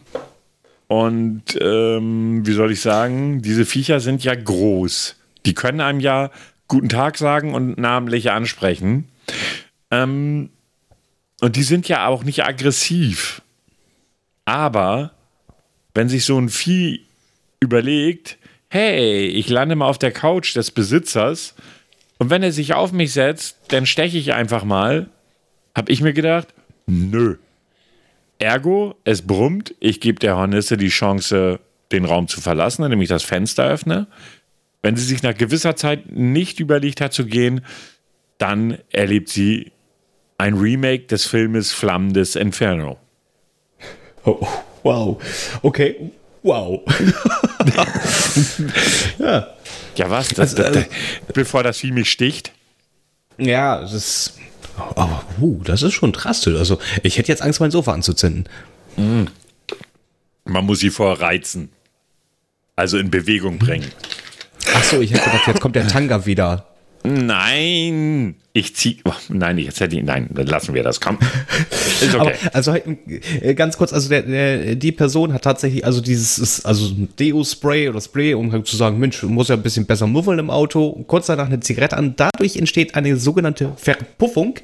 Und 0.86 1.43
ähm, 1.61 2.47
wie 2.47 2.53
soll 2.53 2.70
ich 2.70 2.80
sagen, 2.80 3.43
diese 3.43 3.66
Viecher 3.66 3.99
sind 3.99 4.22
ja 4.22 4.36
groß. 4.36 5.16
Die 5.47 5.55
können 5.55 5.80
einem 5.80 5.99
ja 5.99 6.30
guten 6.68 6.88
Tag 6.88 7.18
sagen 7.18 7.55
und 7.55 7.76
namentlich 7.76 8.30
ansprechen. 8.30 9.09
Ähm, 9.91 10.51
und 11.41 11.57
die 11.57 11.64
sind 11.64 11.88
ja 11.88 12.07
auch 12.07 12.22
nicht 12.22 12.45
aggressiv. 12.45 13.43
Aber 14.45 15.11
wenn 15.93 16.09
sich 16.09 16.24
so 16.24 16.38
ein 16.38 16.51
Vieh 16.51 17.05
überlegt, 17.59 18.38
hey, 18.68 19.26
ich 19.26 19.49
lande 19.49 19.74
mal 19.74 19.88
auf 19.88 19.99
der 19.99 20.12
Couch 20.12 20.55
des 20.55 20.70
Besitzers 20.70 21.57
und 22.18 22.30
wenn 22.30 22.45
er 22.45 22.53
sich 22.53 22.74
auf 22.74 22.93
mich 22.93 23.12
setzt, 23.12 23.57
dann 23.72 23.86
steche 23.86 24.18
ich 24.18 24.34
einfach 24.34 24.62
mal, 24.62 25.11
habe 25.76 25.92
ich 25.92 26.00
mir 26.00 26.12
gedacht, 26.12 26.48
nö. 26.86 27.36
Ergo, 28.38 28.94
es 29.04 29.22
brummt, 29.22 29.74
ich 29.80 30.00
gebe 30.00 30.18
der 30.18 30.36
Hornisse 30.36 30.76
die 30.76 30.88
Chance, 30.88 31.60
den 31.92 32.04
Raum 32.04 32.28
zu 32.28 32.40
verlassen, 32.40 32.84
indem 32.84 33.02
ich 33.02 33.08
das 33.08 33.22
Fenster 33.22 33.66
öffne. 33.66 34.06
Wenn 34.82 34.96
sie 34.96 35.04
sich 35.04 35.22
nach 35.22 35.34
gewisser 35.34 35.76
Zeit 35.76 36.10
nicht 36.10 36.58
überlegt 36.58 37.00
hat 37.00 37.12
zu 37.12 37.26
gehen, 37.26 37.64
dann 38.38 38.78
erlebt 38.90 39.28
sie 39.28 39.72
ein 40.38 40.54
Remake 40.54 41.04
des 41.04 41.26
Filmes 41.26 41.72
Flammendes 41.72 42.34
Inferno. 42.34 42.96
Oh, 44.24 44.46
wow. 44.82 45.22
Okay. 45.62 46.10
Wow. 46.42 46.80
ja. 49.18 49.48
Ja, 49.96 50.10
was? 50.10 50.28
Das, 50.28 50.56
Also, 50.56 50.72
das, 50.72 50.86
bevor 51.34 51.62
das 51.62 51.78
Vieh 51.78 51.92
mich 51.92 52.10
sticht? 52.10 52.52
Ja, 53.36 53.82
das 53.82 53.92
ist. 53.92 54.38
Aber, 54.96 55.24
uh, 55.40 55.60
das 55.64 55.82
ist 55.82 55.94
schon 55.94 56.12
drastisch. 56.12 56.56
Also, 56.56 56.78
ich 57.02 57.18
hätte 57.18 57.28
jetzt 57.28 57.42
Angst, 57.42 57.60
mein 57.60 57.70
Sofa 57.70 57.92
anzuzünden. 57.92 58.48
Man 60.44 60.66
muss 60.66 60.80
sie 60.80 60.90
vorher 60.90 61.20
reizen. 61.20 61.70
Also 62.76 62.98
in 62.98 63.10
Bewegung 63.10 63.58
bringen. 63.58 63.90
Achso, 64.74 65.00
ich 65.00 65.12
hätte 65.12 65.24
gedacht, 65.24 65.46
jetzt 65.46 65.60
kommt 65.60 65.76
der 65.76 65.86
Tanga 65.86 66.24
wieder. 66.26 66.66
Nein, 67.03 68.34
ich 68.53 68.76
zieh. 68.76 68.98
Oh, 69.05 69.12
nein, 69.28 69.57
jetzt 69.59 69.80
hätte 69.80 69.96
ich. 69.96 70.03
Nein, 70.03 70.28
dann 70.30 70.46
lassen 70.46 70.74
wir 70.74 70.82
das. 70.82 71.01
Komm. 71.01 71.18
Ist 72.01 72.14
Aber, 72.14 72.26
okay. 72.26 72.36
also 72.53 72.74
äh, 72.74 73.55
ganz 73.55 73.78
kurz, 73.78 73.92
also 73.92 74.09
der, 74.09 74.22
der, 74.22 74.74
die 74.74 74.92
Person 74.92 75.32
hat 75.32 75.42
tatsächlich, 75.42 75.84
also 75.84 76.01
dieses, 76.01 76.64
also 76.64 76.90
Deo-Spray 77.18 77.88
oder 77.88 78.01
Spray, 78.01 78.34
um 78.34 78.53
halt 78.53 78.66
zu 78.66 78.76
sagen, 78.76 78.98
Mensch, 78.98 79.22
muss 79.22 79.48
ja 79.48 79.55
ein 79.55 79.62
bisschen 79.62 79.86
besser 79.86 80.07
muffeln 80.07 80.38
im 80.38 80.51
Auto, 80.51 81.05
kurz 81.07 81.26
danach 81.26 81.46
eine 81.46 81.61
Zigarette 81.61 81.96
an. 81.96 82.14
Dadurch 82.16 82.57
entsteht 82.57 82.94
eine 82.94 83.16
sogenannte 83.16 83.72
Verpuffung. 83.76 84.57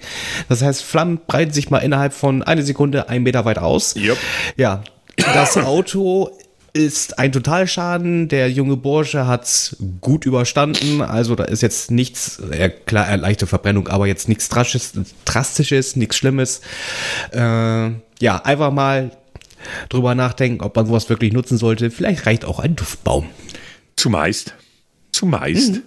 Das 0.49 0.63
heißt, 0.63 0.83
Flammen 0.83 1.21
breiten 1.27 1.53
sich 1.53 1.71
mal 1.71 1.79
innerhalb 1.79 2.13
von 2.13 2.43
einer 2.43 2.63
Sekunde 2.63 3.09
einen 3.09 3.25
Meter 3.25 3.45
weit 3.45 3.59
aus. 3.59 3.95
Jupp. 3.95 4.19
Ja, 4.57 4.83
das 5.17 5.57
Auto 5.57 6.31
ist 6.77 7.19
ein 7.19 7.33
Totalschaden. 7.33 8.29
Der 8.29 8.51
junge 8.51 8.77
Bursche 8.77 9.27
hat's 9.27 9.77
gut 10.01 10.27
überstanden. 10.27 11.01
Also 11.01 11.35
da 11.35 11.45
ist 11.45 11.63
jetzt 11.63 11.91
nichts, 11.91 12.43
ja, 12.57 12.69
klar, 12.69 13.07
eine 13.07 13.23
leichte 13.23 13.47
Verbrennung, 13.47 13.89
aber 13.89 14.07
jetzt 14.07 14.29
nichts 14.29 14.49
Drastisches, 14.49 14.93
Drastisches 15.25 15.97
nichts 15.97 16.17
Schlimmes. 16.17 16.61
Äh, 17.33 17.39
ja, 18.21 18.37
einfach 18.45 18.71
mal 18.71 19.11
drüber 19.89 20.15
nachdenken, 20.15 20.63
ob 20.63 20.77
man 20.77 20.87
sowas 20.87 21.09
wirklich 21.09 21.33
nutzen 21.33 21.59
sollte. 21.59 21.91
Vielleicht 21.91 22.27
reicht 22.27 22.45
auch 22.45 22.61
ein 22.61 22.77
Duftbaum. 22.77 23.27
Zumeist. 23.97 24.55
Zumeist. 25.13 25.81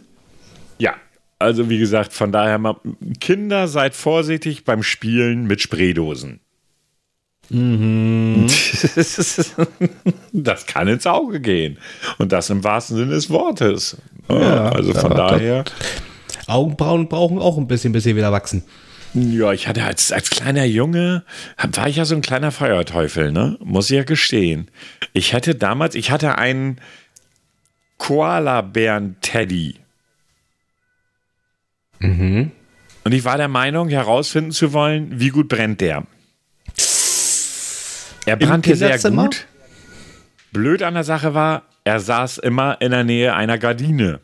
Ja. 0.80 0.96
Also 1.38 1.70
wie 1.70 1.78
gesagt, 1.78 2.12
von 2.12 2.32
daher 2.32 2.58
mal, 2.58 2.76
Kinder, 3.22 3.68
seid 3.68 3.96
vorsichtig 3.96 4.66
beim 4.66 4.84
Spielen 4.84 5.46
mit 5.46 5.62
Spraydosen. 5.62 6.42
das 10.34 10.66
kann 10.68 10.88
ins 10.88 11.08
Auge 11.08 11.40
gehen. 11.40 11.80
Und 12.18 12.32
das 12.32 12.50
im 12.50 12.64
wahrsten 12.64 12.98
Sinne 12.98 13.12
des 13.12 13.30
Wortes. 13.30 13.98
Ja, 14.30 14.70
also 14.70 14.94
von 14.94 15.12
ja, 15.12 15.18
daher. 15.18 15.64
Augenbrauen 16.48 17.10
brauchen 17.10 17.40
auch 17.40 17.58
ein 17.58 17.68
bisschen, 17.68 17.92
bis 17.92 18.04
sie 18.04 18.16
wieder 18.16 18.32
wachsen. 18.32 18.64
Ja, 19.16 19.52
ich 19.52 19.68
hatte 19.68 19.84
als, 19.84 20.12
als 20.12 20.30
kleiner 20.30 20.66
Junge, 20.66 21.24
war 21.58 21.88
ich 21.88 21.96
ja 21.96 22.06
so 22.06 22.14
ein 22.14 22.22
kleiner 22.22 22.52
Feuerteufel, 22.52 23.32
ne? 23.32 23.58
Muss 23.64 23.90
ich 23.90 23.98
ja 23.98 24.04
gestehen. 24.04 24.70
Ich 25.14 25.34
hatte 25.34 25.56
damals, 25.56 25.96
ich 25.96 26.12
hatte 26.12 26.38
einen 26.38 26.80
Koala-Bären-Teddy. 27.98 29.76
Mhm. 32.00 32.52
Und 33.04 33.12
ich 33.12 33.26
war 33.26 33.38
der 33.38 33.48
Meinung, 33.48 33.90
herausfinden 33.90 34.52
zu 34.52 34.74
wollen, 34.74 35.20
wie 35.20 35.30
gut 35.30 35.48
brennt 35.48 35.82
der. 35.82 36.06
Er 38.30 38.36
brannte 38.38 38.76
sehr 38.76 38.98
gut. 39.12 39.48
Blöd 40.52 40.84
an 40.84 40.94
der 40.94 41.04
Sache 41.04 41.34
war, 41.34 41.64
er 41.84 42.00
saß 42.00 42.38
immer 42.40 42.80
in 42.82 42.92
der 42.92 43.04
Nähe 43.04 43.34
einer 43.34 43.58
Gardine. 43.58 44.20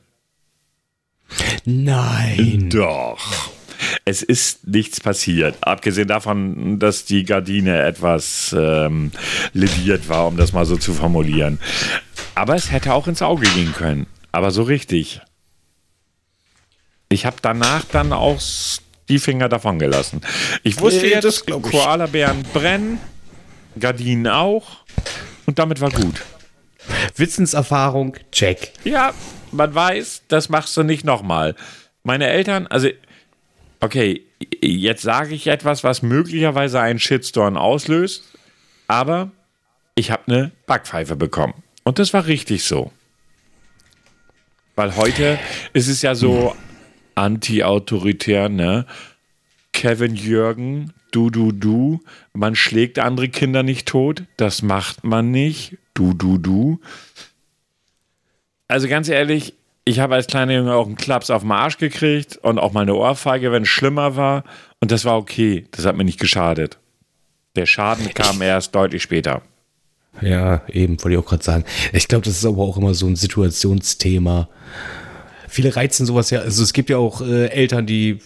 Nein. 1.66 2.70
Doch. 2.72 3.52
Es 4.06 4.22
ist 4.22 4.68
nichts 4.68 5.00
passiert. 5.00 5.56
Abgesehen 5.62 6.08
davon, 6.08 6.80
dass 6.80 7.06
die 7.06 7.24
Gardine 7.24 7.82
etwas 7.82 8.56
ähm, 8.58 9.12
lediert 9.54 10.08
war, 10.10 10.28
um 10.28 10.38
das 10.38 10.54
mal 10.54 10.66
so 10.66 10.78
zu 10.78 10.94
formulieren. 10.94 11.60
Aber 12.36 12.56
es 12.56 12.72
hätte 12.72 12.94
auch 12.94 13.08
ins 13.08 13.22
Auge 13.22 13.48
gehen 13.50 13.74
können. 13.74 14.06
Aber 14.32 14.52
so 14.52 14.64
richtig. 14.64 15.22
Ich 17.10 17.26
habe 17.26 17.38
danach 17.42 17.86
dann 17.86 18.14
auch 18.14 18.40
die 19.10 19.20
Finger 19.20 19.50
davon 19.50 19.80
gelassen. 19.80 20.22
Ich 20.64 20.80
wusste 20.80 21.06
Nee, 21.06 21.14
jetzt, 21.14 21.46
glaub 21.46 21.66
ich. 21.66 21.72
Koalabären 21.72 22.44
brennen, 22.54 23.00
Gardinen 23.80 24.28
auch. 24.28 24.84
Und 25.46 25.60
damit 25.60 25.82
war 25.82 25.92
gut. 25.92 26.22
Wissenserfahrung, 27.16 28.16
check. 28.32 28.72
Ja, 28.84 29.14
man 29.52 29.74
weiß, 29.74 30.24
das 30.28 30.50
machst 30.50 30.76
du 30.78 30.84
nicht 30.84 31.04
nochmal. 31.04 31.56
Meine 32.04 32.28
Eltern, 32.28 32.68
also, 32.68 32.90
okay, 33.80 34.24
jetzt 34.62 35.02
sage 35.02 35.34
ich 35.34 35.48
etwas, 35.48 35.84
was 35.84 36.02
möglicherweise 36.02 36.80
einen 36.80 37.00
Shitstorm 37.00 37.58
auslöst, 37.58 38.24
aber 38.88 39.32
ich 39.96 40.12
habe 40.12 40.24
eine 40.28 40.52
Backpfeife 40.68 41.16
bekommen. 41.16 41.64
Und 41.84 42.00
das 42.00 42.14
war 42.14 42.26
richtig 42.26 42.64
so. 42.64 42.92
Weil 44.76 44.96
heute 44.96 45.40
ist 45.74 45.88
es 45.88 46.02
ja 46.02 46.16
so 46.16 46.56
anti-autoritär, 47.16 48.50
ne? 48.50 48.86
Kevin 49.72 50.16
Jürgen, 50.16 50.94
du, 51.16 51.30
du, 51.30 51.52
du, 51.52 52.02
man 52.34 52.56
schlägt 52.56 53.00
andere 53.00 53.30
Kinder 53.30 53.64
nicht 53.64 53.88
tot, 53.88 54.24
das 54.38 54.62
macht 54.62 55.04
man 55.04 55.32
nicht, 55.32 55.78
du, 55.94 56.14
du, 56.14 56.38
du. 56.38 56.80
Also 58.68 58.88
ganz 58.88 59.08
ehrlich, 59.08 59.54
ich 59.86 60.00
habe 60.00 60.16
als 60.16 60.28
kleiner 60.28 60.54
Junge 60.54 60.74
auch 60.74 60.88
einen 60.88 60.98
Klaps 60.98 61.30
auf 61.30 61.44
den 61.44 61.52
Arsch 61.52 61.78
gekriegt 61.78 62.38
und 62.38 62.60
auch 62.60 62.74
mal 62.74 62.82
eine 62.82 62.96
Ohrfeige, 62.96 63.52
wenn 63.52 63.64
es 63.64 63.70
schlimmer 63.70 64.16
war. 64.16 64.44
Und 64.82 64.92
das 64.92 65.06
war 65.06 65.18
okay. 65.18 65.68
Das 65.72 65.86
hat 65.86 65.96
mir 65.96 66.04
nicht 66.04 66.20
geschadet. 66.20 66.80
Der 67.56 67.68
Schaden 67.68 68.12
kam 68.14 68.42
erst 68.42 68.74
deutlich 68.74 69.04
später. 69.04 69.44
Ja, 70.22 70.64
eben, 70.68 71.02
wollte 71.04 71.16
ich 71.16 71.24
auch 71.24 71.30
gerade 71.30 71.44
sagen. 71.44 71.66
Ich 71.94 72.08
glaube, 72.08 72.26
das 72.26 72.38
ist 72.38 72.46
aber 72.46 72.64
auch 72.64 72.78
immer 72.78 72.94
so 72.94 73.06
ein 73.06 73.16
Situationsthema. 73.16 74.50
Viele 75.48 75.76
reizen 75.76 76.06
sowas 76.06 76.32
ja. 76.32 76.40
Also 76.40 76.64
es 76.64 76.74
gibt 76.74 76.90
ja 76.90 76.98
auch 76.98 77.22
äh, 77.22 77.48
Eltern, 77.48 77.86
die 77.86 78.20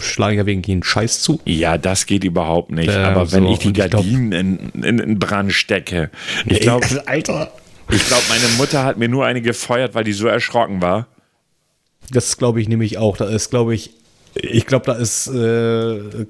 schlagen 0.00 0.36
ja 0.38 0.46
wegen 0.46 0.62
jeden 0.62 0.82
Scheiß 0.82 1.20
zu. 1.22 1.40
Ja, 1.44 1.78
das 1.78 2.06
geht 2.06 2.24
überhaupt 2.24 2.70
nicht. 2.70 2.88
Äh, 2.90 2.98
Aber 2.98 3.30
wenn 3.32 3.44
so, 3.44 3.52
ich 3.52 3.58
die 3.60 3.68
ich 3.68 3.74
Gardinen 3.74 4.32
in, 4.32 4.82
in, 4.82 4.98
in 4.98 5.18
Brand 5.18 5.52
stecke, 5.52 6.10
ich 6.46 6.60
glaube, 6.60 6.86
Alter. 7.06 7.52
ich 7.90 8.06
glaub, 8.06 8.22
meine 8.28 8.48
Mutter 8.58 8.84
hat 8.84 8.98
mir 8.98 9.08
nur 9.08 9.26
eine 9.26 9.42
gefeuert, 9.42 9.94
weil 9.94 10.04
die 10.04 10.12
so 10.12 10.26
erschrocken 10.26 10.82
war. 10.82 11.06
Das 12.10 12.36
glaube 12.36 12.60
ich 12.60 12.68
nämlich 12.68 12.98
auch. 12.98 13.16
Da 13.16 13.26
ist, 13.28 13.50
glaube 13.50 13.74
ich, 13.74 13.90
ich 14.34 14.66
glaube, 14.66 14.86
da 14.86 14.92
ist 14.94 15.28
äh, 15.28 16.26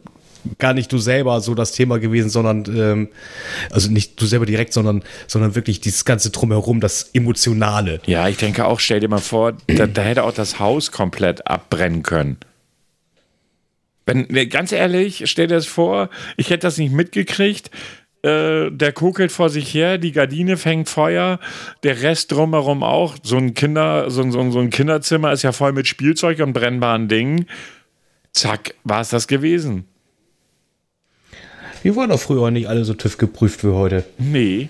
gar 0.59 0.75
nicht 0.75 0.93
du 0.93 0.99
selber 0.99 1.41
so 1.41 1.55
das 1.55 1.73
Thema 1.73 1.99
gewesen, 1.99 2.31
sondern 2.31 2.65
ähm, 2.77 3.09
also 3.71 3.91
nicht 3.91 4.21
du 4.21 4.27
selber 4.27 4.47
direkt, 4.47 4.73
sondern 4.73 5.03
sondern 5.27 5.55
wirklich 5.55 5.81
dieses 5.81 6.05
ganze 6.05 6.31
drumherum, 6.31 6.81
das 6.81 7.11
Emotionale. 7.13 8.01
Ja, 8.07 8.29
ich 8.29 8.37
denke 8.37 8.65
auch, 8.67 8.81
stell 8.81 9.01
dir 9.01 9.09
mal 9.09 9.19
vor, 9.19 9.53
da, 9.67 9.87
da 9.87 10.03
hätte 10.03 10.25
auch 10.25 10.33
das 10.33 10.59
Haus 10.59 10.93
komplett 10.93 11.47
abbrennen 11.47 12.03
können. 12.03 12.39
Wenn, 14.11 14.49
ganz 14.49 14.73
ehrlich, 14.73 15.23
stell 15.27 15.47
dir 15.47 15.57
das 15.57 15.67
vor, 15.67 16.11
ich 16.37 16.51
hätte 16.51 16.67
das 16.67 16.79
nicht 16.79 16.93
mitgekriegt. 16.93 17.71
Äh, 18.23 18.71
der 18.71 18.93
kokelt 18.93 19.33
vor 19.33 19.49
sich 19.49 19.73
her, 19.73 19.97
die 19.97 20.13
Gardine 20.13 20.59
fängt 20.59 20.91
Feuer, 20.91 21.39
der 21.85 22.03
Rest 22.03 22.33
drumherum 22.33 22.83
auch. 22.83 23.17
So 23.23 23.37
ein, 23.37 23.55
Kinder, 23.55 24.11
so, 24.11 24.29
so, 24.31 24.51
so 24.51 24.59
ein 24.59 24.71
Kinderzimmer 24.71 25.33
ist 25.33 25.43
ja 25.43 25.53
voll 25.53 25.73
mit 25.73 25.87
Spielzeug 25.87 26.41
und 26.41 26.53
brennbaren 26.53 27.09
Dingen. 27.09 27.47
Zack, 28.33 28.75
war 28.85 29.01
es 29.01 29.09
das 29.09 29.27
gewesen. 29.27 29.85
Wir 31.83 31.97
waren 31.97 32.11
doch 32.11 32.21
früher 32.21 32.51
nicht 32.51 32.69
alle 32.69 32.85
so 32.85 32.93
TÜV 32.93 33.17
geprüft 33.17 33.65
wie 33.65 33.73
heute. 33.73 34.05
Nee, 34.19 34.69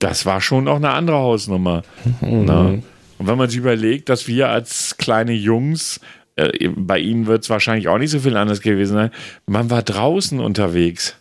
das 0.00 0.26
war 0.26 0.40
schon 0.40 0.66
auch 0.66 0.76
eine 0.76 0.90
andere 0.90 1.18
Hausnummer. 1.18 1.82
Mhm. 2.20 2.44
Na? 2.44 2.78
Und 3.18 3.26
wenn 3.26 3.38
man 3.38 3.48
sich 3.48 3.58
überlegt, 3.58 4.08
dass 4.08 4.28
wir 4.28 4.48
als 4.48 4.96
kleine 4.96 5.32
Jungs, 5.32 6.00
äh, 6.38 6.68
bei 6.76 6.98
ihnen 6.98 7.26
wird 7.26 7.44
es 7.44 7.50
wahrscheinlich 7.50 7.88
auch 7.88 7.98
nicht 7.98 8.10
so 8.10 8.20
viel 8.20 8.36
anders 8.36 8.60
gewesen 8.60 8.94
sein, 8.94 9.10
man 9.46 9.70
war 9.70 9.82
draußen 9.82 10.40
unterwegs. 10.40 11.16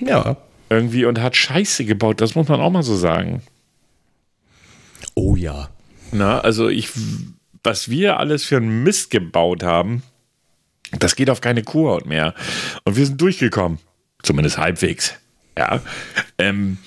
Ja. 0.00 0.36
Irgendwie 0.68 1.04
und 1.04 1.20
hat 1.20 1.36
Scheiße 1.36 1.84
gebaut, 1.84 2.20
das 2.20 2.34
muss 2.34 2.48
man 2.48 2.60
auch 2.60 2.70
mal 2.70 2.82
so 2.82 2.96
sagen. 2.96 3.42
Oh 5.14 5.36
ja. 5.36 5.70
Na, 6.12 6.40
also 6.40 6.68
ich, 6.68 6.90
was 7.62 7.88
wir 7.88 8.18
alles 8.18 8.44
für 8.44 8.56
einen 8.56 8.82
Mist 8.82 9.10
gebaut 9.10 9.62
haben, 9.62 10.02
das 10.92 11.16
geht 11.16 11.30
auf 11.30 11.40
keine 11.40 11.62
Kurhaut 11.62 12.06
mehr. 12.06 12.34
Und 12.84 12.96
wir 12.96 13.06
sind 13.06 13.20
durchgekommen. 13.20 13.78
Zumindest 14.22 14.58
halbwegs. 14.58 15.14
Ja. 15.56 15.80
Ähm, 16.38 16.78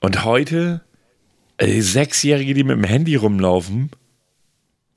und 0.00 0.24
heute 0.24 0.80
äh, 1.56 1.80
Sechsjährige, 1.80 2.54
die 2.54 2.64
mit 2.64 2.76
dem 2.76 2.84
Handy 2.84 3.16
rumlaufen, 3.16 3.90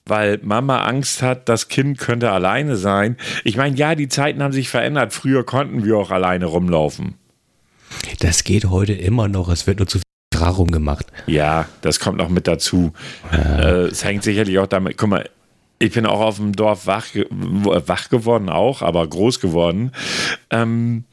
weil 0.09 0.39
Mama 0.43 0.83
Angst 0.83 1.21
hat, 1.21 1.49
das 1.49 1.67
Kind 1.67 1.97
könnte 1.97 2.31
alleine 2.31 2.75
sein. 2.75 3.17
Ich 3.43 3.57
meine, 3.57 3.75
ja, 3.75 3.95
die 3.95 4.07
Zeiten 4.07 4.41
haben 4.43 4.53
sich 4.53 4.69
verändert. 4.69 5.13
Früher 5.13 5.45
konnten 5.45 5.83
wir 5.83 5.97
auch 5.97 6.11
alleine 6.11 6.45
rumlaufen. 6.45 7.15
Das 8.19 8.43
geht 8.43 8.65
heute 8.65 8.93
immer 8.93 9.27
noch. 9.27 9.49
Es 9.49 9.67
wird 9.67 9.79
nur 9.79 9.87
zu 9.87 9.99
viel 9.99 10.39
Rarum 10.39 10.71
gemacht. 10.71 11.07
Ja, 11.25 11.67
das 11.81 11.99
kommt 11.99 12.17
noch 12.17 12.29
mit 12.29 12.47
dazu. 12.47 12.93
Äh, 13.31 13.85
es 13.85 14.03
hängt 14.03 14.23
sicherlich 14.23 14.59
auch 14.59 14.67
damit. 14.67 14.97
Guck 14.97 15.09
mal, 15.09 15.29
ich 15.79 15.93
bin 15.93 16.05
auch 16.05 16.21
auf 16.21 16.37
dem 16.37 16.53
Dorf 16.53 16.87
wach, 16.87 17.07
wach 17.29 18.09
geworden, 18.09 18.49
auch, 18.49 18.81
aber 18.81 19.07
groß 19.07 19.39
geworden. 19.39 19.91
Ähm, 20.49 21.05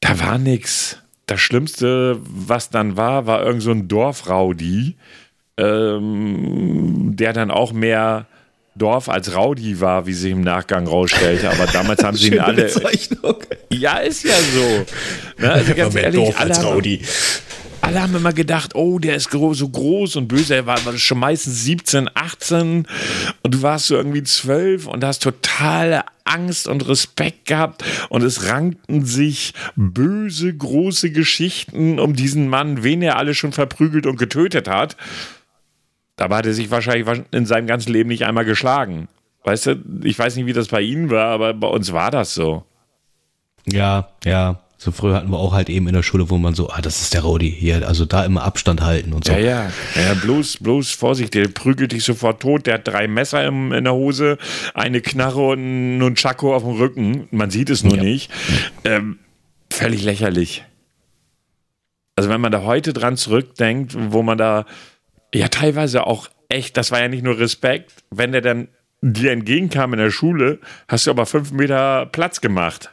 da 0.00 0.20
war 0.20 0.38
nichts. 0.38 0.98
Das 1.26 1.40
Schlimmste, 1.40 2.18
was 2.22 2.70
dann 2.70 2.96
war, 2.96 3.26
war 3.26 3.44
irgend 3.44 3.62
so 3.62 3.70
ein 3.70 3.86
Dorfraudi, 3.88 4.96
ähm, 5.58 7.16
der 7.16 7.32
dann 7.32 7.50
auch 7.50 7.72
mehr 7.72 8.26
Dorf 8.74 9.08
als 9.08 9.34
Raudi 9.34 9.80
war, 9.80 10.06
wie 10.06 10.12
sich 10.12 10.32
im 10.32 10.42
Nachgang 10.42 10.86
rausstellte. 10.86 11.50
Aber 11.50 11.66
damals 11.66 12.02
haben 12.04 12.16
sie 12.16 12.28
ihn 12.28 12.38
alle. 12.38 12.62
Bezeichnung. 12.62 13.36
Ja, 13.70 13.98
ist 13.98 14.24
ja 14.24 14.34
so. 14.54 15.42
Ne? 15.42 15.52
Also 15.52 15.74
ganz 15.74 15.94
ehrlich, 15.96 16.24
Dorf 16.24 16.40
als 16.40 16.64
Raudi 16.64 17.02
alle 17.88 18.02
haben 18.02 18.14
immer 18.14 18.34
gedacht, 18.34 18.74
oh, 18.74 18.98
der 18.98 19.16
ist 19.16 19.30
so 19.30 19.68
groß 19.68 20.16
und 20.16 20.28
böse. 20.28 20.54
Er 20.54 20.66
war 20.66 20.78
schon 20.98 21.18
meistens 21.18 21.64
17, 21.64 22.10
18 22.12 22.86
und 23.42 23.54
du 23.54 23.62
warst 23.62 23.86
so 23.86 23.96
irgendwie 23.96 24.22
12 24.22 24.86
und 24.86 25.02
hast 25.04 25.22
totale 25.22 26.04
Angst 26.24 26.68
und 26.68 26.86
Respekt 26.86 27.46
gehabt 27.46 27.82
und 28.10 28.22
es 28.22 28.46
rankten 28.46 29.06
sich 29.06 29.54
böse, 29.76 30.54
große 30.54 31.10
Geschichten 31.12 31.98
um 31.98 32.14
diesen 32.14 32.48
Mann, 32.48 32.82
wen 32.82 33.00
er 33.00 33.16
alle 33.16 33.34
schon 33.34 33.52
verprügelt 33.52 34.06
und 34.06 34.18
getötet 34.18 34.68
hat. 34.68 34.96
Dabei 36.18 36.38
hat 36.38 36.46
er 36.46 36.52
sich 36.52 36.70
wahrscheinlich 36.70 37.22
in 37.30 37.46
seinem 37.46 37.68
ganzen 37.68 37.92
Leben 37.92 38.08
nicht 38.08 38.26
einmal 38.26 38.44
geschlagen. 38.44 39.06
Weißt 39.44 39.66
du, 39.66 39.76
ich 40.02 40.18
weiß 40.18 40.34
nicht, 40.36 40.46
wie 40.46 40.52
das 40.52 40.68
bei 40.68 40.82
Ihnen 40.82 41.10
war, 41.10 41.28
aber 41.28 41.54
bei 41.54 41.68
uns 41.68 41.92
war 41.92 42.10
das 42.10 42.34
so. 42.34 42.64
Ja, 43.64 44.08
ja. 44.24 44.60
So 44.80 44.92
früher 44.92 45.14
hatten 45.14 45.30
wir 45.30 45.38
auch 45.38 45.54
halt 45.54 45.70
eben 45.70 45.88
in 45.88 45.94
der 45.94 46.02
Schule, 46.02 46.28
wo 46.30 46.38
man 46.38 46.54
so, 46.54 46.70
ah, 46.70 46.80
das 46.80 47.00
ist 47.02 47.14
der 47.14 47.22
Rodi 47.22 47.50
hier, 47.50 47.86
also 47.86 48.04
da 48.04 48.24
immer 48.24 48.42
Abstand 48.42 48.80
halten 48.80 49.12
und 49.12 49.24
so. 49.24 49.32
Ja, 49.32 49.38
ja, 49.38 49.72
ja, 49.96 50.14
bloß, 50.14 50.58
bloß 50.58 50.92
Vorsicht, 50.92 51.34
der 51.34 51.48
prügelt 51.48 51.90
dich 51.90 52.04
sofort 52.04 52.40
tot, 52.40 52.66
der 52.66 52.74
hat 52.74 52.86
drei 52.86 53.08
Messer 53.08 53.44
im, 53.44 53.72
in 53.72 53.82
der 53.82 53.94
Hose, 53.94 54.38
eine 54.74 55.00
Knarre 55.00 55.48
und 55.48 55.58
einen 55.58 56.14
Chaco 56.14 56.54
auf 56.54 56.62
dem 56.62 56.76
Rücken, 56.76 57.26
man 57.32 57.50
sieht 57.50 57.70
es 57.70 57.82
nur 57.82 57.96
ja. 57.96 58.02
nicht. 58.04 58.30
Ähm, 58.84 59.18
völlig 59.72 60.04
lächerlich. 60.04 60.64
Also 62.14 62.30
wenn 62.30 62.40
man 62.40 62.52
da 62.52 62.62
heute 62.62 62.92
dran 62.92 63.16
zurückdenkt, 63.16 63.96
wo 63.96 64.22
man 64.22 64.38
da 64.38 64.64
ja 65.34 65.48
teilweise 65.48 66.06
auch 66.06 66.28
echt, 66.48 66.76
das 66.76 66.90
war 66.90 67.00
ja 67.00 67.08
nicht 67.08 67.24
nur 67.24 67.38
Respekt, 67.38 67.92
wenn 68.10 68.32
der 68.32 68.40
dann 68.40 68.68
dir 69.00 69.32
entgegenkam 69.32 69.92
in 69.92 69.98
der 69.98 70.10
Schule, 70.10 70.58
hast 70.88 71.06
du 71.06 71.10
aber 71.10 71.26
fünf 71.26 71.52
Meter 71.52 72.06
Platz 72.06 72.40
gemacht. 72.40 72.90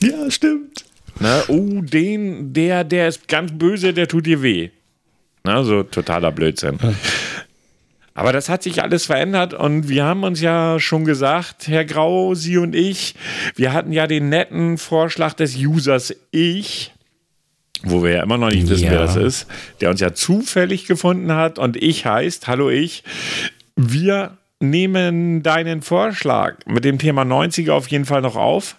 Ja, 0.00 0.30
stimmt. 0.30 0.84
Na, 1.20 1.42
oh, 1.48 1.80
den, 1.80 2.52
der, 2.52 2.84
der 2.84 3.08
ist 3.08 3.28
ganz 3.28 3.52
böse, 3.52 3.92
der 3.94 4.08
tut 4.08 4.26
dir 4.26 4.42
weh. 4.42 4.70
Na, 5.44 5.62
so 5.62 5.82
totaler 5.82 6.32
Blödsinn. 6.32 6.78
Aber 8.14 8.32
das 8.32 8.48
hat 8.48 8.62
sich 8.62 8.80
alles 8.82 9.06
verändert 9.06 9.54
und 9.54 9.88
wir 9.88 10.04
haben 10.04 10.22
uns 10.22 10.40
ja 10.40 10.78
schon 10.78 11.04
gesagt, 11.04 11.66
Herr 11.66 11.84
Grau, 11.84 12.34
Sie 12.34 12.58
und 12.58 12.74
ich, 12.74 13.16
wir 13.56 13.72
hatten 13.72 13.92
ja 13.92 14.06
den 14.06 14.28
netten 14.28 14.78
Vorschlag 14.78 15.34
des 15.34 15.56
Users 15.56 16.14
Ich, 16.30 16.93
wo 17.82 18.02
wir 18.02 18.12
ja 18.12 18.22
immer 18.22 18.38
noch 18.38 18.50
nicht 18.50 18.68
wissen, 18.68 18.84
ja. 18.84 18.92
wer 18.92 19.00
das 19.00 19.16
ist, 19.16 19.46
der 19.80 19.90
uns 19.90 20.00
ja 20.00 20.14
zufällig 20.14 20.86
gefunden 20.86 21.32
hat 21.32 21.58
und 21.58 21.76
ich 21.76 22.06
heißt, 22.06 22.46
hallo 22.46 22.70
ich, 22.70 23.04
wir 23.76 24.38
nehmen 24.60 25.42
deinen 25.42 25.82
Vorschlag 25.82 26.56
mit 26.66 26.84
dem 26.84 26.98
Thema 26.98 27.22
90er 27.22 27.72
auf 27.72 27.88
jeden 27.88 28.04
Fall 28.04 28.22
noch 28.22 28.36
auf. 28.36 28.76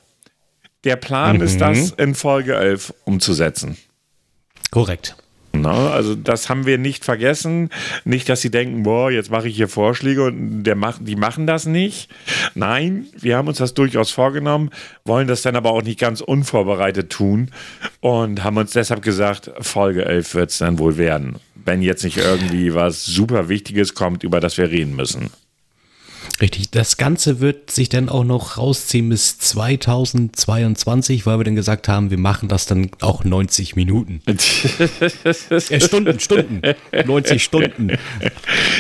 Der 0.84 0.96
Plan 0.96 1.38
mhm. 1.38 1.44
ist, 1.44 1.60
das 1.60 1.92
in 1.92 2.16
Folge 2.16 2.56
11 2.56 2.94
umzusetzen. 3.06 3.78
Korrekt. 4.72 5.16
Na, 5.62 5.92
also 5.92 6.16
das 6.16 6.50
haben 6.50 6.66
wir 6.66 6.78
nicht 6.78 7.06
vergessen. 7.06 7.70
Nicht, 8.04 8.30
dass 8.30 8.42
sie 8.42 8.52
denken, 8.52 8.84
boah, 8.84 9.12
jetzt 9.12 9.32
mache 9.32 9.48
ich 9.48 9.56
hier 9.56 9.68
Vorschläge 9.68 10.24
und 10.24 10.64
der 10.64 10.76
macht, 10.76 11.08
die 11.08 11.16
machen 11.16 11.48
das 11.48 11.66
nicht. 11.66 12.10
Nein, 12.54 13.06
wir 13.18 13.38
haben 13.38 13.48
uns 13.48 13.58
das 13.58 13.74
durchaus 13.74 14.12
vorgenommen, 14.12 14.70
wollen 15.04 15.28
das 15.28 15.42
dann 15.42 15.56
aber 15.56 15.72
auch 15.72 15.84
nicht 15.84 16.00
ganz 16.00 16.22
unvorbereitet 16.22 17.10
tun 17.10 17.52
und 18.00 18.44
haben 18.44 18.58
uns 18.58 18.72
deshalb 18.72 19.02
gesagt, 19.02 19.52
Folge 19.60 20.06
11 20.06 20.36
wird 20.36 20.50
es 20.52 20.58
dann 20.58 20.80
wohl 20.80 20.98
werden. 20.98 21.38
Wenn 21.56 21.82
jetzt 21.82 22.04
nicht 22.04 22.18
irgendwie 22.18 22.74
was 22.74 23.06
super 23.06 23.50
Wichtiges 23.50 23.96
kommt, 23.96 24.24
über 24.24 24.40
das 24.40 24.58
wir 24.58 24.70
reden 24.70 24.96
müssen. 24.96 25.32
Richtig, 26.42 26.70
das 26.72 26.98
Ganze 26.98 27.40
wird 27.40 27.72
sich 27.72 27.88
dann 27.88 28.10
auch 28.10 28.26
noch 28.26 28.58
rausziehen 28.58 29.08
bis 29.08 29.40
2022, 29.40 31.26
weil 31.26 31.40
wir 31.40 31.46
dann 31.46 31.56
gesagt 31.56 31.88
haben, 31.88 32.10
wir 32.10 32.18
machen 32.18 32.50
das 32.50 32.66
dann 32.66 32.92
auch 33.00 33.24
90 33.24 33.78
Minuten. 33.78 34.22
äh, 34.28 35.80
Stunden, 35.80 36.20
Stunden. 36.20 36.62
90 37.06 37.42
Stunden. 37.42 37.92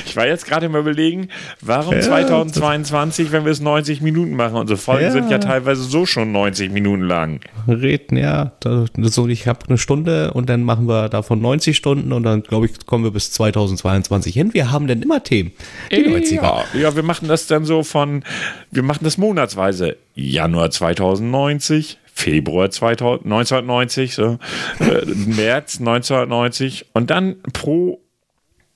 Ich 0.06 0.18
war 0.18 0.28
jetzt 0.28 0.45
gerade 0.45 0.68
mal 0.68 0.82
überlegen, 0.82 1.30
warum 1.62 1.95
ja, 1.95 2.01
2022, 2.01 3.32
wenn 3.32 3.45
wir 3.45 3.53
es 3.53 3.62
90 3.62 4.01
Minuten 4.01 4.36
machen? 4.36 4.56
Unsere 4.56 4.78
Folgen 4.78 5.06
ja. 5.06 5.12
sind 5.12 5.32
ja 5.32 5.38
teilweise 5.38 5.84
so 5.84 6.06
schon 6.06 6.34
90 6.34 6.72
Minuten 6.72 7.03
lang. 7.03 7.39
Reden, 7.70 8.18
ja. 8.18 8.51
So, 8.64 9.28
ich 9.28 9.47
habe 9.47 9.60
eine 9.68 9.78
Stunde 9.78 10.34
und 10.34 10.49
dann 10.49 10.64
machen 10.64 10.88
wir 10.88 11.08
davon 11.08 11.39
90 11.39 11.78
Stunden 11.78 12.12
und 12.12 12.24
dann, 12.24 12.43
glaube 12.43 12.66
ich, 12.66 12.86
kommen 12.86 13.06
wir 13.06 13.12
bis 13.12 13.32
2022 13.32 14.34
hin. 14.34 14.53
Wir 14.53 14.72
haben 14.72 14.88
dann 14.88 15.01
immer 15.01 15.24
Themen. 15.24 15.53
Die 15.89 16.36
ja, 16.36 16.66
ja, 16.74 16.95
wir 16.95 17.03
machen 17.03 17.30
das 17.30 17.44
dann 17.47 17.65
so 17.65 17.83
von, 17.83 18.23
wir 18.71 18.83
machen 18.83 19.03
das 19.03 19.17
monatsweise. 19.17 19.97
Januar 20.15 20.71
2090, 20.71 21.97
Februar 22.13 22.69
2000, 22.71 23.25
1990, 23.25 24.15
so, 24.15 24.39
äh, 24.79 25.05
März 25.05 25.79
1990 25.79 26.87
und 26.93 27.09
dann 27.09 27.37
pro 27.53 28.01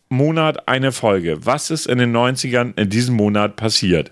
Monat 0.10 0.68
eine 0.68 0.92
Folge. 0.92 1.46
Was 1.46 1.70
ist 1.70 1.86
in 1.86 2.00
den 2.00 2.16
90ern 2.16 2.78
in 2.78 2.90
diesem 2.90 3.16
Monat 3.16 3.56
passiert? 3.56 4.12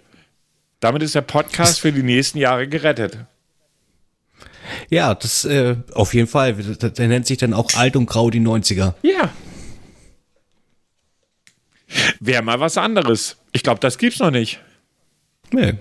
Damit 0.80 1.02
ist 1.02 1.16
der 1.16 1.22
Podcast 1.22 1.80
für 1.80 1.92
die 1.92 2.04
nächsten 2.04 2.38
Jahre 2.38 2.68
gerettet. 2.68 3.18
Ja, 4.90 5.16
das 5.16 5.46
äh, 5.46 5.76
auf 5.94 6.14
jeden 6.14 6.28
Fall. 6.28 6.54
Der 6.54 7.08
nennt 7.08 7.26
sich 7.26 7.38
dann 7.38 7.54
auch 7.54 7.74
Alt 7.76 7.96
und 7.96 8.06
Grau 8.06 8.30
die 8.30 8.42
90er. 8.42 8.94
Ja. 9.02 9.30
Wäre 12.20 12.44
mal 12.44 12.60
was 12.60 12.78
anderes. 12.78 13.38
Ich 13.52 13.64
glaube, 13.64 13.80
das 13.80 13.98
gibt's 13.98 14.20
noch 14.20 14.32
nicht. 14.32 14.60
Nee. 15.52 15.76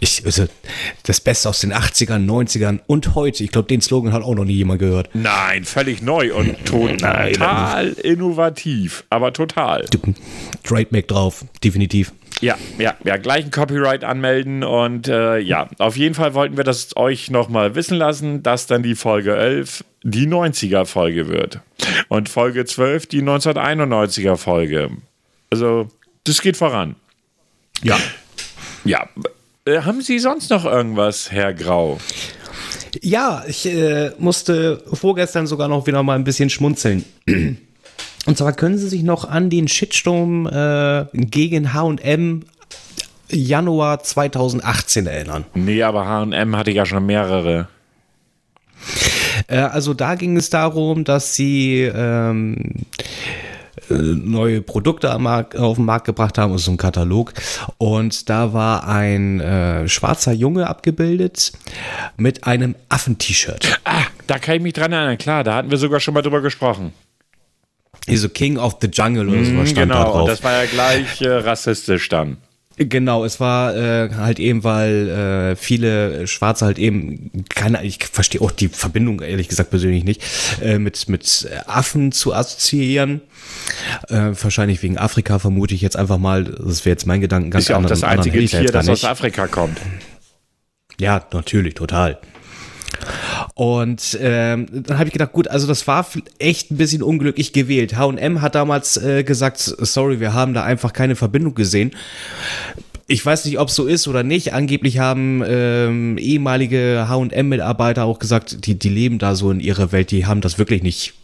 Ich, 0.00 0.24
also, 0.24 0.46
das 1.04 1.20
Beste 1.20 1.48
aus 1.48 1.60
den 1.60 1.72
80ern, 1.72 2.26
90ern 2.26 2.80
und 2.86 3.14
heute. 3.14 3.42
Ich 3.42 3.50
glaube, 3.50 3.68
den 3.68 3.80
Slogan 3.80 4.12
hat 4.12 4.22
auch 4.22 4.34
noch 4.34 4.44
nie 4.44 4.54
jemand 4.54 4.80
gehört. 4.80 5.08
Nein, 5.14 5.64
völlig 5.64 6.02
neu 6.02 6.34
und 6.34 6.64
total 6.66 7.92
innovativ. 8.02 9.04
Aber 9.10 9.32
total. 9.32 9.86
Trademark 10.62 11.08
drauf, 11.08 11.44
definitiv. 11.62 12.12
Ja, 12.40 12.58
ja, 12.78 12.94
ja, 13.04 13.16
gleich 13.16 13.44
ein 13.44 13.50
Copyright 13.50 14.04
anmelden 14.04 14.64
und 14.64 15.08
äh, 15.08 15.38
ja, 15.38 15.68
auf 15.78 15.96
jeden 15.96 16.14
Fall 16.14 16.34
wollten 16.34 16.56
wir 16.56 16.64
das 16.64 16.96
euch 16.96 17.30
nochmal 17.30 17.74
wissen 17.74 17.96
lassen, 17.96 18.42
dass 18.42 18.66
dann 18.66 18.82
die 18.82 18.96
Folge 18.96 19.36
11 19.36 19.84
die 20.02 20.26
90er 20.26 20.84
Folge 20.84 21.28
wird 21.28 21.60
und 22.08 22.28
Folge 22.28 22.64
12 22.64 23.06
die 23.06 23.22
1991er 23.22 24.36
Folge. 24.36 24.90
Also, 25.54 25.88
das 26.24 26.42
geht 26.42 26.56
voran. 26.56 26.96
Ja. 27.84 27.96
Ja, 28.84 29.08
äh, 29.64 29.82
haben 29.82 30.02
Sie 30.02 30.18
sonst 30.18 30.50
noch 30.50 30.64
irgendwas, 30.64 31.30
Herr 31.30 31.54
Grau? 31.54 32.00
Ja, 33.02 33.44
ich 33.46 33.66
äh, 33.66 34.10
musste 34.18 34.82
vorgestern 34.92 35.46
sogar 35.46 35.68
noch 35.68 35.86
wieder 35.86 36.02
mal 36.02 36.16
ein 36.16 36.24
bisschen 36.24 36.50
schmunzeln. 36.50 37.04
Und 38.26 38.36
zwar 38.36 38.52
können 38.52 38.78
Sie 38.78 38.88
sich 38.88 39.04
noch 39.04 39.28
an 39.28 39.48
den 39.48 39.68
Shitstorm 39.68 40.48
äh, 40.48 41.04
gegen 41.12 41.72
H&M 41.72 42.42
Januar 43.30 44.02
2018 44.02 45.06
erinnern. 45.06 45.44
Nee, 45.54 45.84
aber 45.84 46.04
H&M 46.08 46.56
hatte 46.56 46.72
ja 46.72 46.84
schon 46.84 47.06
mehrere. 47.06 47.68
Äh, 49.46 49.58
also 49.58 49.94
da 49.94 50.16
ging 50.16 50.36
es 50.36 50.50
darum, 50.50 51.04
dass 51.04 51.36
sie 51.36 51.82
ähm, 51.82 52.56
äh, 52.98 53.43
neue 53.88 54.62
Produkte 54.62 55.16
Markt, 55.18 55.56
auf 55.56 55.76
den 55.76 55.84
Markt 55.84 56.06
gebracht 56.06 56.38
haben, 56.38 56.56
so 56.58 56.70
ein 56.70 56.76
Katalog. 56.76 57.32
Und 57.78 58.28
da 58.30 58.52
war 58.52 58.86
ein 58.88 59.40
äh, 59.40 59.88
schwarzer 59.88 60.32
Junge 60.32 60.66
abgebildet 60.68 61.52
mit 62.16 62.44
einem 62.44 62.74
Affen-T-Shirt. 62.88 63.80
Ah, 63.84 64.04
da 64.26 64.38
kann 64.38 64.56
ich 64.56 64.62
mich 64.62 64.72
dran 64.72 64.92
erinnern. 64.92 65.18
Klar, 65.18 65.44
da 65.44 65.56
hatten 65.56 65.70
wir 65.70 65.78
sogar 65.78 66.00
schon 66.00 66.14
mal 66.14 66.22
drüber 66.22 66.40
gesprochen. 66.40 66.92
Hier 68.06 68.18
so 68.18 68.28
King 68.28 68.58
of 68.58 68.78
the 68.80 68.88
Jungle 68.88 69.28
oder 69.28 69.44
sowas 69.44 69.70
stand 69.70 69.90
da 69.90 69.94
genau, 69.94 70.04
drauf. 70.04 70.20
und 70.22 70.28
das 70.28 70.42
war 70.42 70.52
ja 70.52 70.66
gleich 70.66 71.22
äh, 71.22 71.28
rassistisch 71.28 72.08
dann. 72.08 72.36
Genau, 72.76 73.24
es 73.24 73.38
war 73.38 73.76
äh, 73.76 74.10
halt 74.14 74.40
eben, 74.40 74.64
weil 74.64 75.08
äh, 75.08 75.56
viele 75.56 76.26
Schwarze 76.26 76.64
halt 76.66 76.78
eben 76.78 77.30
keine, 77.48 77.84
ich 77.84 77.98
verstehe 78.04 78.40
auch 78.40 78.50
die 78.50 78.66
Verbindung 78.68 79.20
ehrlich 79.20 79.46
gesagt 79.48 79.70
persönlich 79.70 80.02
nicht, 80.02 80.22
äh, 80.60 80.78
mit 80.80 81.08
mit 81.08 81.48
Affen 81.66 82.10
zu 82.10 82.34
assoziieren. 82.34 83.20
Äh, 84.08 84.32
wahrscheinlich 84.40 84.82
wegen 84.82 84.98
Afrika 84.98 85.38
vermute 85.38 85.74
ich 85.74 85.82
jetzt 85.82 85.96
einfach 85.96 86.18
mal. 86.18 86.42
Das 86.44 86.84
wäre 86.84 86.94
jetzt 86.94 87.06
mein 87.06 87.20
Gedanken 87.20 87.50
ganz 87.50 87.64
Ist 87.64 87.68
ja 87.68 87.76
auch 87.76 87.78
anderen- 87.78 88.00
das 88.00 88.02
einzige 88.02 88.40
da 88.40 88.46
Tier, 88.58 88.72
das 88.72 88.88
aus. 88.88 89.04
Afrika 89.04 89.46
kommt. 89.46 89.78
Ja, 90.98 91.24
natürlich, 91.32 91.74
total. 91.74 92.18
Und 93.54 94.18
ähm, 94.20 94.66
dann 94.72 94.98
habe 94.98 95.06
ich 95.06 95.12
gedacht, 95.12 95.32
gut, 95.32 95.48
also 95.48 95.66
das 95.66 95.86
war 95.86 96.06
echt 96.38 96.70
ein 96.70 96.76
bisschen 96.76 97.02
unglücklich 97.02 97.52
gewählt. 97.52 97.96
H&M 97.96 98.42
hat 98.42 98.54
damals 98.54 98.96
äh, 98.96 99.22
gesagt, 99.22 99.58
sorry, 99.58 100.20
wir 100.20 100.34
haben 100.34 100.54
da 100.54 100.64
einfach 100.64 100.92
keine 100.92 101.16
Verbindung 101.16 101.54
gesehen. 101.54 101.92
Ich 103.06 103.24
weiß 103.24 103.44
nicht, 103.44 103.58
ob 103.58 103.68
es 103.68 103.74
so 103.74 103.86
ist 103.86 104.08
oder 104.08 104.22
nicht. 104.22 104.54
Angeblich 104.54 104.98
haben 104.98 105.42
ähm, 105.46 106.18
ehemalige 106.18 107.06
H&M-Mitarbeiter 107.08 108.04
auch 108.04 108.18
gesagt, 108.18 108.66
die, 108.66 108.78
die 108.78 108.88
leben 108.88 109.18
da 109.18 109.34
so 109.34 109.50
in 109.50 109.60
ihrer 109.60 109.92
Welt, 109.92 110.10
die 110.10 110.26
haben 110.26 110.40
das 110.40 110.58
wirklich 110.58 110.82
nicht 110.82 111.14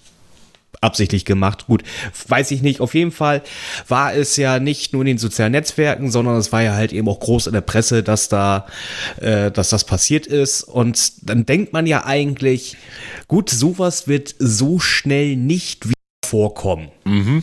absichtlich 0.80 1.24
gemacht. 1.24 1.66
Gut, 1.66 1.82
weiß 2.28 2.50
ich 2.52 2.62
nicht. 2.62 2.80
Auf 2.80 2.94
jeden 2.94 3.12
Fall 3.12 3.42
war 3.88 4.14
es 4.14 4.36
ja 4.36 4.58
nicht 4.58 4.92
nur 4.92 5.02
in 5.02 5.06
den 5.06 5.18
sozialen 5.18 5.52
Netzwerken, 5.52 6.10
sondern 6.10 6.36
es 6.36 6.52
war 6.52 6.62
ja 6.62 6.74
halt 6.74 6.92
eben 6.92 7.08
auch 7.08 7.20
groß 7.20 7.48
in 7.48 7.52
der 7.52 7.60
Presse, 7.60 8.02
dass 8.02 8.28
da, 8.28 8.66
äh, 9.20 9.50
dass 9.50 9.68
das 9.70 9.84
passiert 9.84 10.26
ist. 10.26 10.62
Und 10.62 11.28
dann 11.28 11.44
denkt 11.46 11.72
man 11.72 11.86
ja 11.86 12.04
eigentlich, 12.04 12.76
gut, 13.28 13.50
sowas 13.50 14.08
wird 14.08 14.34
so 14.38 14.78
schnell 14.78 15.36
nicht 15.36 15.86
wieder 15.86 15.94
vorkommen. 16.24 16.90
Mhm. 17.04 17.42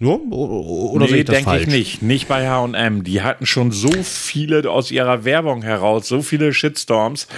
Nur? 0.00 0.20
Oder 0.32 1.06
nee, 1.06 1.22
denke 1.22 1.58
ich 1.58 1.68
nicht. 1.68 2.02
Nicht 2.02 2.26
bei 2.26 2.48
H&M. 2.48 3.04
Die 3.04 3.22
hatten 3.22 3.46
schon 3.46 3.70
so 3.70 3.92
viele 4.02 4.68
aus 4.68 4.90
ihrer 4.90 5.24
Werbung 5.24 5.62
heraus, 5.62 6.08
so 6.08 6.22
viele 6.22 6.52
Shitstorms, 6.52 7.28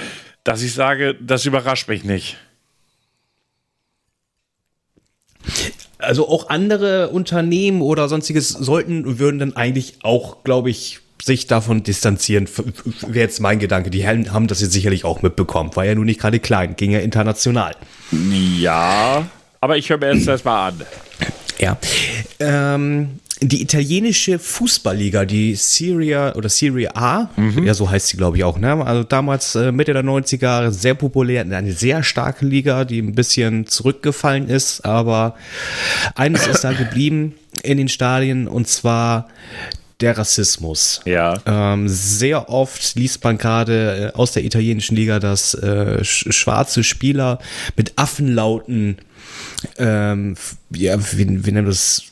dass 0.45 0.63
ich 0.63 0.73
sage, 0.73 1.15
das 1.21 1.45
überrascht 1.45 1.89
mich 1.89 2.05
nicht. 2.05 2.39
Also 5.99 6.29
auch 6.29 6.49
andere 6.49 7.09
Unternehmen 7.11 7.81
oder 7.81 8.09
sonstiges 8.09 8.49
sollten, 8.49 9.19
würden 9.19 9.39
dann 9.39 9.57
eigentlich 9.57 9.95
auch, 10.03 10.45
glaube 10.45 10.71
ich, 10.71 11.01
sich 11.23 11.47
davon 11.47 11.83
distanzieren, 11.83 12.49
wäre 13.01 13.21
jetzt 13.21 13.41
mein 13.41 13.59
Gedanke. 13.59 13.91
Die 13.91 14.03
Herren 14.03 14.33
haben 14.33 14.47
das 14.47 14.61
jetzt 14.61 14.73
sicherlich 14.73 15.05
auch 15.05 15.23
mitbekommen. 15.23 15.75
War 15.75 15.85
ja 15.85 15.95
nun 15.95 16.05
nicht 16.05 16.21
gerade 16.21 16.39
klein, 16.39 16.77
ging 16.77 16.91
ja 16.91 16.99
international. 16.99 17.75
Ja, 18.59 19.25
aber 19.61 19.79
ich 19.79 19.89
höre 19.89 19.99
mir 19.99 20.13
jetzt 20.15 20.29
das 20.29 20.45
mal 20.45 20.69
an. 20.69 20.83
Ja. 21.59 21.79
Ähm, 22.41 23.21
die 23.41 23.63
italienische 23.63 24.39
Fußballliga, 24.39 25.25
die 25.25 25.55
Serie 25.57 26.35
oder 26.35 26.49
Serie 26.49 26.95
A, 26.95 27.31
ja, 27.63 27.75
so 27.75 27.91
heißt 27.91 28.09
sie, 28.09 28.17
glaube 28.17 28.37
ich, 28.37 28.45
auch, 28.45 28.59
ne? 28.59 28.85
Also 28.87 29.03
damals 29.03 29.55
äh, 29.57 29.73
Mitte 29.73 29.93
der 29.93 30.05
90er 30.05 30.71
sehr 30.71 30.95
populär, 30.95 31.43
eine 31.43 31.73
sehr 31.73 32.03
starke 32.03 32.47
Liga, 32.47 32.85
die 32.85 33.01
ein 33.01 33.15
bisschen 33.15 33.67
zurückgefallen 33.67 34.49
ist, 34.49 34.85
aber 34.85 35.35
eines 36.15 36.47
ist 36.47 36.63
da 36.63 36.73
geblieben 36.73 37.35
in 37.63 37.79
den 37.79 37.89
Stadien 37.89 38.47
und 38.47 38.69
zwar 38.69 39.29
der 40.01 40.17
Rassismus. 40.17 41.01
Ja. 41.05 41.41
Ähm, 41.47 41.89
sehr 41.89 42.49
oft 42.49 42.95
liest 42.97 43.23
man 43.25 43.39
gerade 43.39 44.13
äh, 44.15 44.17
aus 44.17 44.33
der 44.33 44.45
italienischen 44.45 44.97
Liga, 44.97 45.19
dass 45.19 45.55
äh, 45.55 46.05
sch 46.05 46.27
schwarze 46.31 46.85
Spieler 46.85 47.39
mit 47.77 47.93
Affenlauten, 47.97 48.99
ähm, 49.79 50.37
ja, 50.71 50.99
wie, 51.13 51.47
wie 51.47 51.53
nennt 51.53 51.55
man 51.55 51.67
das? 51.67 52.03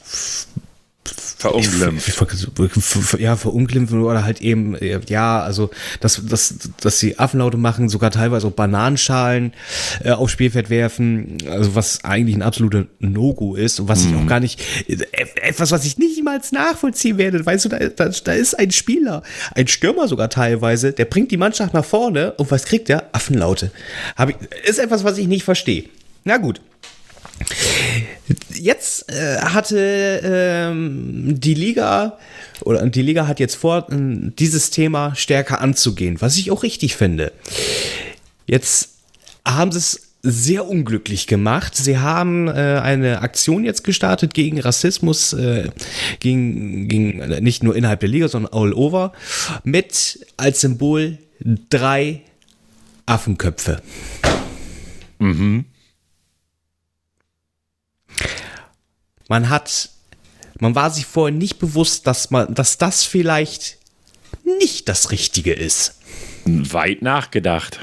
Verunglimpft. 1.43 3.21
Ja, 3.21 3.37
verunglimpfen 3.37 4.03
oder 4.03 4.25
halt 4.25 4.41
eben, 4.41 4.75
äh, 4.77 5.01
ja, 5.09 5.43
also, 5.43 5.71
dass, 6.01 6.25
dass, 6.25 6.55
dass 6.81 6.99
sie 6.99 7.19
Affenlaute 7.19 7.57
machen, 7.57 7.89
sogar 7.89 8.11
teilweise 8.11 8.47
auch 8.47 8.53
Bananenschalen 8.53 9.53
äh, 10.05 10.11
aufs 10.11 10.33
Spielfeld 10.33 10.71
werfen, 10.71 11.39
also 11.49 11.75
was 11.75 12.05
eigentlich 12.05 12.37
ein 12.37 12.43
absoluter 12.43 12.87
No-Go 13.01 13.55
ist 13.55 13.81
und 13.81 13.89
was 13.89 14.05
ich 14.05 14.15
auch 14.15 14.27
gar 14.27 14.41
nicht, 14.41 14.61
äh, 14.89 14.99
etwas, 15.43 15.73
was 15.73 15.85
ich 15.85 15.99
niemals 15.99 16.53
nachvollziehen 16.53 17.19
werde, 17.19 17.45
weißt 17.45 17.65
du, 17.65 17.69
da, 17.69 17.79
da, 17.79 18.09
da 18.09 18.33
ist 18.33 18.59
ein 18.59 18.71
Spieler, 18.71 19.23
ein 19.55 19.67
Stürmer 19.67 20.09
sogar 20.09 20.31
teilweise, 20.31 20.93
der 20.93 21.07
bringt 21.07 21.31
die 21.31 21.37
Mannschaft 21.37 21.75
nach 21.75 21.85
vorne 21.85 22.33
und 22.33 22.51
was 22.51 22.65
kriegt 22.65 22.89
der? 22.89 23.09
Affenlaute. 23.13 23.73
Hab 24.17 24.31
ich, 24.31 24.37
ist 24.65 24.79
etwas, 24.79 25.05
was 25.05 25.19
ich 25.19 25.27
nicht 25.27 25.45
verstehe. 25.45 25.85
Na 26.25 26.37
gut. 26.37 26.61
Jetzt 28.55 29.11
äh, 29.11 29.39
hatte 29.41 30.21
ähm, 30.25 31.41
die 31.41 31.55
Liga 31.55 32.19
oder 32.61 32.87
die 32.87 33.03
Liga 33.03 33.27
hat 33.27 33.41
jetzt 33.41 33.57
vor, 33.57 33.87
ähm, 33.91 34.35
dieses 34.39 34.71
Thema 34.71 35.15
stärker 35.17 35.61
anzugehen, 35.61 36.21
was 36.21 36.37
ich 36.37 36.51
auch 36.51 36.63
richtig 36.63 36.97
finde. 36.97 37.33
Jetzt 38.47 38.91
haben 39.45 39.73
sie 39.73 39.79
es 39.79 40.13
sehr 40.23 40.69
unglücklich 40.69 41.27
gemacht. 41.27 41.77
Sie 41.77 41.99
haben 41.99 42.47
äh, 42.47 42.53
eine 42.53 43.23
Aktion 43.23 43.65
jetzt 43.65 43.83
gestartet 43.83 44.35
gegen 44.35 44.61
Rassismus, 44.61 45.33
äh, 45.33 45.69
gegen, 46.21 46.87
gegen 46.87 47.43
nicht 47.43 47.65
nur 47.65 47.75
innerhalb 47.75 48.01
der 48.01 48.09
Liga, 48.09 48.29
sondern 48.29 48.53
all 48.53 48.73
over, 48.73 49.13
mit 49.65 50.25
als 50.37 50.61
Symbol 50.61 51.19
drei 51.71 52.23
Affenköpfe. 53.07 53.83
Man 59.29 59.49
hat, 59.49 59.91
man 60.59 60.75
war 60.75 60.91
sich 60.91 61.07
vorher 61.07 61.37
nicht 61.37 61.59
bewusst, 61.59 62.07
dass 62.07 62.31
man, 62.31 62.55
dass 62.55 62.79
das 62.79 63.05
vielleicht 63.05 63.79
nicht 64.45 64.89
das 64.89 65.11
Richtige 65.11 65.53
ist. 65.53 65.99
Weit 66.45 67.03
nachgedacht. 67.03 67.79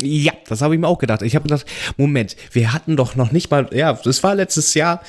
Ja, 0.00 0.32
das 0.46 0.62
habe 0.62 0.74
ich 0.74 0.80
mir 0.80 0.88
auch 0.88 0.98
gedacht. 0.98 1.22
Ich 1.22 1.34
habe 1.34 1.48
gedacht, 1.48 1.66
Moment, 1.96 2.36
wir 2.52 2.72
hatten 2.72 2.96
doch 2.96 3.14
noch 3.14 3.30
nicht 3.30 3.50
mal, 3.50 3.68
ja, 3.72 3.92
das 3.92 4.22
war 4.22 4.34
letztes 4.34 4.72
Jahr 4.74 5.02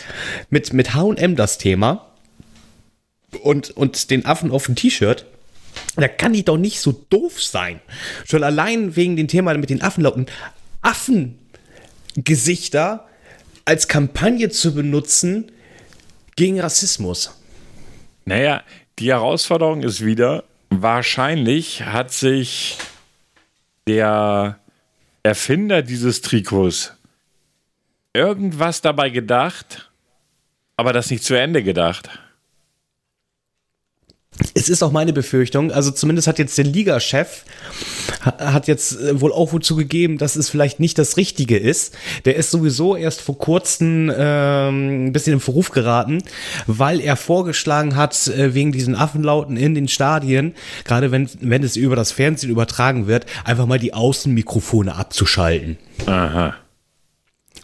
mit, 0.50 0.74
mit 0.74 0.94
H&M 0.94 1.38
das 1.38 1.58
Thema 1.58 2.08
und, 3.42 3.72
und 3.72 4.12
den 4.12 4.26
Affen 4.26 4.52
auf 4.52 4.66
dem 4.66 4.76
T-Shirt. 4.76 5.26
Da 5.96 6.08
kann 6.08 6.34
ich 6.34 6.46
doch 6.46 6.58
nicht 6.58 6.82
so 6.82 6.92
doof 6.92 7.42
sein. 7.42 7.80
Schon 8.26 8.44
allein 8.44 8.96
wegen 8.96 9.16
dem 9.16 9.28
Thema 9.28 9.54
mit 9.56 9.70
den 9.70 9.82
Affenlauten. 9.82 10.26
Affengesichter 10.82 13.08
als 13.66 13.88
Kampagne 13.88 14.50
zu 14.50 14.74
benutzen 14.74 15.52
gegen 16.36 16.60
Rassismus. 16.60 17.40
Naja, 18.26 18.64
die 19.00 19.10
Herausforderung 19.10 19.84
ist 19.84 20.06
wieder, 20.06 20.44
wahrscheinlich 20.70 21.84
hat 21.84 22.12
sich 22.12 22.78
der 23.88 24.60
Erfinder 25.24 25.82
dieses 25.82 26.22
Trikots 26.22 26.94
irgendwas 28.14 28.82
dabei 28.82 29.10
gedacht, 29.10 29.92
aber 30.78 30.94
das 30.94 31.10
nicht 31.10 31.24
zu 31.24 31.34
Ende 31.34 31.64
gedacht. 31.64 32.10
Es 34.56 34.70
ist 34.70 34.82
auch 34.84 34.92
meine 34.92 35.14
Befürchtung, 35.14 35.72
also 35.72 35.92
zumindest 35.92 36.28
hat 36.28 36.40
jetzt 36.40 36.58
der 36.58 36.66
Ligachef 36.66 37.46
hat 38.22 38.68
jetzt 38.68 39.00
äh, 39.00 39.20
wohl 39.22 39.32
auch 39.32 39.54
wohl 39.54 39.62
zugegeben, 39.62 40.18
dass 40.18 40.36
es 40.36 40.50
vielleicht 40.50 40.80
nicht 40.80 40.98
das 40.98 41.18
Richtige 41.18 41.58
ist. 41.58 41.96
Der 42.26 42.36
ist 42.36 42.52
sowieso 42.52 42.96
erst 42.96 43.22
vor 43.22 43.38
kurzem 43.38 44.12
ähm, 44.16 45.08
ein 45.08 45.14
bisschen 45.14 45.34
in 45.34 45.40
Verruf 45.40 45.72
geraten, 45.72 46.24
weil 46.68 47.00
er 47.00 47.16
vorgeschlagen 47.16 47.96
hat, 47.96 48.28
äh, 48.28 48.54
wegen 48.54 48.72
diesen 48.72 48.96
Affenlauten 48.96 49.58
in 49.58 49.76
den 49.76 49.88
Stadien, 49.88 50.56
gerade 50.84 51.12
wenn, 51.12 51.30
wenn 51.42 51.64
es 51.64 51.76
über 51.76 51.96
das 51.96 52.12
Fernsehen 52.12 52.50
übertragen 52.50 53.08
wird, 53.08 53.26
einfach 53.44 53.66
mal 53.66 53.80
die 53.80 53.94
Außenmikrofone 53.94 54.96
abzuschalten. 54.96 55.78
Aha. 56.06 56.56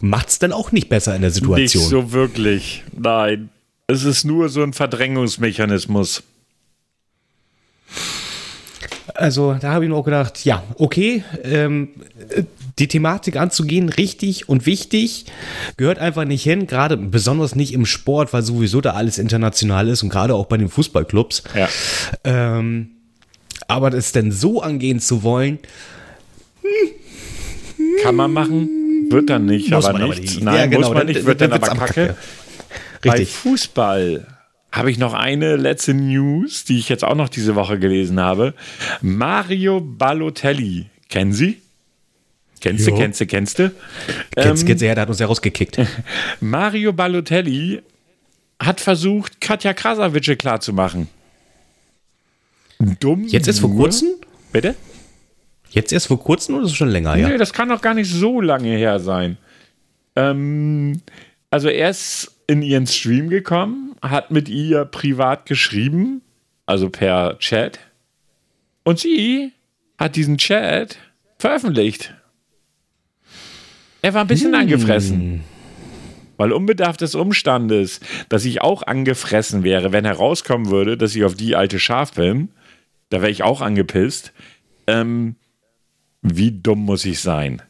Macht's 0.00 0.38
dann 0.38 0.52
auch 0.52 0.72
nicht 0.72 0.88
besser 0.88 1.14
in 1.14 1.22
der 1.22 1.30
Situation. 1.30 1.82
Nicht 1.82 1.90
so 1.90 2.12
wirklich. 2.12 2.84
Nein. 2.96 3.50
Es 3.86 4.04
ist 4.04 4.24
nur 4.24 4.48
so 4.48 4.62
ein 4.62 4.72
Verdrängungsmechanismus. 4.72 6.22
Also 9.14 9.56
da 9.60 9.72
habe 9.72 9.84
ich 9.84 9.90
mir 9.90 9.96
auch 9.96 10.04
gedacht, 10.04 10.44
ja, 10.44 10.62
okay, 10.76 11.24
ähm, 11.42 11.88
die 12.78 12.88
Thematik 12.88 13.36
anzugehen, 13.36 13.88
richtig 13.88 14.48
und 14.48 14.64
wichtig, 14.66 15.26
gehört 15.76 15.98
einfach 15.98 16.24
nicht 16.24 16.42
hin, 16.44 16.66
gerade 16.66 16.96
besonders 16.96 17.54
nicht 17.54 17.74
im 17.74 17.84
Sport, 17.86 18.32
weil 18.32 18.42
sowieso 18.42 18.80
da 18.80 18.92
alles 18.92 19.18
international 19.18 19.88
ist 19.88 20.02
und 20.02 20.08
gerade 20.10 20.34
auch 20.34 20.46
bei 20.46 20.56
den 20.56 20.68
Fußballclubs. 20.68 21.42
Ja. 21.54 21.68
Ähm, 22.24 22.90
aber 23.68 23.90
das 23.90 24.12
denn 24.12 24.32
so 24.32 24.62
angehen 24.62 25.00
zu 25.00 25.22
wollen, 25.22 25.58
Kann 28.02 28.14
man 28.14 28.32
machen, 28.32 28.68
wird 29.10 29.28
dann 29.28 29.46
nicht, 29.46 29.70
Muss 29.70 29.84
aber 29.84 29.98
man 29.98 30.02
aber 30.10 30.14
nicht. 30.14 30.40
Nein, 30.42 30.54
Ja, 30.56 30.66
genau, 30.66 30.78
muss 30.80 30.88
man 30.88 30.96
dann- 30.98 31.06
nicht, 31.08 31.26
wird 31.26 31.40
dann 31.40 31.50
dann, 31.50 31.62
aber 31.62 31.76
kacke. 31.78 31.92
Kacke. 32.06 32.16
Bei 33.02 33.10
Richtig. 33.10 33.34
Fußball 33.34 34.26
habe 34.72 34.90
ich 34.90 34.98
noch 34.98 35.14
eine 35.14 35.56
letzte 35.56 35.94
News, 35.94 36.64
die 36.64 36.78
ich 36.78 36.88
jetzt 36.88 37.04
auch 37.04 37.14
noch 37.14 37.28
diese 37.28 37.54
Woche 37.54 37.78
gelesen 37.78 38.20
habe. 38.20 38.54
Mario 39.00 39.80
Balotelli. 39.80 40.86
Kennen 41.08 41.32
Sie? 41.32 41.60
Kennst 42.60 42.86
du, 42.86 42.94
kennst 42.94 43.20
du, 43.20 43.26
kennst 43.26 43.58
du? 43.58 43.70
kennst, 44.34 44.62
Ähm, 44.62 44.66
kennst 44.66 44.82
du, 44.82 44.86
ja, 44.86 44.94
der 44.94 45.02
hat 45.02 45.08
uns 45.08 45.18
ja 45.18 45.26
rausgekickt. 45.26 45.78
Mario 46.40 46.92
Balotelli 46.92 47.82
hat 48.62 48.80
versucht, 48.80 49.40
Katja 49.40 49.72
Krasavice 49.72 50.36
klarzumachen. 50.36 51.08
Dumm. 53.00 53.24
Jetzt 53.26 53.46
erst 53.46 53.60
vor 53.60 53.74
kurzem? 53.74 54.08
Bitte? 54.52 54.74
Jetzt 55.70 55.92
erst 55.92 56.08
vor 56.08 56.22
kurzem 56.22 56.56
oder 56.56 56.64
ist 56.64 56.72
es 56.72 56.76
schon 56.76 56.88
länger, 56.88 57.16
ja? 57.16 57.28
Nee, 57.28 57.38
das 57.38 57.52
kann 57.52 57.68
doch 57.68 57.80
gar 57.80 57.94
nicht 57.94 58.10
so 58.10 58.40
lange 58.40 58.76
her 58.76 59.00
sein. 59.00 59.38
Ähm, 60.16 61.00
also 61.50 61.68
er 61.68 61.90
ist 61.90 62.32
in 62.46 62.62
ihren 62.62 62.86
Stream 62.86 63.30
gekommen, 63.30 63.89
hat 64.02 64.30
mit 64.30 64.48
ihr 64.48 64.84
privat 64.84 65.46
geschrieben, 65.46 66.22
also 66.66 66.90
per 66.90 67.38
Chat. 67.38 67.78
Und 68.84 68.98
sie 68.98 69.52
hat 69.98 70.16
diesen 70.16 70.38
Chat 70.38 70.98
veröffentlicht. 71.38 72.14
Er 74.02 74.14
war 74.14 74.22
ein 74.22 74.26
bisschen 74.26 74.54
angefressen. 74.54 75.42
Weil 76.36 76.52
unbedarft 76.52 77.02
des 77.02 77.14
Umstandes, 77.14 78.00
dass 78.30 78.46
ich 78.46 78.62
auch 78.62 78.82
angefressen 78.82 79.62
wäre, 79.62 79.92
wenn 79.92 80.06
herauskommen 80.06 80.70
würde, 80.70 80.96
dass 80.96 81.14
ich 81.14 81.24
auf 81.24 81.34
die 81.34 81.54
alte 81.54 81.78
Schaf 81.78 82.14
bin, 82.14 82.48
da 83.10 83.20
wäre 83.20 83.30
ich 83.30 83.42
auch 83.42 83.60
angepisst. 83.60 84.32
Ähm, 84.86 85.36
wie 86.22 86.50
dumm 86.50 86.84
muss 86.84 87.04
ich 87.04 87.20
sein? 87.20 87.60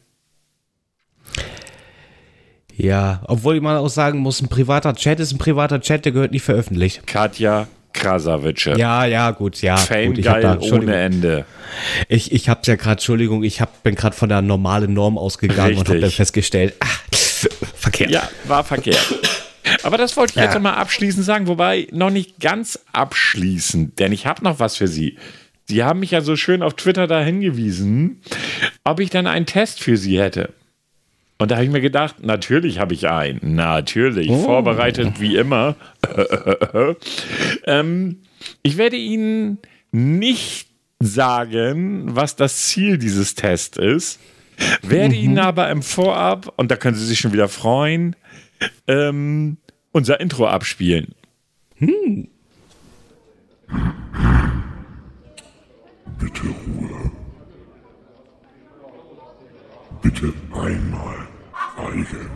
Ja, 2.77 3.21
obwohl 3.27 3.59
man 3.61 3.77
auch 3.77 3.89
sagen 3.89 4.19
muss, 4.19 4.41
ein 4.41 4.47
privater 4.47 4.95
Chat 4.95 5.19
ist 5.19 5.31
ein 5.33 5.37
privater 5.37 5.81
Chat, 5.81 6.05
der 6.05 6.11
gehört 6.11 6.31
nicht 6.31 6.43
veröffentlicht. 6.43 7.05
Katja 7.05 7.67
Krasavice. 7.93 8.77
Ja, 8.77 9.05
ja, 9.05 9.31
gut, 9.31 9.61
ja. 9.61 9.77
Fame 9.77 10.13
gut, 10.13 10.23
geil 10.23 10.41
da, 10.41 10.57
ohne 10.59 10.95
Ende. 10.95 11.45
Ich, 12.07 12.31
ich 12.31 12.49
hab's 12.49 12.67
ja 12.67 12.75
gerade, 12.75 12.93
Entschuldigung, 12.93 13.43
ich 13.43 13.61
hab, 13.61 13.83
bin 13.83 13.95
gerade 13.95 14.15
von 14.15 14.29
der 14.29 14.41
normalen 14.41 14.93
Norm 14.93 15.17
ausgegangen 15.17 15.73
und 15.77 15.87
habe 15.87 15.95
Richtig. 15.95 16.01
dann 16.01 16.11
festgestellt, 16.11 16.73
ach, 16.79 17.01
verkehrt. 17.75 18.11
Ja, 18.11 18.29
war 18.45 18.63
verkehrt. 18.63 19.19
Aber 19.83 19.97
das 19.97 20.15
wollte 20.17 20.31
ich 20.31 20.35
Ja. 20.37 20.43
jetzt 20.43 20.53
noch 20.53 20.61
mal 20.61 20.73
abschließend 20.73 21.25
sagen, 21.25 21.47
wobei 21.47 21.87
noch 21.91 22.09
nicht 22.09 22.39
ganz 22.39 22.79
abschließend, 22.93 23.99
denn 23.99 24.11
ich 24.11 24.25
habe 24.25 24.43
noch 24.43 24.59
was 24.59 24.77
für 24.77 24.87
Sie. 24.87 25.17
Sie 25.65 25.83
haben 25.83 25.99
mich 25.99 26.11
ja 26.11 26.21
so 26.21 26.35
schön 26.35 26.63
auf 26.63 26.73
Twitter 26.73 27.07
da 27.07 27.21
hingewiesen, 27.21 28.21
ob 28.83 28.99
ich 28.99 29.09
dann 29.09 29.27
einen 29.27 29.45
Test 29.45 29.81
für 29.81 29.95
Sie 29.97 30.19
hätte. 30.19 30.53
Und 31.41 31.49
da 31.49 31.55
habe 31.55 31.65
ich 31.65 31.71
mir 31.71 31.81
gedacht, 31.81 32.23
natürlich 32.23 32.77
habe 32.77 32.93
ich 32.93 33.09
einen. 33.09 33.55
Natürlich. 33.55 34.27
Vorbereitet 34.27 35.19
wie 35.19 35.37
immer. 35.37 35.75
ähm, 37.65 38.19
ich 38.61 38.77
werde 38.77 38.95
Ihnen 38.95 39.57
nicht 39.91 40.67
sagen, 40.99 42.15
was 42.15 42.35
das 42.35 42.67
Ziel 42.67 42.99
dieses 42.99 43.33
Tests 43.33 43.79
ist. 43.79 44.19
Werde 44.83 45.15
Ihnen 45.15 45.39
aber 45.39 45.71
im 45.71 45.81
Vorab, 45.81 46.53
und 46.57 46.69
da 46.69 46.75
können 46.75 46.95
Sie 46.95 47.07
sich 47.07 47.17
schon 47.17 47.33
wieder 47.33 47.49
freuen, 47.49 48.15
ähm, 48.87 49.57
unser 49.93 50.19
Intro 50.19 50.45
abspielen. 50.45 51.15
Bitte 51.79 52.27
Ruhe. 56.67 57.11
Bitte 60.03 60.33
einmal 60.53 61.30
schweigen. 61.75 62.29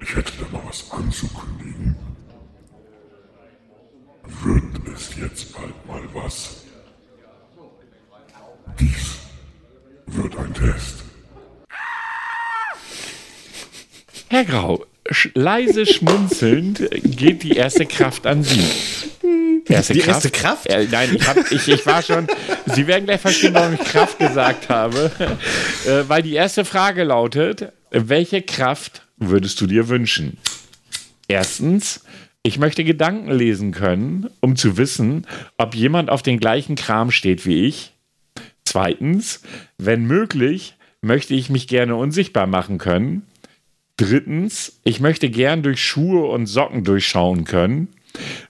Ich 0.00 0.16
hätte 0.16 0.32
da 0.38 0.46
mal 0.50 0.62
was 0.66 0.90
anzukündigen. 0.90 1.96
Wird 4.42 4.88
es 4.94 5.16
jetzt 5.16 5.52
bald 5.52 5.86
mal 5.86 6.02
was? 6.14 6.64
Dies 8.78 9.18
wird 10.06 10.36
ein 10.38 10.54
Test. 10.54 11.04
Herr 14.28 14.44
Grau, 14.44 14.86
sch 15.10 15.30
leise 15.34 15.86
schmunzelnd 15.86 16.88
geht 17.02 17.42
die 17.42 17.56
erste 17.56 17.84
Kraft 17.84 18.26
an 18.26 18.42
Sie. 18.42 18.64
Erste 19.68 19.92
Die 19.92 20.00
erste 20.00 20.30
Kraft? 20.30 20.66
Äh, 20.66 20.86
nein, 20.90 21.14
ich, 21.14 21.26
hab, 21.26 21.50
ich, 21.50 21.68
ich 21.68 21.86
war 21.86 22.02
schon. 22.02 22.26
Sie 22.66 22.86
werden 22.86 23.04
gleich 23.04 23.20
verstehen, 23.20 23.54
warum 23.54 23.74
ich 23.74 23.80
Kraft 23.80 24.18
gesagt 24.18 24.68
habe. 24.68 25.10
Äh, 25.86 26.08
weil 26.08 26.22
die 26.22 26.34
erste 26.34 26.64
Frage 26.64 27.04
lautet: 27.04 27.72
Welche 27.90 28.42
Kraft 28.42 29.02
würdest 29.16 29.60
du 29.60 29.66
dir 29.66 29.88
wünschen? 29.88 30.38
Erstens, 31.28 32.04
ich 32.42 32.58
möchte 32.58 32.84
Gedanken 32.84 33.30
lesen 33.30 33.72
können, 33.72 34.30
um 34.40 34.56
zu 34.56 34.76
wissen, 34.76 35.26
ob 35.58 35.74
jemand 35.74 36.10
auf 36.10 36.22
den 36.22 36.40
gleichen 36.40 36.74
Kram 36.74 37.10
steht 37.10 37.44
wie 37.46 37.66
ich. 37.66 37.92
Zweitens, 38.64 39.42
wenn 39.78 40.04
möglich, 40.04 40.76
möchte 41.02 41.34
ich 41.34 41.50
mich 41.50 41.66
gerne 41.66 41.96
unsichtbar 41.96 42.46
machen 42.46 42.78
können. 42.78 43.22
Drittens, 43.96 44.80
ich 44.84 45.00
möchte 45.00 45.28
gern 45.28 45.62
durch 45.62 45.84
Schuhe 45.84 46.26
und 46.26 46.46
Socken 46.46 46.84
durchschauen 46.84 47.44
können. 47.44 47.88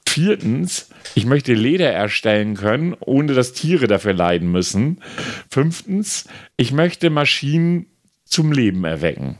Viertens, 0.06 0.89
ich 1.14 1.26
möchte 1.26 1.54
Leder 1.54 1.90
erstellen 1.90 2.54
können, 2.54 2.96
ohne 3.00 3.34
dass 3.34 3.52
Tiere 3.52 3.86
dafür 3.86 4.12
leiden 4.12 4.50
müssen. 4.50 5.02
Fünftens, 5.50 6.26
ich 6.56 6.72
möchte 6.72 7.10
Maschinen 7.10 7.86
zum 8.24 8.52
Leben 8.52 8.84
erwecken. 8.84 9.38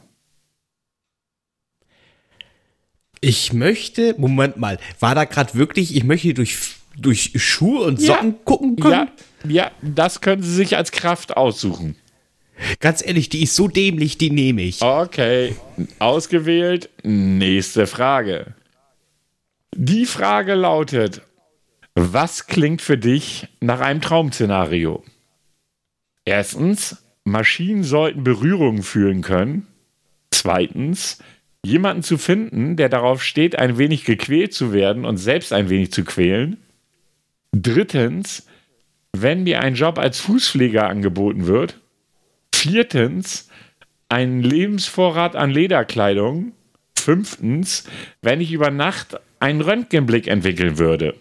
Ich 3.21 3.53
möchte, 3.53 4.15
Moment 4.19 4.57
mal, 4.57 4.79
war 4.99 5.15
da 5.15 5.25
gerade 5.25 5.55
wirklich, 5.55 5.95
ich 5.95 6.05
möchte 6.05 6.33
durch, 6.33 6.77
durch 6.97 7.33
Schuhe 7.37 7.85
und 7.85 8.01
Socken 8.01 8.45
gucken 8.45 8.77
können? 8.77 9.11
Ja, 9.45 9.51
ja, 9.51 9.71
das 9.83 10.21
können 10.21 10.43
Sie 10.43 10.55
sich 10.55 10.77
als 10.77 10.91
Kraft 10.91 11.37
aussuchen. 11.37 11.97
Ganz 12.79 13.05
ehrlich, 13.05 13.29
die 13.29 13.43
ist 13.43 13.57
so 13.57 13.69
dämlich, 13.69 14.19
die 14.19 14.31
nehme 14.31 14.63
ich. 14.63 14.83
Okay, 14.83 15.55
ausgewählt. 15.99 16.91
Nächste 17.03 17.87
Frage. 17.87 18.55
Die 19.75 20.05
Frage 20.07 20.55
lautet: 20.55 21.23
Was 21.95 22.47
klingt 22.47 22.83
für 22.83 22.97
dich 22.97 23.49
nach 23.61 23.81
einem 23.81 24.01
Traumszenario? 24.01 25.03
Erstens, 26.25 27.05
Maschinen 27.25 27.83
sollten 27.83 28.25
Berührungen 28.25 28.83
fühlen 28.83 29.23
können. 29.23 29.67
Zweitens, 30.31 31.19
jemanden 31.65 32.03
zu 32.03 32.17
finden, 32.17 32.77
der 32.77 32.89
darauf 32.89 33.23
steht, 33.23 33.59
ein 33.59 33.79
wenig 33.79 34.05
gequält 34.05 34.55
zu 34.55 34.73
werden 34.73 35.05
und 35.05 35.17
selbst 35.17 35.53
ein 35.53 35.69
wenig 35.69 35.93
zu 35.93 36.05
quälen. 36.05 36.59
Drittens, 37.53 38.47
wenn 39.13 39.43
mir 39.43 39.61
ein 39.61 39.75
Job 39.75 39.99
als 39.99 40.21
Fußpfleger 40.21 40.89
angeboten 40.89 41.47
wird. 41.47 41.81
Viertens, 42.55 43.49
ein 44.09 44.43
Lebensvorrat 44.43 45.35
an 45.35 45.51
Lederkleidung. 45.51 46.53
Fünftens, 46.97 47.85
wenn 48.23 48.41
ich 48.41 48.53
über 48.53 48.71
Nacht 48.71 49.19
einen 49.41 49.61
Röntgenblick 49.61 50.29
entwickeln 50.29 50.79
würde. 50.79 51.15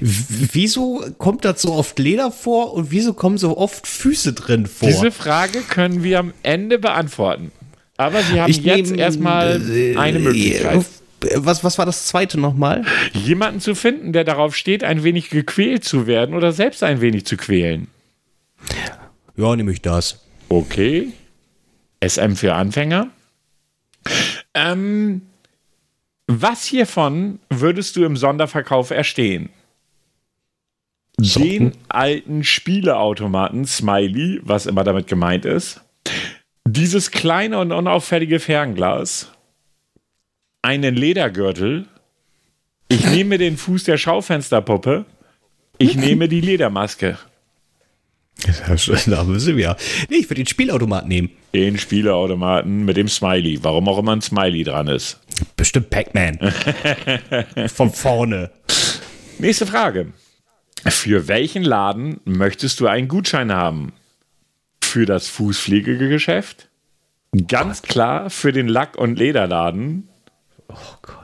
Wieso 0.00 1.04
kommt 1.18 1.44
das 1.44 1.62
so 1.62 1.72
oft 1.72 1.98
Leder 1.98 2.30
vor 2.30 2.74
und 2.74 2.90
wieso 2.90 3.12
kommen 3.14 3.38
so 3.38 3.56
oft 3.56 3.86
Füße 3.86 4.32
drin 4.32 4.66
vor? 4.66 4.88
Diese 4.88 5.10
Frage 5.10 5.60
können 5.62 6.02
wir 6.02 6.18
am 6.18 6.32
Ende 6.42 6.78
beantworten. 6.78 7.52
Aber 7.96 8.22
Sie 8.22 8.40
haben 8.40 8.50
Ich 8.50 8.58
jetzt 8.58 8.92
erstmal 8.92 9.60
äh, 9.70 9.96
eine 9.96 10.20
Möglichkeit. 10.20 10.84
Was, 11.34 11.64
was 11.64 11.78
war 11.78 11.86
das 11.86 12.06
zweite 12.06 12.38
nochmal? 12.38 12.84
Jemanden 13.12 13.60
zu 13.60 13.74
finden, 13.74 14.12
der 14.12 14.22
darauf 14.22 14.54
steht, 14.54 14.84
ein 14.84 15.02
wenig 15.02 15.30
gequält 15.30 15.82
zu 15.82 16.06
werden 16.06 16.34
oder 16.36 16.52
selbst 16.52 16.84
ein 16.84 17.00
wenig 17.00 17.26
zu 17.26 17.36
quälen. 17.36 17.88
Ja, 19.36 19.56
nehme 19.56 19.72
ich 19.72 19.82
das. 19.82 20.20
Okay. 20.48 21.08
SM 22.04 22.34
für 22.34 22.54
Anfänger. 22.54 23.10
Ähm, 24.54 25.22
was 26.28 26.64
hiervon 26.64 27.40
würdest 27.50 27.96
du 27.96 28.04
im 28.04 28.16
Sonderverkauf 28.16 28.90
erstehen? 28.90 29.48
Den 31.18 31.72
alten 31.88 32.44
Spieleautomaten 32.44 33.64
Smiley, 33.64 34.40
was 34.44 34.66
immer 34.66 34.84
damit 34.84 35.08
gemeint 35.08 35.44
ist. 35.44 35.80
Dieses 36.64 37.10
kleine 37.10 37.58
und 37.58 37.72
unauffällige 37.72 38.38
Fernglas. 38.38 39.32
Einen 40.62 40.94
Ledergürtel. 40.94 41.86
Ich 42.88 43.04
nehme 43.10 43.38
den 43.38 43.56
Fuß 43.56 43.84
der 43.84 43.96
Schaufensterpuppe. 43.96 45.06
Ich 45.78 45.96
nehme 45.96 46.28
die 46.28 46.42
Ledermaske. 46.42 47.18
Da 49.06 49.24
müssen 49.24 49.56
wir. 49.56 49.76
Nee, 50.08 50.18
ich 50.18 50.30
würde 50.30 50.42
den 50.42 50.46
Spielautomat 50.46 51.08
nehmen. 51.08 51.30
Den 51.52 51.78
Spieleautomaten 51.78 52.84
mit 52.84 52.96
dem 52.96 53.08
Smiley. 53.08 53.58
Warum 53.64 53.88
auch 53.88 53.98
immer 53.98 54.14
ein 54.14 54.20
Smiley 54.20 54.62
dran 54.62 54.86
ist. 54.86 55.18
Bestimmt 55.56 55.90
Pac-Man. 55.90 56.38
Von 57.68 57.92
vorne. 57.92 58.50
Nächste 59.38 59.66
Frage. 59.66 60.12
Für 60.86 61.28
welchen 61.28 61.62
Laden 61.62 62.20
möchtest 62.24 62.80
du 62.80 62.86
einen 62.86 63.08
Gutschein 63.08 63.52
haben? 63.52 63.92
Für 64.82 65.06
das 65.06 65.28
Fußpflegegeschäft? 65.28 66.68
Ganz 67.46 67.82
klar 67.82 68.30
für 68.30 68.52
den 68.52 68.68
Lack- 68.68 68.96
und 68.96 69.18
Lederladen. 69.18 70.08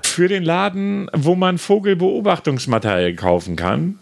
Für 0.02 0.28
den 0.28 0.42
Laden, 0.42 1.10
wo 1.12 1.34
man 1.34 1.58
Vogelbeobachtungsmaterial 1.58 3.14
kaufen 3.14 3.56
kann. 3.56 3.98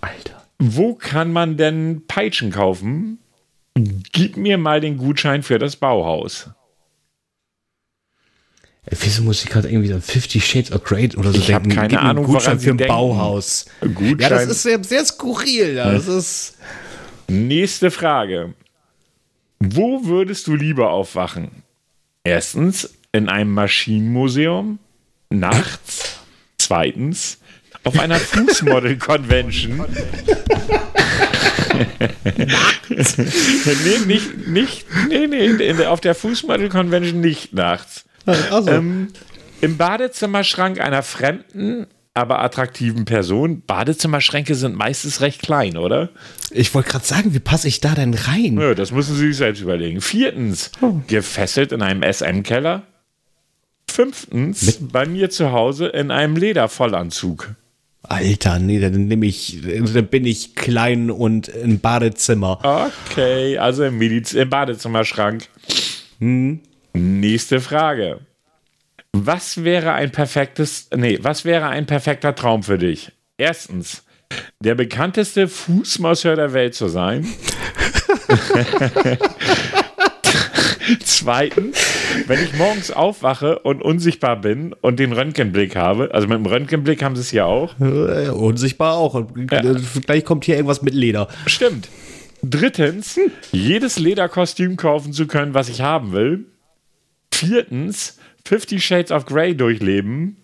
Alter. 0.00 0.42
Wo 0.58 0.94
kann 0.94 1.32
man 1.32 1.56
denn 1.56 2.06
Peitschen 2.06 2.50
kaufen? 2.50 3.18
Gib 3.74 4.36
mir 4.36 4.58
mal 4.58 4.80
den 4.80 4.98
Gutschein 4.98 5.42
für 5.42 5.58
das 5.58 5.76
Bauhaus. 5.76 6.50
Wieso 8.90 9.22
muss 9.22 9.42
ich 9.42 9.50
gerade 9.50 9.68
irgendwie 9.68 9.88
so 9.88 9.98
50 9.98 10.44
Shades 10.46 10.72
of 10.72 10.84
Grey 10.84 11.10
oder 11.16 11.32
so 11.32 11.38
Ich 11.38 11.46
denken? 11.46 11.70
keine 11.70 11.88
Gib 11.88 11.92
mir 11.96 12.00
einen 12.00 12.10
Ahnung, 12.10 12.24
Gutschein 12.26 12.60
für 12.60 12.70
ein 12.70 12.76
denken. 12.78 12.92
Bauhaus. 12.92 13.64
Gutschein. 13.80 14.18
Ja, 14.18 14.28
das 14.28 14.46
ist 14.46 14.62
sehr, 14.62 14.82
sehr 14.84 15.04
skurril. 15.04 15.74
Ja. 15.74 15.90
Das 15.92 16.06
ist. 16.06 16.56
Nächste 17.28 17.90
Frage. 17.90 18.52
Wo 19.58 20.04
würdest 20.04 20.46
du 20.46 20.54
lieber 20.54 20.90
aufwachen? 20.90 21.50
Erstens 22.24 22.90
in 23.12 23.28
einem 23.30 23.52
Maschinenmuseum, 23.52 24.78
nachts. 25.30 26.18
Zweitens 26.58 27.38
auf 27.84 27.98
einer 27.98 28.16
Fußmodel-Convention. 28.20 29.78
nee, 32.88 33.98
nicht, 34.06 34.46
nicht, 34.48 34.86
nee, 35.08 35.26
nee, 35.26 35.84
auf 35.86 36.00
der 36.00 36.14
Fußmodel-Convention 36.14 37.20
nicht 37.20 37.52
nachts. 37.54 38.04
Also, 38.26 38.70
Ähm, 38.70 39.08
Im 39.60 39.76
Badezimmerschrank 39.76 40.80
einer 40.80 41.02
fremden, 41.02 41.86
aber 42.14 42.40
attraktiven 42.42 43.04
Person. 43.04 43.62
Badezimmerschränke 43.66 44.54
sind 44.54 44.76
meistens 44.76 45.20
recht 45.20 45.42
klein, 45.42 45.76
oder? 45.76 46.10
ich 46.50 46.72
wollte 46.74 46.90
gerade 46.90 47.04
sagen, 47.04 47.34
wie 47.34 47.40
passe 47.40 47.66
ich 47.66 47.80
da 47.80 47.94
denn 47.94 48.14
rein? 48.14 48.54
Nö, 48.54 48.74
das 48.74 48.92
müssen 48.92 49.16
Sie 49.16 49.28
sich 49.28 49.36
selbst 49.36 49.60
überlegen. 49.60 50.00
Viertens, 50.00 50.70
gefesselt 51.08 51.72
in 51.72 51.82
einem 51.82 52.02
SM-Keller. 52.02 52.82
Fünftens, 53.90 54.78
bei 54.80 55.06
mir 55.06 55.30
zu 55.30 55.52
Hause 55.52 55.86
in 55.86 56.10
einem 56.10 56.36
Ledervollanzug. 56.36 57.54
Alter, 58.02 58.58
nee, 58.58 58.80
dann 58.80 59.06
nehme 59.06 59.26
ich, 59.26 59.60
dann 59.62 60.06
bin 60.08 60.26
ich 60.26 60.54
klein 60.54 61.10
und 61.10 61.48
im 61.48 61.80
Badezimmer. 61.80 62.90
Okay, 63.10 63.56
also 63.58 63.84
im, 63.84 63.98
Mediz 63.98 64.34
im 64.34 64.50
Badezimmerschrank. 64.50 65.48
Nächste 66.94 67.60
Frage. 67.60 68.20
Was 69.12 69.62
wäre 69.64 69.92
ein 69.92 70.10
perfektes, 70.10 70.88
nee, 70.94 71.18
was 71.20 71.44
wäre 71.44 71.66
ein 71.68 71.86
perfekter 71.86 72.34
Traum 72.34 72.62
für 72.62 72.78
dich? 72.78 73.12
Erstens, 73.36 74.04
der 74.60 74.74
bekannteste 74.74 75.48
Fußmasseur 75.48 76.36
der 76.36 76.52
Welt 76.52 76.74
zu 76.74 76.88
sein. 76.88 77.26
Zweitens, 81.04 81.78
wenn 82.26 82.42
ich 82.42 82.54
morgens 82.54 82.90
aufwache 82.90 83.58
und 83.60 83.82
unsichtbar 83.82 84.40
bin 84.40 84.72
und 84.72 84.98
den 84.98 85.12
Röntgenblick 85.12 85.76
habe, 85.76 86.10
also 86.12 86.28
mit 86.28 86.36
dem 86.36 86.46
Röntgenblick 86.46 87.02
haben 87.02 87.16
sie 87.16 87.22
es 87.22 87.32
ja 87.32 87.44
auch. 87.44 87.78
Äh, 87.80 88.28
Unsichtbar 88.28 88.94
auch. 88.94 89.14
Und 89.14 89.52
äh, 89.52 89.74
Gleich 90.06 90.24
kommt 90.24 90.44
hier 90.44 90.56
irgendwas 90.56 90.82
mit 90.82 90.94
Leder. 90.94 91.28
Stimmt. 91.46 91.88
Drittens, 92.42 93.18
jedes 93.52 93.98
Lederkostüm 93.98 94.76
kaufen 94.76 95.12
zu 95.12 95.26
können, 95.26 95.54
was 95.54 95.68
ich 95.68 95.80
haben 95.80 96.12
will. 96.12 96.44
Viertens, 97.36 98.18
50 98.44 98.84
Shades 98.84 99.10
of 99.12 99.26
Grey 99.26 99.56
durchleben. 99.56 100.36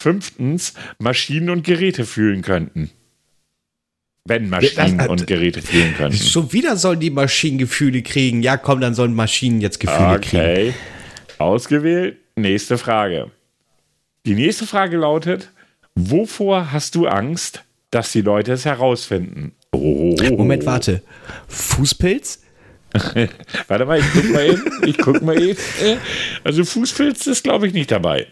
Fünftens, 0.00 0.74
Maschinen 0.98 1.50
und 1.50 1.64
Geräte 1.64 2.04
fühlen 2.04 2.42
könnten. 2.42 2.90
Wenn 4.24 4.48
Maschinen 4.48 4.98
Das- 4.98 5.08
und 5.08 5.26
Geräte 5.26 5.62
fühlen 5.62 5.94
könnten. 5.96 6.16
Schon 6.16 6.52
wieder 6.52 6.76
sollen 6.76 7.00
die 7.00 7.10
Maschinen 7.10 7.58
Gefühle 7.58 8.02
kriegen. 8.02 8.42
Ja, 8.42 8.56
komm, 8.56 8.80
dann 8.80 8.94
sollen 8.94 9.14
Maschinen 9.14 9.60
jetzt 9.60 9.80
Gefühle 9.80 10.20
kriegen. 10.20 10.42
Okay. 10.42 10.74
Ausgewählt. 11.38 12.18
Nächste 12.36 12.78
Frage. 12.78 13.30
Die 14.26 14.34
nächste 14.34 14.66
Frage 14.66 14.98
lautet: 14.98 15.50
Wovor 15.94 16.72
hast 16.72 16.94
du 16.94 17.06
Angst, 17.06 17.64
dass 17.90 18.12
die 18.12 18.20
Leute 18.20 18.52
es 18.52 18.64
herausfinden? 18.64 19.52
Oh. 19.72 20.14
Moment, 20.36 20.66
warte. 20.66 21.02
Fußpilz? 21.48 22.42
Warte 23.68 23.84
mal, 23.84 23.98
ich 23.98 24.06
guck 24.12 24.30
mal 24.30 24.46
eben. 24.46 24.72
Ich 24.86 24.98
guck 24.98 25.22
mal 25.22 25.40
eben. 25.40 25.58
Also 26.44 26.64
Fußpilz 26.64 27.26
ist, 27.26 27.44
glaube 27.44 27.66
ich, 27.66 27.74
nicht 27.74 27.90
dabei. 27.90 28.26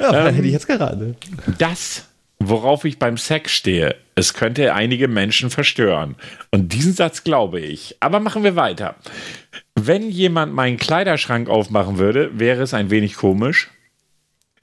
Ja, 0.00 0.12
dann 0.12 0.34
hätte 0.34 0.46
ich 0.46 0.52
jetzt 0.52 0.66
geraten. 0.66 1.16
Das, 1.58 2.08
worauf 2.38 2.84
ich 2.84 2.98
beim 2.98 3.16
Sex 3.16 3.52
stehe, 3.52 3.96
es 4.14 4.34
könnte 4.34 4.74
einige 4.74 5.08
Menschen 5.08 5.50
verstören. 5.50 6.16
Und 6.50 6.72
diesen 6.72 6.92
Satz 6.92 7.24
glaube 7.24 7.60
ich. 7.60 7.96
Aber 8.00 8.20
machen 8.20 8.44
wir 8.44 8.56
weiter. 8.56 8.96
Wenn 9.74 10.10
jemand 10.10 10.52
meinen 10.52 10.76
Kleiderschrank 10.76 11.48
aufmachen 11.48 11.98
würde, 11.98 12.38
wäre 12.38 12.62
es 12.62 12.74
ein 12.74 12.90
wenig 12.90 13.14
komisch. 13.14 13.70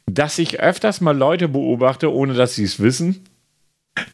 Dass 0.05 0.39
ich 0.39 0.59
öfters 0.59 1.01
mal 1.01 1.15
Leute 1.15 1.47
beobachte, 1.47 2.11
ohne 2.11 2.33
dass 2.33 2.55
sie 2.55 2.63
es 2.63 2.79
wissen. 2.79 3.28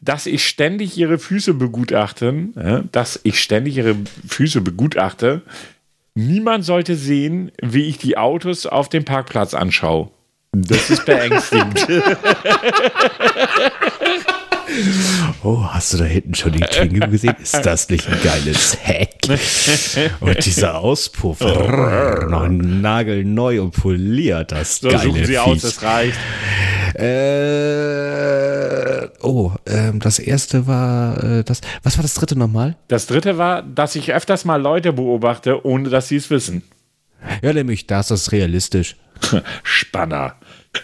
Dass 0.02 0.26
ich 0.26 0.46
ständig 0.46 0.96
ihre 0.98 1.18
Füße 1.18 1.54
begutachten. 1.54 2.56
äh, 2.56 2.82
Dass 2.92 3.20
ich 3.22 3.40
ständig 3.40 3.76
ihre 3.76 3.96
Füße 4.28 4.60
begutachte. 4.60 5.42
Niemand 6.14 6.64
sollte 6.64 6.96
sehen, 6.96 7.52
wie 7.62 7.84
ich 7.84 7.98
die 7.98 8.16
Autos 8.16 8.66
auf 8.66 8.88
dem 8.88 9.04
Parkplatz 9.04 9.54
anschaue. 9.54 10.10
Das 10.52 10.88
ist 10.90 11.04
beängstigend. 11.04 11.86
Oh, 15.42 15.64
hast 15.70 15.94
du 15.94 15.98
da 15.98 16.04
hinten 16.04 16.34
schon 16.34 16.52
die 16.52 16.60
Klinge 16.60 17.08
gesehen? 17.08 17.36
Ist 17.40 17.54
das 17.64 17.88
nicht 17.88 18.06
ein 18.08 18.18
geiles 18.22 18.76
Hack? 18.84 19.38
Und 20.20 20.44
dieser 20.44 20.78
Auspuff, 20.80 21.40
noch 21.40 22.48
nagelneu 22.48 23.62
und 23.62 23.70
poliert, 23.70 24.50
das 24.52 24.78
So, 24.78 24.88
geile 24.88 25.02
suchen 25.04 25.24
Sie 25.24 25.32
Viech. 25.32 25.38
aus, 25.38 25.62
das 25.62 25.82
reicht. 25.82 26.18
Äh, 26.96 29.08
oh, 29.22 29.52
ähm, 29.66 30.00
das 30.00 30.18
erste 30.18 30.66
war 30.66 31.22
äh, 31.22 31.44
das. 31.44 31.60
Was 31.82 31.98
war 31.98 32.02
das 32.02 32.14
dritte 32.14 32.38
nochmal? 32.38 32.76
Das 32.88 33.06
dritte 33.06 33.38
war, 33.38 33.62
dass 33.62 33.94
ich 33.96 34.12
öfters 34.14 34.44
mal 34.44 34.60
Leute 34.60 34.92
beobachte, 34.92 35.64
ohne 35.66 35.88
dass 35.90 36.08
sie 36.08 36.16
es 36.16 36.30
wissen. 36.30 36.62
Ja, 37.42 37.52
nämlich 37.52 37.86
das 37.86 38.10
ist 38.10 38.32
realistisch. 38.32 38.96
Spanner. 39.62 40.36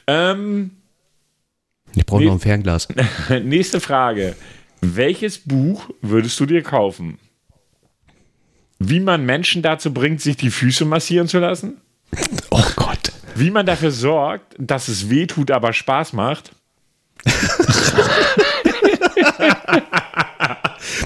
Ähm, 0.06 0.72
Ich 1.94 2.06
brauche 2.06 2.24
noch 2.24 2.32
ein 2.32 2.40
Fernglas. 2.40 2.88
nächste 3.42 3.80
Frage. 3.80 4.34
Welches 4.80 5.38
Buch 5.38 5.90
würdest 6.00 6.38
du 6.40 6.46
dir 6.46 6.62
kaufen? 6.62 7.18
Wie 8.78 9.00
man 9.00 9.24
Menschen 9.24 9.62
dazu 9.62 9.94
bringt, 9.94 10.20
sich 10.20 10.36
die 10.36 10.50
Füße 10.50 10.84
massieren 10.84 11.28
zu 11.28 11.38
lassen? 11.38 11.80
Oh 12.50 12.62
Gott. 12.76 12.81
Wie 13.34 13.50
man 13.50 13.66
dafür 13.66 13.90
sorgt, 13.90 14.54
dass 14.58 14.88
es 14.88 15.08
weh 15.10 15.26
tut, 15.26 15.50
aber 15.50 15.72
Spaß 15.72 16.12
macht? 16.12 16.52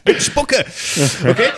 Mit 0.05 0.23
Spucke. 0.23 0.65
Okay. 1.25 1.49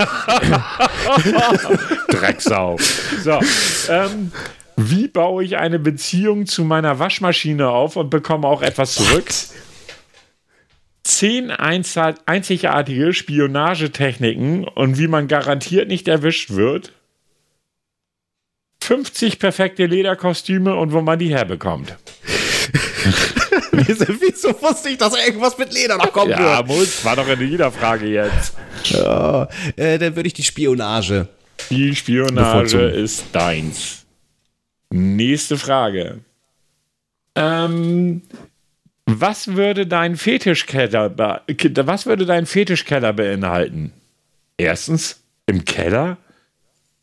Drecksau. 2.08 2.76
So, 3.22 3.40
ähm, 3.88 4.32
wie 4.76 5.08
baue 5.08 5.44
ich 5.44 5.56
eine 5.56 5.78
Beziehung 5.78 6.46
zu 6.46 6.64
meiner 6.64 6.98
Waschmaschine 6.98 7.68
auf 7.68 7.96
und 7.96 8.10
bekomme 8.10 8.46
auch 8.48 8.62
etwas 8.62 8.94
zurück? 8.94 9.26
Zehn 11.04 11.50
einza- 11.50 12.18
einzigartige 12.26 13.12
Spionagetechniken 13.12 14.64
und 14.64 14.98
wie 14.98 15.08
man 15.08 15.28
garantiert 15.28 15.88
nicht 15.88 16.08
erwischt 16.08 16.50
wird. 16.50 16.92
50 18.83 19.39
perfekte 19.39 19.87
Lederkostüme 19.87 20.74
und 20.76 20.93
wo 20.93 21.01
man 21.01 21.18
die 21.18 21.31
herbekommt. 21.31 21.97
Wieso 23.72 24.61
wusste 24.61 24.91
ich, 24.91 24.99
dass 24.99 25.14
irgendwas 25.16 25.57
mit 25.59 25.72
Leder 25.72 25.97
noch 25.97 26.12
kommen 26.12 26.31
Ja, 26.31 26.59
wird? 26.59 26.66
muss. 26.68 27.05
War 27.05 27.16
doch 27.16 27.29
in 27.29 27.41
jeder 27.49 27.70
Frage 27.72 28.07
jetzt. 28.07 28.55
Ja, 28.85 29.49
äh, 29.76 29.99
dann 29.99 30.16
würde 30.16 30.26
ich 30.26 30.35
die 30.35 30.43
Spionage. 30.43 31.29
Die 31.70 31.95
Spionage 31.95 32.79
ist 32.79 33.24
deins. 33.33 34.05
Nächste 34.91 35.59
Frage. 35.59 36.20
Ähm, 37.35 38.22
was 39.07 39.55
würde 39.55 39.87
dein 39.87 40.16
Fetischkeller, 40.16 41.14
was 41.16 42.07
würde 42.07 42.26
dein 42.26 42.47
Fetischkeller 42.47 43.12
beinhalten? 43.12 43.93
Erstens, 44.57 45.20
im 45.47 45.64
Keller? 45.64 46.16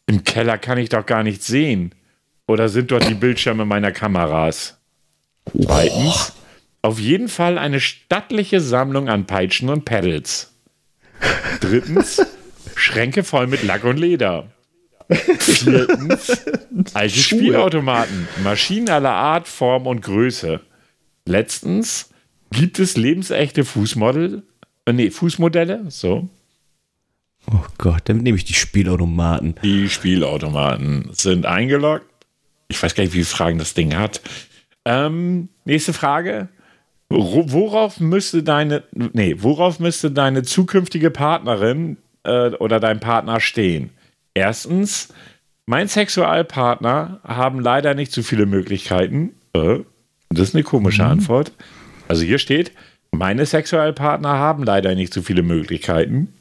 Im 0.07 0.23
Keller 0.23 0.57
kann 0.57 0.77
ich 0.77 0.89
doch 0.89 1.05
gar 1.05 1.23
nichts 1.23 1.47
sehen. 1.47 1.93
Oder 2.47 2.69
sind 2.69 2.91
dort 2.91 3.09
die 3.09 3.15
Bildschirme 3.15 3.65
meiner 3.65 3.91
Kameras? 3.91 4.77
Zweitens, 5.59 6.33
auf 6.81 6.99
jeden 6.99 7.27
Fall 7.27 7.57
eine 7.57 7.79
stattliche 7.79 8.61
Sammlung 8.61 9.09
an 9.09 9.25
Peitschen 9.25 9.69
und 9.69 9.85
Pedals. 9.85 10.53
Drittens, 11.59 12.21
Schränke 12.75 13.23
voll 13.23 13.47
mit 13.47 13.63
Lack 13.63 13.83
und 13.83 13.97
Leder. 13.97 14.51
Viertens, 15.09 16.45
alte 16.93 17.15
Spielautomaten, 17.15 18.27
Maschinen 18.43 18.89
aller 18.89 19.11
Art, 19.11 19.47
Form 19.47 19.87
und 19.87 20.01
Größe. 20.01 20.61
Letztens, 21.25 22.09
gibt 22.51 22.79
es 22.79 22.97
lebensechte 22.97 23.65
Fußmodel, 23.65 24.43
äh, 24.85 24.93
nee, 24.93 25.09
Fußmodelle? 25.09 25.85
So. 25.89 26.29
Oh 27.51 27.63
Gott, 27.77 28.03
dann 28.05 28.17
nehme 28.17 28.37
ich 28.37 28.45
die 28.45 28.53
Spielautomaten. 28.53 29.55
Die 29.63 29.89
Spielautomaten 29.89 31.09
sind 31.13 31.45
eingeloggt. 31.45 32.05
Ich 32.67 32.81
weiß 32.81 32.95
gar 32.95 33.03
nicht, 33.03 33.13
wie 33.13 33.17
viele 33.23 33.25
Fragen 33.25 33.59
das 33.59 33.73
Ding 33.73 33.95
hat. 33.95 34.21
Ähm, 34.85 35.49
nächste 35.65 35.93
Frage. 35.93 36.49
Wo- 37.09 37.51
Worauf 37.51 37.99
müsste 37.99 38.41
deine, 38.41 38.83
nee, 38.93 39.35
worauf 39.39 39.79
müsste 39.79 40.09
deine 40.11 40.41
zukünftige 40.43 41.11
Partnerin 41.11 41.97
äh, 42.23 42.49
oder 42.51 42.79
dein 42.79 42.99
Partner 42.99 43.39
stehen? 43.39 43.91
Erstens, 44.33 45.13
mein 45.67 45.87
Sexualpartner 45.87 47.19
haben 47.23 47.59
leider 47.59 47.93
nicht 47.93 48.11
so 48.11 48.23
viele 48.23 48.47
Möglichkeiten. 48.47 49.33
Äh, 49.53 49.79
das 50.29 50.49
ist 50.49 50.55
eine 50.55 50.63
komische 50.63 51.05
Antwort. 51.05 51.51
Also 52.07 52.23
hier 52.23 52.39
steht, 52.39 52.71
meine 53.11 53.45
Sexualpartner 53.45 54.29
haben 54.39 54.63
leider 54.63 54.95
nicht 54.95 55.13
so 55.13 55.21
viele 55.21 55.43
Möglichkeiten. 55.43 56.33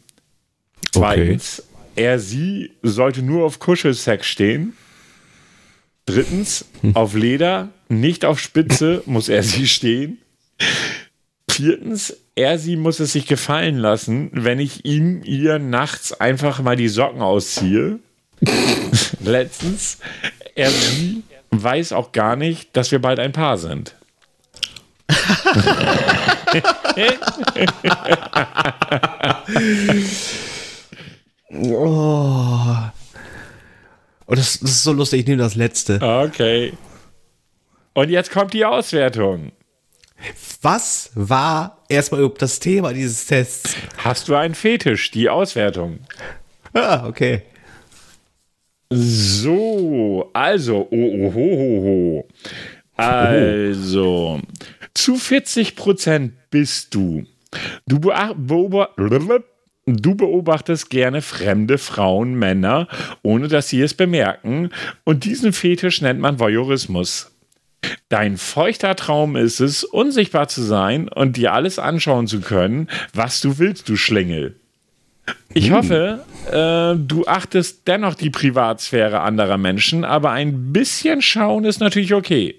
Zweitens, 0.92 1.62
er, 1.96 2.18
sie 2.18 2.72
sollte 2.82 3.22
nur 3.22 3.44
auf 3.44 3.58
Kuschelsex 3.58 4.26
stehen. 4.26 4.74
Drittens, 6.06 6.66
auf 6.94 7.14
Leder, 7.14 7.70
nicht 7.88 8.24
auf 8.24 8.38
Spitze 8.38 9.02
muss 9.06 9.28
er 9.28 9.42
sie 9.42 9.66
stehen. 9.66 10.18
Viertens, 11.50 12.16
er, 12.34 12.58
sie 12.58 12.76
muss 12.76 13.00
es 13.00 13.12
sich 13.12 13.26
gefallen 13.26 13.78
lassen, 13.78 14.30
wenn 14.32 14.58
ich 14.58 14.84
ihm, 14.84 15.22
ihr 15.24 15.58
nachts 15.58 16.12
einfach 16.12 16.60
mal 16.60 16.76
die 16.76 16.88
Socken 16.88 17.22
ausziehe. 17.22 18.00
Letztens, 19.20 19.98
er, 20.54 20.70
sie 20.70 21.22
weiß 21.50 21.92
auch 21.92 22.12
gar 22.12 22.36
nicht, 22.36 22.76
dass 22.76 22.90
wir 22.90 22.98
bald 22.98 23.18
ein 23.18 23.32
Paar 23.32 23.58
sind. 23.58 23.94
Oh. 31.62 32.76
Oh, 34.26 34.34
das, 34.34 34.58
das 34.60 34.70
ist 34.70 34.82
so 34.84 34.92
lustig, 34.92 35.20
ich 35.20 35.26
nehme 35.26 35.42
das 35.42 35.54
letzte. 35.54 36.00
Okay. 36.02 36.72
Und 37.92 38.10
jetzt 38.10 38.30
kommt 38.30 38.52
die 38.54 38.64
Auswertung. 38.64 39.52
Was 40.62 41.10
war 41.14 41.82
erstmal 41.88 42.20
überhaupt 42.20 42.40
das 42.40 42.58
Thema 42.58 42.92
dieses 42.94 43.26
Tests? 43.26 43.76
Hast 43.98 44.28
du 44.28 44.34
einen 44.34 44.54
Fetisch? 44.54 45.10
Die 45.10 45.28
Auswertung. 45.28 45.98
Ah, 46.72 47.06
okay. 47.06 47.42
So, 48.90 50.30
also, 50.32 50.88
oh, 50.90 50.96
oh, 50.96 51.34
ho, 51.34 51.56
ho, 51.58 51.82
ho. 51.84 52.28
Also, 52.96 54.40
zu 54.94 55.16
40 55.16 55.74
Prozent 55.76 56.32
bist 56.50 56.94
du. 56.94 57.24
Du, 57.86 57.98
beach- 57.98 58.34
beoba 58.36 58.90
du 59.86 60.14
beobachtest 60.14 60.90
gerne 60.90 61.22
fremde 61.22 61.78
Frauen, 61.78 62.34
Männer, 62.34 62.88
ohne 63.22 63.48
dass 63.48 63.68
sie 63.68 63.80
es 63.82 63.94
bemerken. 63.94 64.70
Und 65.04 65.24
diesen 65.24 65.52
Fetisch 65.52 66.00
nennt 66.00 66.20
man 66.20 66.38
Voyeurismus. 66.38 67.30
Dein 68.08 68.38
feuchter 68.38 68.96
Traum 68.96 69.36
ist 69.36 69.60
es, 69.60 69.84
unsichtbar 69.84 70.48
zu 70.48 70.62
sein 70.62 71.08
und 71.08 71.36
dir 71.36 71.52
alles 71.52 71.78
anschauen 71.78 72.26
zu 72.26 72.40
können, 72.40 72.88
was 73.12 73.40
du 73.40 73.58
willst, 73.58 73.88
du 73.88 73.96
Schlingel. 73.96 74.56
Ich 75.52 75.70
hoffe, 75.70 76.24
äh, 76.50 76.98
du 76.98 77.26
achtest 77.26 77.86
dennoch 77.86 78.14
die 78.14 78.30
Privatsphäre 78.30 79.20
anderer 79.20 79.56
Menschen, 79.56 80.04
aber 80.04 80.30
ein 80.30 80.72
bisschen 80.72 81.22
schauen 81.22 81.64
ist 81.64 81.80
natürlich 81.80 82.14
okay. 82.14 82.58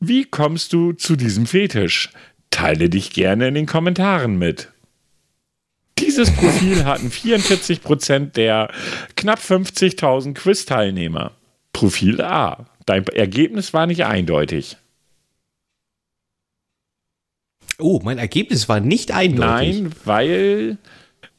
Wie 0.00 0.24
kommst 0.24 0.72
du 0.72 0.92
zu 0.92 1.16
diesem 1.16 1.46
Fetisch? 1.46 2.10
Teile 2.50 2.88
dich 2.88 3.10
gerne 3.10 3.48
in 3.48 3.54
den 3.54 3.66
Kommentaren 3.66 4.38
mit. 4.38 4.68
Dieses 6.00 6.30
Profil 6.30 6.84
hatten 6.84 7.08
44% 7.08 8.32
der 8.32 8.70
knapp 9.16 9.38
50.000 9.38 10.34
Quiz-Teilnehmer. 10.34 11.32
Profil 11.72 12.20
A. 12.20 12.66
Dein 12.86 13.06
Ergebnis 13.08 13.72
war 13.74 13.86
nicht 13.86 14.04
eindeutig. 14.04 14.76
Oh, 17.78 18.00
mein 18.02 18.18
Ergebnis 18.18 18.68
war 18.68 18.80
nicht 18.80 19.12
eindeutig. 19.12 19.82
Nein, 19.82 19.92
weil 20.04 20.78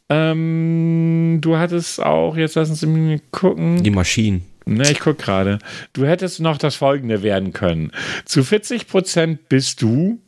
ähm, 0.10 1.39
du 1.41 1.57
hattest 1.57 2.01
auch, 2.01 2.38
jetzt 2.38 2.55
lassen 2.55 2.76
Sie 2.76 2.88
mich 2.88 3.22
gucken. 3.32 3.84
Die 3.84 3.89
Maschinen. 3.89 4.45
Ne, 4.66 4.91
ich 4.91 4.99
guck 4.99 5.18
gerade. 5.18 5.60
Du 5.93 6.05
hättest 6.05 6.39
noch 6.39 6.57
das 6.57 6.76
folgende 6.76 7.24
werden 7.24 7.53
können. 7.53 7.91
Zu 8.26 8.41
40% 8.41 9.39
bist 9.49 9.82
du. 9.82 10.20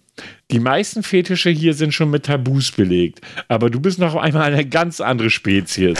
Die 0.51 0.59
meisten 0.59 1.03
Fetische 1.03 1.49
hier 1.49 1.73
sind 1.73 1.93
schon 1.93 2.09
mit 2.09 2.25
Tabus 2.25 2.71
belegt, 2.71 3.21
aber 3.47 3.69
du 3.69 3.79
bist 3.79 3.99
noch 3.99 4.15
einmal 4.15 4.51
eine 4.51 4.65
ganz 4.65 4.99
andere 4.99 5.29
Spezies. 5.29 5.97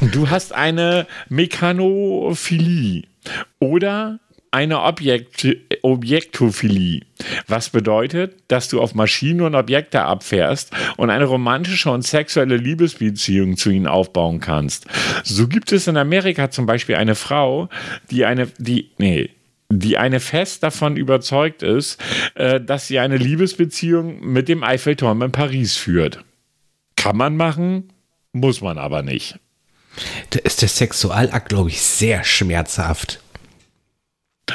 du 0.12 0.28
hast 0.28 0.52
eine 0.52 1.06
Mechanophilie 1.28 3.04
oder 3.60 4.18
eine 4.50 4.82
Objekt 4.82 5.46
Objektophilie, 5.82 7.02
was 7.46 7.70
bedeutet, 7.70 8.34
dass 8.48 8.68
du 8.68 8.80
auf 8.80 8.94
Maschinen 8.94 9.42
und 9.42 9.54
Objekte 9.54 10.02
abfährst 10.02 10.72
und 10.96 11.10
eine 11.10 11.24
romantische 11.24 11.90
und 11.90 12.02
sexuelle 12.02 12.56
Liebesbeziehung 12.56 13.56
zu 13.56 13.70
ihnen 13.70 13.86
aufbauen 13.86 14.40
kannst. 14.40 14.86
So 15.22 15.46
gibt 15.46 15.70
es 15.72 15.86
in 15.86 15.96
Amerika 15.96 16.50
zum 16.50 16.66
Beispiel 16.66 16.96
eine 16.96 17.14
Frau, 17.14 17.68
die 18.10 18.24
eine, 18.24 18.48
die, 18.58 18.90
nee, 18.98 19.30
die 19.70 19.96
eine 19.96 20.20
fest 20.20 20.62
davon 20.62 20.96
überzeugt 20.96 21.62
ist, 21.62 22.02
äh, 22.34 22.60
dass 22.60 22.88
sie 22.88 22.98
eine 22.98 23.16
Liebesbeziehung 23.16 24.20
mit 24.20 24.48
dem 24.48 24.62
Eiffelturm 24.62 25.22
in 25.22 25.32
Paris 25.32 25.76
führt. 25.76 26.24
Kann 26.96 27.16
man 27.16 27.36
machen, 27.36 27.92
muss 28.32 28.60
man 28.60 28.76
aber 28.78 29.02
nicht. 29.02 29.38
Da 30.30 30.40
ist 30.40 30.62
der 30.62 30.68
Sexualakt, 30.68 31.48
glaube 31.48 31.70
ich, 31.70 31.80
sehr 31.80 32.24
schmerzhaft. 32.24 33.20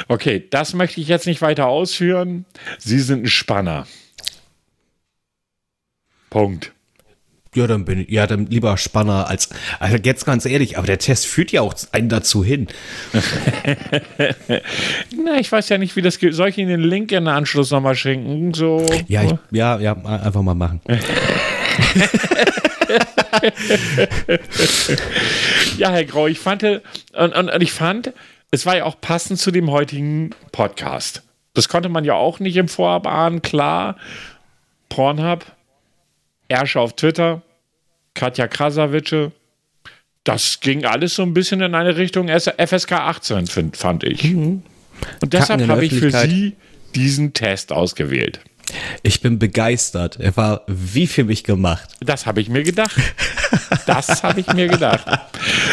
Okay, 0.08 0.46
das 0.50 0.74
möchte 0.74 1.00
ich 1.00 1.08
jetzt 1.08 1.26
nicht 1.26 1.40
weiter 1.40 1.66
ausführen. 1.66 2.44
Sie 2.78 3.00
sind 3.00 3.24
ein 3.24 3.28
Spanner. 3.28 3.86
Punkt. 6.28 6.75
Ja, 7.56 7.66
dann 7.66 7.86
bin 7.86 8.00
ich, 8.00 8.10
ja, 8.10 8.26
dann 8.26 8.46
lieber 8.46 8.76
Spanner 8.76 9.28
als, 9.28 9.48
also 9.80 9.96
jetzt 9.96 10.26
ganz 10.26 10.44
ehrlich, 10.44 10.76
aber 10.76 10.86
der 10.86 10.98
Test 10.98 11.26
führt 11.26 11.52
ja 11.52 11.62
auch 11.62 11.74
einen 11.92 12.10
dazu 12.10 12.44
hin. 12.44 12.68
Na, 15.24 15.38
ich 15.40 15.50
weiß 15.50 15.70
ja 15.70 15.78
nicht, 15.78 15.96
wie 15.96 16.02
das 16.02 16.18
geht. 16.18 16.34
Soll 16.34 16.50
ich 16.50 16.58
Ihnen 16.58 16.68
den 16.68 16.82
Link 16.82 17.12
in 17.12 17.24
den 17.24 17.28
Anschluss 17.28 17.70
nochmal 17.70 17.94
schenken? 17.94 18.52
So. 18.52 18.84
Ja, 19.08 19.22
ich, 19.22 19.32
ja, 19.52 19.78
ja, 19.78 19.94
einfach 19.94 20.42
mal 20.42 20.54
machen. 20.54 20.82
Ja, 25.78 25.90
Herr 25.90 26.04
Grau, 26.04 26.26
ich 26.26 26.38
fand, 26.38 26.62
und, 26.62 26.82
und, 27.12 27.50
und 27.50 27.60
ich 27.60 27.72
fand, 27.72 28.12
es 28.50 28.64
war 28.66 28.76
ja 28.76 28.84
auch 28.84 29.00
passend 29.00 29.38
zu 29.38 29.50
dem 29.50 29.70
heutigen 29.70 30.30
Podcast. 30.52 31.22
Das 31.54 31.68
konnte 31.68 31.88
man 31.88 32.04
ja 32.04 32.14
auch 32.14 32.38
nicht 32.38 32.56
im 32.56 32.68
Vorab 32.68 33.06
ahnen, 33.06 33.42
klar. 33.42 33.96
Pornhub, 34.88 35.44
Ersche 36.48 36.80
auf 36.80 36.94
Twitter, 36.94 37.42
Katja 38.16 38.48
Krasavice, 38.48 39.30
das 40.24 40.58
ging 40.60 40.84
alles 40.84 41.14
so 41.14 41.22
ein 41.22 41.34
bisschen 41.34 41.60
in 41.60 41.74
eine 41.74 41.96
Richtung 41.96 42.28
FSK 42.28 42.92
18, 42.92 43.46
find, 43.46 43.76
fand 43.76 44.02
ich. 44.02 44.24
Und 44.34 44.64
deshalb 45.22 45.68
habe 45.68 45.84
ich 45.84 45.94
für. 45.94 46.10
Sie 46.10 46.56
diesen 46.96 47.32
Test 47.32 47.72
ausgewählt. 47.72 48.40
Ich 49.02 49.20
bin 49.20 49.38
begeistert. 49.38 50.18
Er 50.18 50.36
war 50.36 50.62
wie 50.66 51.06
für 51.06 51.22
mich 51.22 51.44
gemacht. 51.44 51.90
Das 52.00 52.26
habe 52.26 52.40
ich 52.40 52.48
mir 52.48 52.64
gedacht. 52.64 52.96
Das 53.86 54.22
habe 54.22 54.40
ich 54.40 54.52
mir 54.52 54.66
gedacht. 54.66 55.06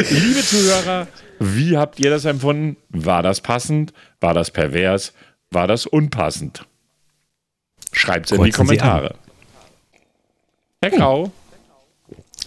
Liebe 0.09 0.41
Zuhörer, 0.41 1.07
wie 1.39 1.77
habt 1.77 1.99
ihr 1.99 2.11
das 2.11 2.25
empfunden? 2.25 2.77
War 2.89 3.23
das 3.23 3.41
passend? 3.41 3.93
War 4.19 4.33
das 4.33 4.51
pervers? 4.51 5.13
war 5.53 5.67
das 5.67 5.85
unpassend? 5.85 6.65
Schreibt 7.91 8.31
es 8.31 8.37
in 8.37 8.43
die 8.43 8.51
Kommentare. 8.51 9.15
Herr 10.81 10.91
Grau, 10.91 11.31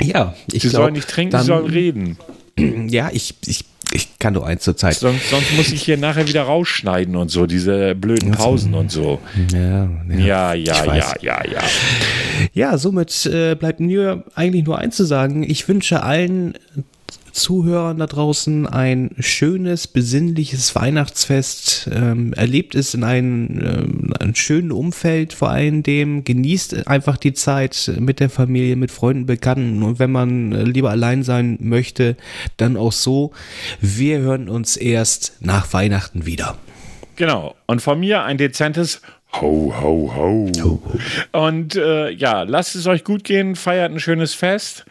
Ja, 0.01 0.35
ich 0.53 0.63
Sie 0.63 0.69
glaub, 0.69 0.83
sollen 0.83 0.95
nicht 0.95 1.09
trinken, 1.09 1.33
dann, 1.33 1.43
Sie 1.43 1.47
sollen 1.47 1.67
reden. 1.67 2.19
Ja, 2.89 3.11
ich, 3.13 3.35
ich, 3.45 3.67
ich 3.93 4.19
kann 4.19 4.33
nur 4.33 4.47
eins 4.47 4.63
zur 4.63 4.77
Zeit. 4.77 4.95
Sonst, 4.95 5.29
sonst 5.29 5.55
muss 5.57 5.73
ich 5.73 5.83
hier 5.83 5.99
nachher 5.99 6.27
wieder 6.27 6.43
rausschneiden 6.45 7.15
und 7.15 7.31
so, 7.31 7.45
diese 7.47 7.95
blöden 7.95 8.31
Pausen 8.31 8.73
und 8.73 8.91
so. 8.91 9.21
Ja, 9.53 9.91
Ja, 10.09 10.55
ja, 10.55 10.85
ja, 10.87 11.15
ja, 11.21 11.45
ja. 11.45 11.61
Ja, 12.55 12.79
somit 12.79 13.27
äh, 13.27 13.55
bleibt 13.55 13.81
mir 13.81 14.25
eigentlich 14.35 14.65
nur 14.65 14.79
eins 14.79 14.97
zu 14.97 15.05
sagen. 15.05 15.43
Ich 15.43 15.69
wünsche 15.69 16.03
allen 16.03 16.55
Zuhörern 17.37 17.99
da 17.99 18.07
draußen 18.07 18.67
ein 18.67 19.11
schönes, 19.19 19.87
besinnliches 19.87 20.75
Weihnachtsfest. 20.75 21.89
Ähm, 21.93 22.33
erlebt 22.33 22.75
es 22.75 22.95
in 22.95 23.05
einem, 23.05 23.61
ähm, 23.61 24.15
einem 24.19 24.35
schönen 24.35 24.73
Umfeld 24.73 25.35
vor 25.35 25.51
allem 25.51 25.83
dem. 25.83 26.25
Genießt 26.25 26.87
einfach 26.89 27.19
die 27.19 27.35
Zeit 27.35 27.93
mit 27.99 28.21
der 28.21 28.31
Familie, 28.31 28.77
mit 28.77 28.91
Freunden, 28.91 29.27
Bekannten. 29.27 29.83
Und 29.83 29.99
wenn 29.99 30.11
man 30.11 30.53
äh, 30.53 30.63
lieber 30.63 30.91
allein 30.91 31.23
sein 31.23 31.59
möchte, 31.61 32.17
dann 32.57 32.77
auch 32.77 32.93
so. 32.93 33.33
Wir 33.81 34.21
hören 34.21 34.49
uns 34.49 34.77
erst 34.77 35.37
nach 35.41 35.73
Weihnachten 35.75 36.25
wieder. 36.25 36.57
Genau. 37.17 37.55
Und 37.67 37.83
von 37.83 38.01
mir 38.01 38.23
ein 38.25 38.39
dezentes 38.39 39.03
Ho, 39.41 39.75
ho, 39.79 40.13
ho. 40.15 40.83
Und 41.33 41.77
äh, 41.77 42.09
ja, 42.11 42.45
lasst 42.45 42.75
es 42.75 42.87
euch 42.87 43.05
gut 43.05 43.23
gehen, 43.25 43.55
feiert 43.55 43.93
ein 43.93 44.01
schönes 44.01 44.33
Fest. 44.33 44.87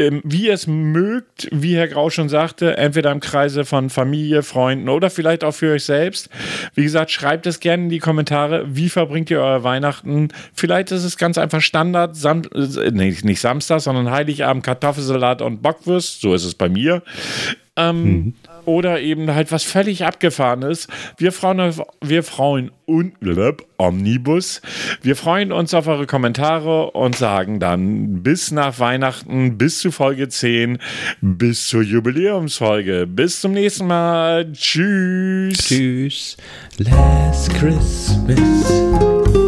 Ähm, 0.00 0.22
wie 0.24 0.46
ihr 0.46 0.54
es 0.54 0.66
mögt, 0.66 1.48
wie 1.52 1.76
Herr 1.76 1.88
Grau 1.88 2.08
schon 2.08 2.28
sagte, 2.28 2.76
entweder 2.78 3.12
im 3.12 3.20
Kreise 3.20 3.66
von 3.66 3.90
Familie, 3.90 4.42
Freunden 4.42 4.88
oder 4.88 5.10
vielleicht 5.10 5.44
auch 5.44 5.52
für 5.52 5.72
euch 5.72 5.84
selbst. 5.84 6.30
Wie 6.74 6.82
gesagt, 6.82 7.10
schreibt 7.10 7.46
es 7.46 7.60
gerne 7.60 7.84
in 7.84 7.88
die 7.90 7.98
Kommentare. 7.98 8.64
Wie 8.74 8.88
verbringt 8.88 9.30
ihr 9.30 9.40
euer 9.40 9.62
Weihnachten? 9.62 10.28
Vielleicht 10.54 10.90
ist 10.90 11.04
es 11.04 11.18
ganz 11.18 11.36
einfach 11.36 11.60
Standard, 11.60 12.16
Sam 12.16 12.42
äh, 12.54 12.90
nee, 12.92 13.14
nicht 13.22 13.40
Samstag, 13.40 13.80
sondern 13.80 14.10
Heiligabend, 14.10 14.64
Kartoffelsalat 14.64 15.42
und 15.42 15.62
Bockwurst. 15.62 16.22
So 16.22 16.34
ist 16.34 16.44
es 16.44 16.54
bei 16.54 16.70
mir. 16.70 17.02
Ähm, 17.76 18.34
Oder 18.64 19.00
eben 19.00 19.32
halt 19.34 19.52
was 19.52 19.64
völlig 19.64 20.04
abgefahrenes. 20.04 20.88
Wir 21.16 21.32
freuen, 21.32 21.74
wir 22.02 22.22
freuen 22.22 22.70
und 22.86 23.14
Omnibus. 23.76 24.60
Wir 25.02 25.16
freuen 25.16 25.52
uns 25.52 25.74
auf 25.74 25.86
eure 25.86 26.06
Kommentare 26.06 26.90
und 26.90 27.16
sagen 27.16 27.60
dann 27.60 28.22
bis 28.22 28.50
nach 28.50 28.78
Weihnachten, 28.78 29.56
bis 29.56 29.78
zu 29.78 29.92
Folge 29.92 30.28
10, 30.28 30.78
bis 31.20 31.68
zur 31.68 31.82
Jubiläumsfolge. 31.82 33.06
Bis 33.06 33.40
zum 33.40 33.52
nächsten 33.52 33.86
Mal. 33.86 34.52
Tschüss. 34.52 35.58
Tschüss. 35.58 36.36
Last 36.78 37.54
Christmas. 37.54 39.39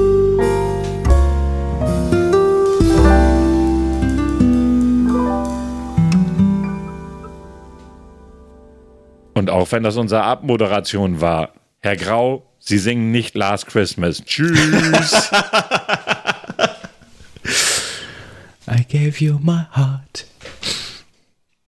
Und 9.34 9.50
auch 9.50 9.72
wenn 9.72 9.82
das 9.82 9.96
unsere 9.96 10.22
Abmoderation 10.22 11.20
war, 11.20 11.50
Herr 11.80 11.96
Grau, 11.96 12.46
Sie 12.58 12.78
singen 12.78 13.10
nicht 13.10 13.34
Last 13.34 13.66
Christmas. 13.66 14.24
Tschüss. 14.24 15.30
I 18.68 18.84
gave 18.88 19.18
you 19.18 19.38
my 19.42 19.64
heart. 19.74 20.26